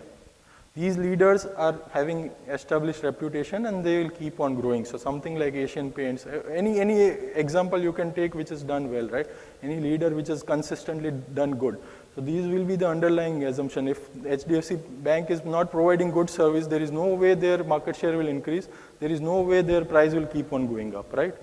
[0.75, 4.85] These leaders are having established reputation and they will keep on growing.
[4.85, 7.01] So something like Asian Paints, uh, any, any
[7.35, 9.27] example you can take which is done well, right?
[9.63, 11.81] Any leader which has consistently done good.
[12.15, 13.87] So these will be the underlying assumption.
[13.87, 18.15] If HDFC Bank is not providing good service, there is no way their market share
[18.17, 18.69] will increase.
[18.99, 21.33] There is no way their price will keep on going up, right?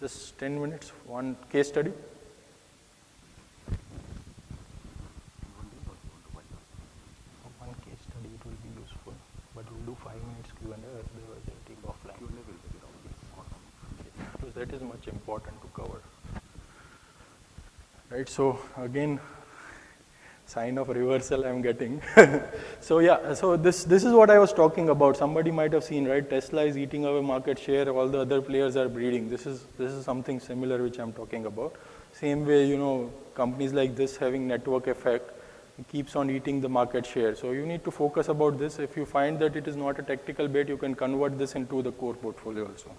[0.00, 1.90] Just 10 minutes, one case study.
[7.58, 9.14] One case study, it will be useful,
[9.56, 12.30] but we'll do five minutes Q&A, otherwise I'll take offline.
[14.32, 16.00] Because that is much important to cover.
[18.08, 19.18] Right, so again,
[20.48, 22.00] sign of reversal I'm getting.
[22.80, 25.16] so yeah, so this, this is what I was talking about.
[25.16, 26.28] Somebody might have seen, right?
[26.28, 29.28] Tesla is eating away market share, all the other players are breeding.
[29.28, 31.74] This is, this is something similar which I'm talking about.
[32.12, 35.32] Same way, you know, companies like this having network effect
[35.92, 37.34] keeps on eating the market share.
[37.34, 38.78] So you need to focus about this.
[38.78, 41.82] If you find that it is not a tactical bet, you can convert this into
[41.82, 42.90] the core portfolio also.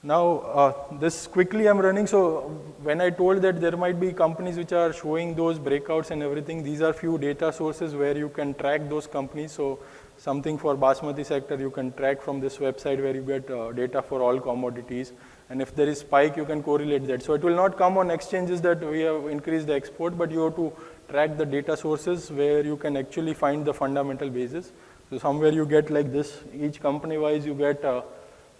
[0.00, 2.06] Now, uh, this quickly I'm running.
[2.06, 2.42] So
[2.84, 6.62] when I told that there might be companies which are showing those breakouts and everything,
[6.62, 9.50] these are few data sources where you can track those companies.
[9.50, 9.80] So
[10.16, 14.00] something for Basmati sector, you can track from this website where you get uh, data
[14.00, 15.12] for all commodities.
[15.50, 17.24] And if there is spike, you can correlate that.
[17.24, 20.44] So it will not come on exchanges that we have increased the export, but you
[20.44, 20.72] have to
[21.08, 24.70] track the data sources where you can actually find the fundamental basis.
[25.10, 28.02] So somewhere you get like this, each company wise you get uh,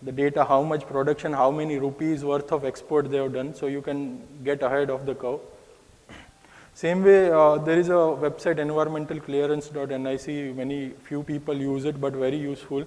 [0.02, 3.66] the data, how much production, how many rupees worth of export they have done, so
[3.66, 5.40] you can get ahead of the curve.
[6.74, 7.92] Same way, uh, there is a
[8.24, 12.84] website environmentalclearance.nic, many few people use it, but very useful.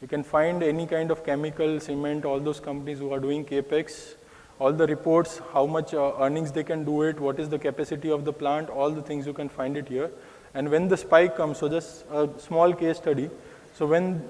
[0.00, 4.14] You can find any kind of chemical, cement, all those companies who are doing capex,
[4.60, 8.10] all the reports, how much uh, earnings they can do it, what is the capacity
[8.12, 10.10] of the plant, all the things you can find it here.
[10.54, 13.28] And when the spike comes, so just a small case study.
[13.74, 14.22] So when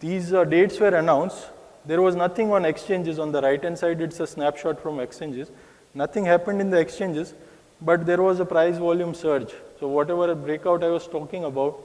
[0.00, 1.48] these uh, dates were announced,
[1.84, 3.18] there was nothing on exchanges.
[3.18, 5.50] On the right hand side, it's a snapshot from exchanges.
[5.94, 7.34] Nothing happened in the exchanges,
[7.80, 9.52] but there was a price volume surge.
[9.80, 11.82] So whatever breakout I was talking about,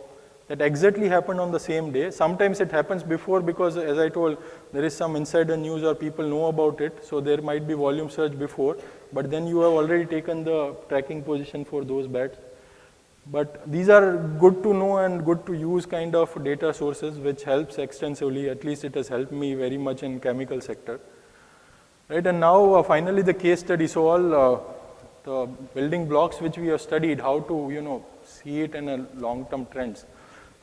[0.49, 2.11] that exactly happened on the same day.
[2.11, 4.37] Sometimes it happens before because, as I told,
[4.73, 8.09] there is some insider news or people know about it, so there might be volume
[8.09, 8.77] surge before,
[9.13, 12.37] but then you have already taken the tracking position for those bets.
[13.25, 17.43] But these are good to know and good to use kind of data sources which
[17.43, 18.49] helps extensively.
[18.49, 20.99] At least it has helped me very much in chemical sector.
[22.09, 23.87] Right, and now uh, finally the case study.
[23.87, 24.59] So all uh,
[25.23, 29.05] the building blocks which we have studied, how to you know see it in a
[29.15, 30.05] long-term trends.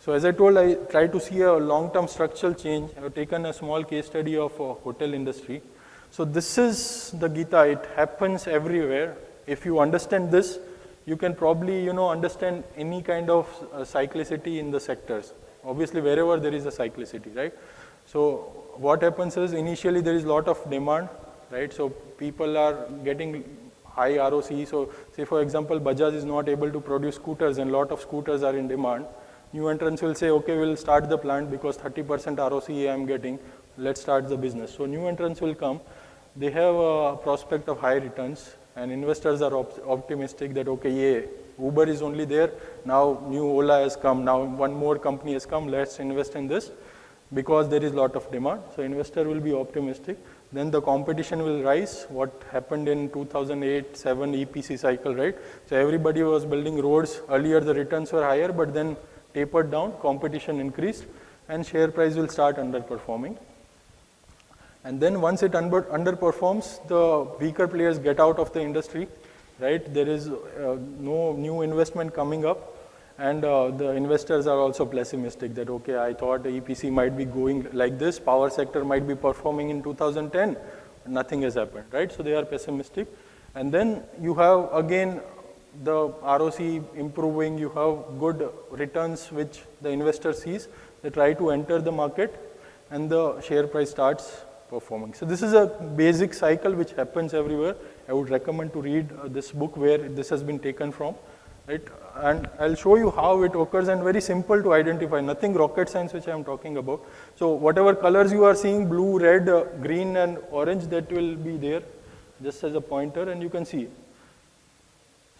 [0.00, 2.90] So as I told, I try to see a long-term structural change.
[2.96, 5.62] I have taken a small case study of a hotel industry.
[6.10, 7.64] So this is the Gita.
[7.64, 9.16] It happens everywhere.
[9.46, 10.58] If you understand this,
[11.06, 15.32] you can probably you know understand any kind of uh, cyclicity in the sectors.
[15.64, 17.52] Obviously, wherever there is a cyclicity, right?
[18.06, 21.08] So what happens is initially there is a lot of demand,
[21.50, 21.72] right?
[21.72, 23.44] So people are getting
[23.84, 24.66] high ROC.
[24.66, 28.42] So say for example, Bajaj is not able to produce scooters and lot of scooters
[28.42, 29.06] are in demand.
[29.52, 33.38] New entrants will say, okay, we'll start the plant because 30% ROC I am getting.
[33.76, 34.74] Let's start the business.
[34.74, 35.80] So new entrants will come.
[36.36, 41.18] They have a prospect of high returns and investors are op optimistic that okay, yeah,
[41.66, 42.50] Uber is only there.
[42.92, 43.02] Now
[43.32, 44.24] new Ola has come.
[44.30, 45.68] Now one more company has come.
[45.76, 46.70] Let's invest in this
[47.38, 48.62] because there is lot of demand.
[48.74, 50.16] So investor will be optimistic.
[50.52, 52.06] Then the competition will rise.
[52.08, 55.36] What happened in 2008, 7 EPC cycle, right?
[55.66, 57.20] So everybody was building roads.
[57.28, 58.96] Earlier the returns were higher, but then
[59.34, 61.04] tapered down, competition increased,
[61.48, 63.36] and share price will start underperforming.
[64.84, 69.08] And then once it under, underperforms, the weaker players get out of the industry,
[69.58, 69.92] right?
[69.92, 72.76] There is uh, no new investment coming up,
[73.18, 77.68] and uh, the investors are also pessimistic that, okay, I thought EPC might be going
[77.72, 80.56] like this, power sector might be performing in 2010,
[81.06, 82.10] nothing has happened, right?
[82.10, 83.06] So they are pessimistic.
[83.54, 85.20] And then you have again
[85.84, 90.68] the ROC improving, you have good returns which the investor sees,
[91.02, 92.34] they try to enter the market,
[92.90, 95.12] and the share price starts performing.
[95.14, 95.66] So this is a
[95.96, 97.74] basic cycle which happens everywhere.
[98.08, 101.14] I would recommend to read uh, this book where this has been taken from,
[101.66, 101.82] right?
[102.16, 106.12] And I'll show you how it occurs and very simple to identify, nothing rocket science
[106.12, 107.04] which I'm talking about.
[107.36, 111.56] So whatever colors you are seeing, blue, red, uh, green and orange, that will be
[111.56, 111.82] there
[112.42, 113.88] just as a pointer and you can see.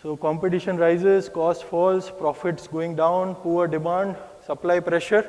[0.02, 4.16] So competition rises, cost falls, profits going down, poor demand,
[4.46, 5.28] supply pressure,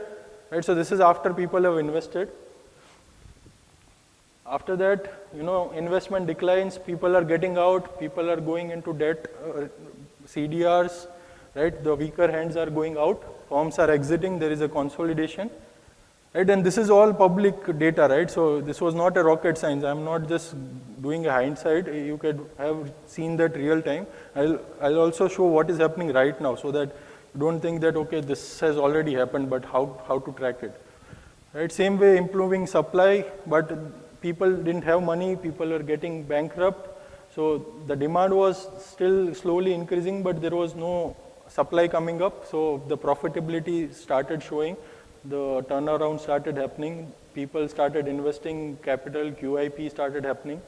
[0.50, 0.64] right?
[0.64, 2.30] So this is after people have invested.
[4.52, 9.28] After that, you know, investment declines, people are getting out, people are going into debt,
[9.46, 9.68] uh,
[10.28, 11.08] CDRs,
[11.56, 11.82] right?
[11.82, 15.50] The weaker hands are going out, firms are exiting, there is a consolidation,
[16.34, 16.50] right?
[16.50, 18.30] And this is all public data, right?
[18.30, 19.86] So this was not a rocket science.
[19.86, 20.54] I'm not just
[21.02, 21.88] doing a hindsight.
[21.88, 24.06] You could have seen that real time.
[24.36, 26.90] I'll, I'll also show what is happening right now so that
[27.34, 30.74] you don't think that, okay, this has already happened, but how, how to track it.
[31.54, 31.72] Right?
[31.72, 33.72] Same way, improving supply, but
[34.22, 36.88] people didn't have money, people were getting bankrupt.
[37.36, 41.16] So the demand was still slowly increasing, but there was no
[41.48, 42.46] supply coming up.
[42.46, 44.78] So the profitability started showing,
[45.26, 50.62] the turnaround started happening, people started investing capital, QIP started happening.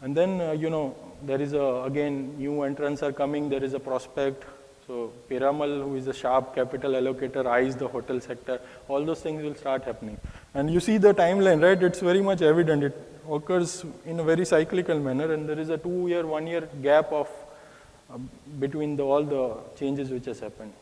[0.00, 3.74] And then, uh, you know, there is a, again, new entrants are coming, there is
[3.74, 4.44] a prospect.
[4.86, 8.60] So Piramal, who is a sharp capital allocator, eyes the hotel sector.
[8.88, 10.18] All those things will start happening.
[10.54, 11.80] And you see the timeline, right?
[11.80, 12.82] It's very much evident.
[12.82, 12.96] It
[13.30, 17.28] occurs in a very cyclical manner, and there is a two-year, one-year gap of
[18.12, 18.18] uh,
[18.58, 20.72] between the, all the changes which has happened.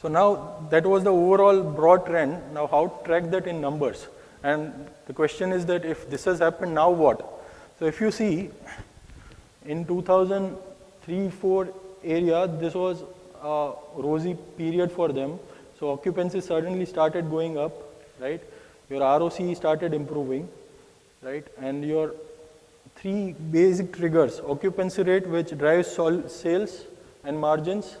[0.00, 2.54] So now that was the overall broad trend.
[2.54, 4.06] Now how to track that in numbers?
[4.42, 4.72] And
[5.06, 7.20] the question is that if this has happened, now what?
[7.78, 8.48] So if you see,
[9.66, 13.02] in 2003-4 area, this was
[13.42, 15.38] a rosy period for them.
[15.78, 17.72] So occupancy suddenly started going up,
[18.18, 18.42] right?
[18.88, 20.48] Your ROC started improving,
[21.22, 21.46] right?
[21.58, 22.14] And your
[22.96, 26.84] three basic triggers, occupancy rate which drives sales
[27.24, 27.96] and margins,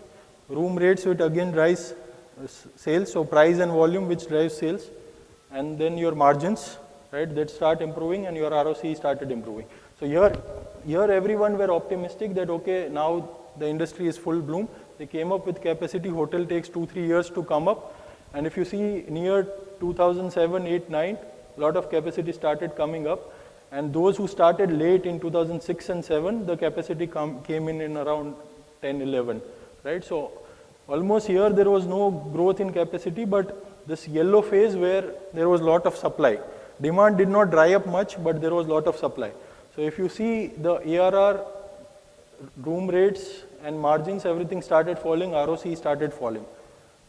[0.48, 1.94] room rates which again drives
[2.42, 2.46] uh,
[2.76, 4.90] sales, so price and volume which drives sales,
[5.52, 6.76] and then your margins,
[7.12, 9.66] right, that start improving and your ROC started improving.
[9.98, 10.34] So here,
[10.86, 13.28] here everyone were optimistic that okay, now
[13.58, 14.68] the industry is full bloom.
[14.98, 17.96] They came up with capacity, hotel takes two, three years to come up.
[18.34, 19.46] And if you see near
[19.80, 21.18] 2007, 8, 9,
[21.56, 23.32] a lot of capacity started coming up.
[23.72, 27.96] And those who started late in 2006 and 7, the capacity come, came in in
[27.96, 28.34] around
[28.82, 29.40] 10, 11,
[29.84, 30.04] right?
[30.04, 30.32] So
[30.88, 35.60] almost here there was no growth in capacity, but this yellow phase where there was
[35.60, 36.38] lot of supply.
[36.80, 39.30] Demand did not dry up much, but there was lot of supply.
[39.76, 41.44] So if you see the ARR,
[42.58, 46.44] room rates and margins, everything started falling, ROC started falling,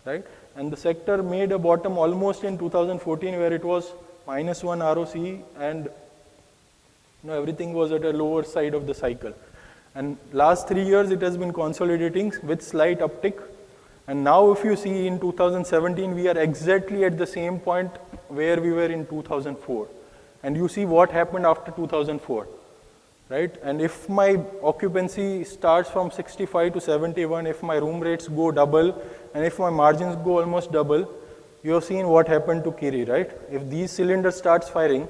[0.05, 0.25] right?
[0.55, 3.93] And the sector made a bottom almost in 2014 where it was
[4.27, 9.33] minus one ROC and you know, everything was at a lower side of the cycle.
[9.93, 13.41] And last three years it has been consolidating with slight uptick.
[14.07, 17.91] And now if you see in 2017, we are exactly at the same point
[18.27, 19.87] where we were in 2004.
[20.43, 22.47] And you see what happened after 2004,
[23.31, 23.55] right?
[23.63, 28.93] And if my occupancy starts from 65 to 71, if my room rates go double,
[29.33, 31.09] and if my margins go almost double,
[31.63, 33.31] you have seen what happened to Kiri, right?
[33.49, 35.07] If these cylinders starts firing,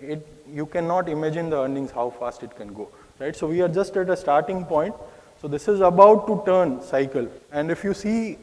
[0.00, 2.88] it, you cannot imagine the earnings, how fast it can go,
[3.20, 3.36] right?
[3.36, 4.94] So we are just at a starting point.
[5.40, 7.28] So this is about to turn cycle.
[7.52, 8.38] And if you see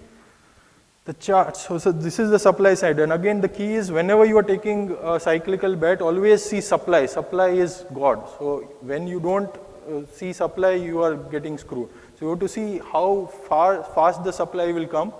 [1.09, 2.99] the chart, so, so this is the supply side.
[2.99, 7.07] And again, the key is whenever you are taking a cyclical bet, always see supply.
[7.07, 8.29] Supply is God.
[8.37, 11.89] So when you don't uh, see supply, you are getting screwed.
[12.15, 15.11] So you have to see how far fast the supply will come.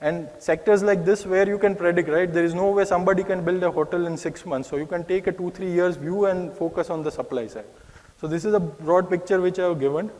[0.00, 2.32] And sectors like this where you can predict, right?
[2.32, 4.68] There is no way somebody can build a hotel in six months.
[4.68, 7.66] So you can take a two, three years view and focus on the supply side.
[8.20, 10.12] So this is a broad picture which I have given.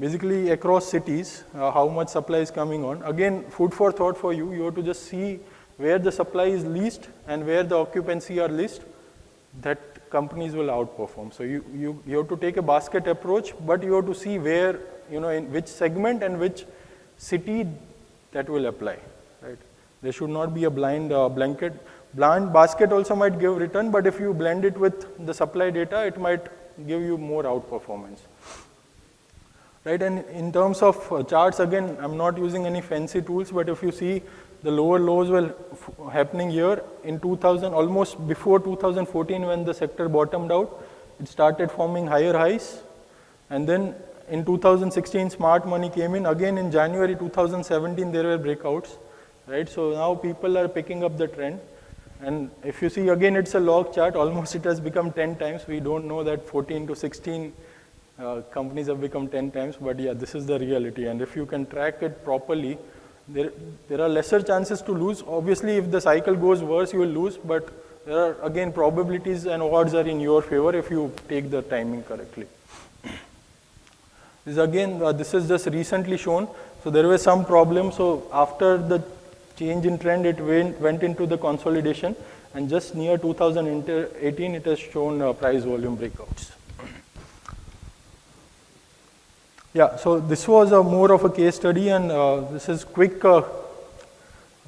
[0.00, 3.02] Basically across cities, uh, how much supply is coming on.
[3.02, 4.52] Again, food for thought for you.
[4.52, 5.40] You have to just see
[5.76, 8.82] where the supply is least and where the occupancy are least.
[9.62, 11.34] That companies will outperform.
[11.34, 14.38] So you, you, you have to take a basket approach, but you have to see
[14.38, 14.78] where,
[15.10, 16.64] you know, in which segment and which
[17.16, 17.66] city
[18.30, 18.98] that will apply.
[19.42, 19.58] Right?
[20.00, 21.72] There should not be a blind uh, blanket.
[22.14, 26.04] Blind basket also might give return, but if you blend it with the supply data,
[26.06, 26.46] it might
[26.86, 28.20] give you more outperformance.
[29.84, 33.68] Right, and in terms of uh, charts, again, I'm not using any fancy tools, but
[33.68, 34.22] if you see
[34.62, 35.54] the lower lows were
[36.12, 40.84] happening here in 2000, almost before 2014 when the sector bottomed out,
[41.20, 42.82] it started forming higher highs.
[43.50, 43.94] And then
[44.28, 46.26] in 2016, smart money came in.
[46.26, 48.96] Again, in January 2017, there were breakouts,
[49.46, 49.68] right?
[49.68, 51.60] So now people are picking up the trend.
[52.20, 54.16] And if you see again, it's a log chart.
[54.16, 55.66] Almost it has become 10 times.
[55.68, 57.52] We don't know that 14 to 16
[58.18, 61.06] uh, companies have become 10 times, but yeah, this is the reality.
[61.06, 62.78] And if you can track it properly,
[63.28, 63.52] there,
[63.88, 65.22] there are lesser chances to lose.
[65.26, 67.68] Obviously, if the cycle goes worse, you will lose, but
[68.06, 72.02] there are again probabilities and odds are in your favor if you take the timing
[72.02, 72.46] correctly.
[74.44, 76.48] This again, uh, this is just recently shown.
[76.82, 77.92] So there was some problem.
[77.92, 79.04] So after the
[79.58, 82.16] change in trend, it went, went into the consolidation,
[82.54, 86.57] and just near 2018, it has shown uh, price volume breakouts.
[89.74, 93.22] Yeah, so this was a more of a case study, and uh, this is quick
[93.22, 93.42] uh,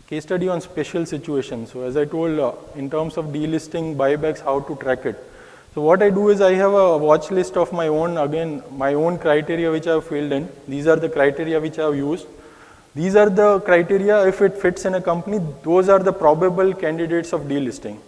[0.07, 1.73] case study on special situations.
[1.73, 5.17] So as I told, uh, in terms of delisting, buybacks, how to track it.
[5.75, 8.93] So what I do is I have a watch list of my own, again, my
[8.93, 10.51] own criteria which I have filled in.
[10.69, 12.27] These are the criteria which I have used.
[12.95, 17.33] These are the criteria, if it fits in a company, those are the probable candidates
[17.33, 17.99] of delisting.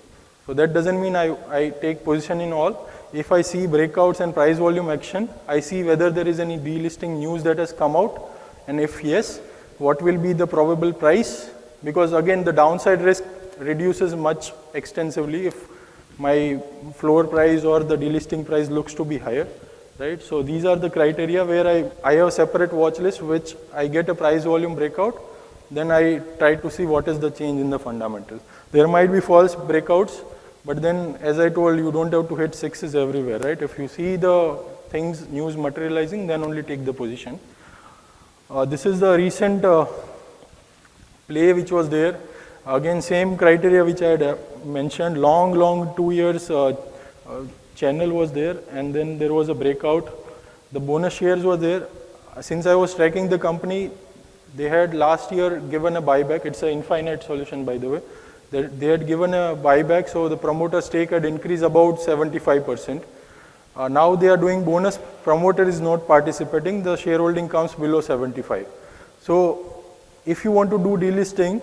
[0.44, 2.90] So that doesn't mean I, I take position in all.
[3.12, 7.18] If I see breakouts and price volume action, I see whether there is any delisting
[7.18, 8.30] news that has come out,
[8.66, 9.38] and if yes,
[9.78, 11.50] what will be the probable price?
[11.84, 13.24] Because again, the downside risk
[13.58, 15.68] reduces much extensively if
[16.18, 16.58] my
[16.94, 19.46] floor price or the delisting price looks to be higher,
[19.98, 20.22] right?
[20.22, 23.88] So these are the criteria where I, I have a separate watch list which I
[23.88, 25.20] get a price volume breakout,
[25.70, 28.40] then I try to see what is the change in the fundamental.
[28.70, 30.24] There might be false breakouts,
[30.64, 33.60] but then as I told you, don't have to hit sixes everywhere, right?
[33.60, 34.58] If you see the
[34.90, 37.40] things, news materializing, then only take the position.
[38.48, 39.86] Uh, this is the recent uh,
[41.26, 42.18] play which was there.
[42.66, 46.74] Again, same criteria which I had uh, mentioned, long, long two years uh, uh,
[47.74, 50.12] channel was there and then there was a breakout.
[50.70, 51.88] The bonus shares were there.
[52.40, 53.90] Since I was tracking the company,
[54.54, 56.44] they had last year given a buyback.
[56.44, 58.02] It's an infinite solution, by the way.
[58.52, 63.02] They, they had given a buyback, so the promoter stake had increased about 75%.
[63.74, 64.98] Uh, now they are doing bonus.
[65.22, 66.82] Promoter is not participating.
[66.82, 68.66] The shareholding comes below 75.
[69.20, 69.84] So
[70.26, 71.62] if you want to do delisting,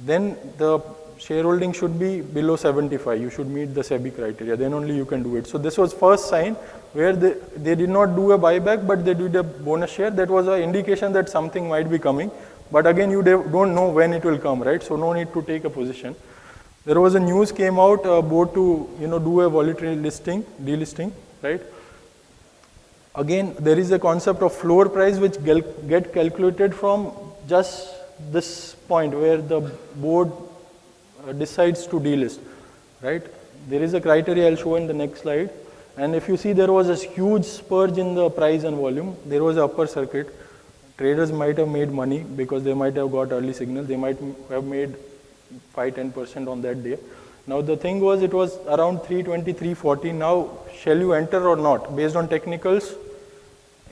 [0.00, 0.80] then the
[1.18, 3.20] shareholding should be below 75.
[3.20, 4.56] You should meet the SEBI criteria.
[4.56, 5.46] Then only you can do it.
[5.46, 6.54] So this was first sign
[6.92, 10.10] where they, they did not do a buyback, but they did a bonus share.
[10.10, 12.32] That was an indication that something might be coming.
[12.70, 14.82] But again, you don't know when it will come, right?
[14.82, 16.14] So no need to take a position.
[16.84, 20.42] There was a news came out uh, board to you know do a voluntary listing,
[20.62, 21.60] delisting, right?
[23.14, 27.12] Again, there is a concept of floor price which get calculated from
[27.46, 27.94] just
[28.30, 29.60] this point where the
[29.96, 30.32] board
[31.26, 32.40] uh, decides to delist,
[33.00, 33.22] right?
[33.68, 35.50] There is a criteria I'll show in the next slide.
[35.96, 39.44] And if you see there was a huge spurge in the price and volume, there
[39.44, 40.34] was an upper circuit.
[40.98, 43.84] Traders might have made money because they might have got early signal.
[43.84, 44.18] They might
[44.50, 44.94] have made
[45.72, 46.98] 5 10% on that day.
[47.46, 50.12] Now the thing was it was around 320, 340.
[50.12, 51.96] Now shall you enter or not?
[51.96, 52.94] Based on technicals,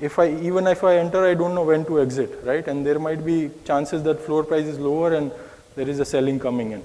[0.00, 2.66] if I even if I enter, I don't know when to exit, right?
[2.66, 5.32] And there might be chances that floor price is lower and
[5.74, 6.84] there is a selling coming in.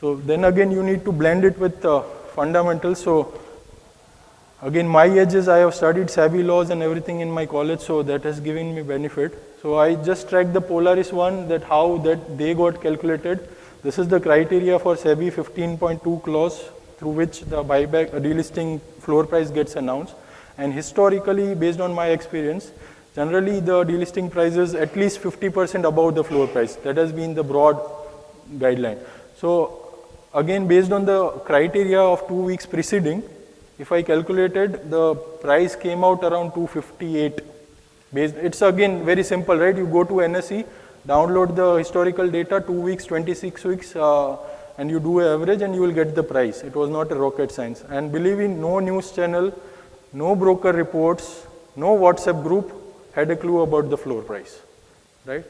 [0.00, 2.02] So then again, you need to blend it with uh,
[2.34, 3.02] fundamentals.
[3.02, 3.34] So
[4.62, 8.02] again, my edge is I have studied SEBI laws and everything in my college, so
[8.02, 9.38] that has given me benefit.
[9.62, 13.48] So I just tracked the Polaris one that how that they got calculated.
[13.82, 16.64] This is the criteria for SEBI 15.2 clause
[16.98, 20.14] through which the buyback uh, delisting floor price gets announced.
[20.58, 22.72] And historically, based on my experience,
[23.14, 26.76] generally the delisting price is at least 50% above the floor price.
[26.76, 27.78] That has been the broad
[28.54, 28.98] guideline.
[29.36, 33.22] So again, based on the criteria of two weeks preceding,
[33.78, 37.40] if I calculated, the price came out around 258.
[38.14, 39.76] It's again very simple, right?
[39.76, 40.64] You go to NSE,
[41.06, 44.36] download the historical data, two weeks, 26 weeks, uh,
[44.78, 46.62] and you do an average and you will get the price.
[46.62, 47.84] It was not a rocket science.
[47.88, 49.52] And believe me, no news channel,
[50.12, 51.46] no broker reports,
[51.76, 52.72] no WhatsApp group
[53.12, 54.60] had a clue about the floor price,
[55.26, 55.44] right?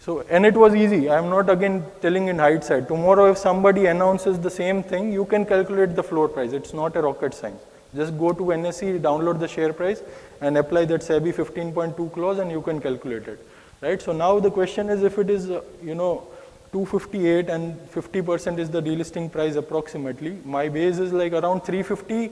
[0.00, 1.10] So, and it was easy.
[1.10, 2.88] I am not again telling in hindsight.
[2.88, 6.52] Tomorrow, if somebody announces the same thing, you can calculate the floor price.
[6.52, 7.60] It's not a rocket science.
[7.94, 10.02] Just go to NSE, download the share price,
[10.40, 13.46] and apply that SEBI 15.2 clause, and you can calculate it,
[13.80, 14.00] right?
[14.00, 16.28] So now the question is, if it is, uh, you know,
[16.72, 20.38] 258 and 50% is the delisting price approximately.
[20.44, 22.30] My base is like around 350.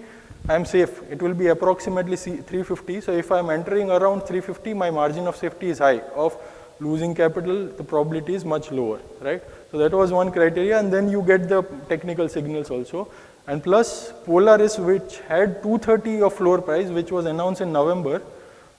[0.49, 1.03] I'm safe.
[1.11, 3.01] It will be approximately 350.
[3.01, 6.01] So if I'm entering around 350, my margin of safety is high.
[6.15, 6.37] Of
[6.81, 9.43] losing capital, the probability is much lower, right?
[9.71, 13.09] So that was one criteria, and then you get the technical signals also.
[13.49, 18.21] And plus, Polaris, which had 230 of floor price, which was announced in November,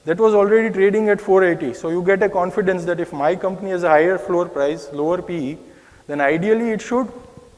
[0.06, 1.74] that was already trading at 480.
[1.74, 5.22] So you get a confidence that if my company has a higher floor price, lower
[5.22, 5.58] PE,
[6.08, 7.12] then ideally it should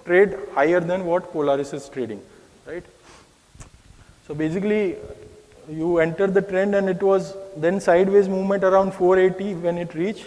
[0.06, 2.22] trade higher than what Polaris is trading,
[2.66, 2.84] right?
[4.28, 4.96] So basically,
[5.70, 10.26] you enter the trend and it was then sideways movement around 480 when it reached.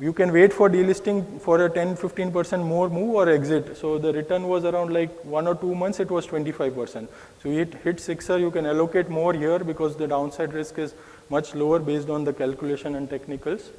[0.00, 3.76] You can wait for delisting for a 10 15% more move or exit.
[3.76, 7.06] So the return was around like one or two months, it was 25%.
[7.42, 10.94] So it hit sixer, you can allocate more here because the downside risk is
[11.30, 13.70] much lower based on the calculation and technicals.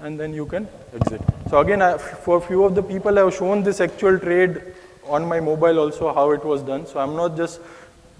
[0.00, 1.22] And then you can exit.
[1.48, 4.60] So again, I, for a few of the people, I have shown this actual trade
[5.06, 6.86] on my mobile also how it was done.
[6.86, 7.60] So I'm not just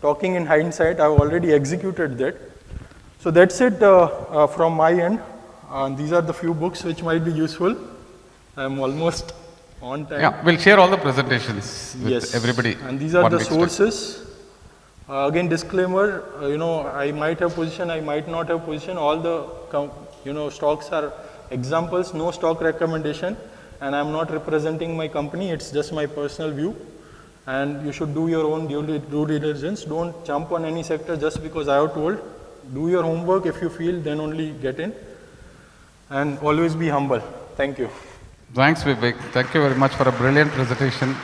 [0.01, 2.37] talking in hindsight, I've already executed that.
[3.21, 5.21] So that's it uh, uh, from my end.
[5.75, 7.77] Uh, these are the few books which might be useful.
[8.57, 9.33] I'm almost
[9.83, 10.21] on time.
[10.21, 12.33] Yeah, we'll share all the presentations with yes.
[12.33, 12.75] everybody.
[12.85, 13.97] And these are the sources.
[15.09, 18.97] Uh, again, disclaimer, uh, you know, I might have position, I might not have position.
[18.97, 19.51] All the,
[20.25, 21.13] you know, stocks are
[21.51, 23.37] examples, no stock recommendation.
[23.81, 26.77] And I'm not representing my company, it's just my personal view.
[27.49, 29.83] And you should do your own due, due diligence.
[29.83, 32.21] Don't jump on any sector just because I have told.
[32.73, 33.45] Do your homework.
[33.45, 34.95] If you feel, then only get in.
[36.15, 37.21] And always be humble.
[37.57, 37.89] Thank you.
[38.55, 39.17] Thanks, Vivek.
[39.33, 41.17] Thank you very much for a brilliant presentation.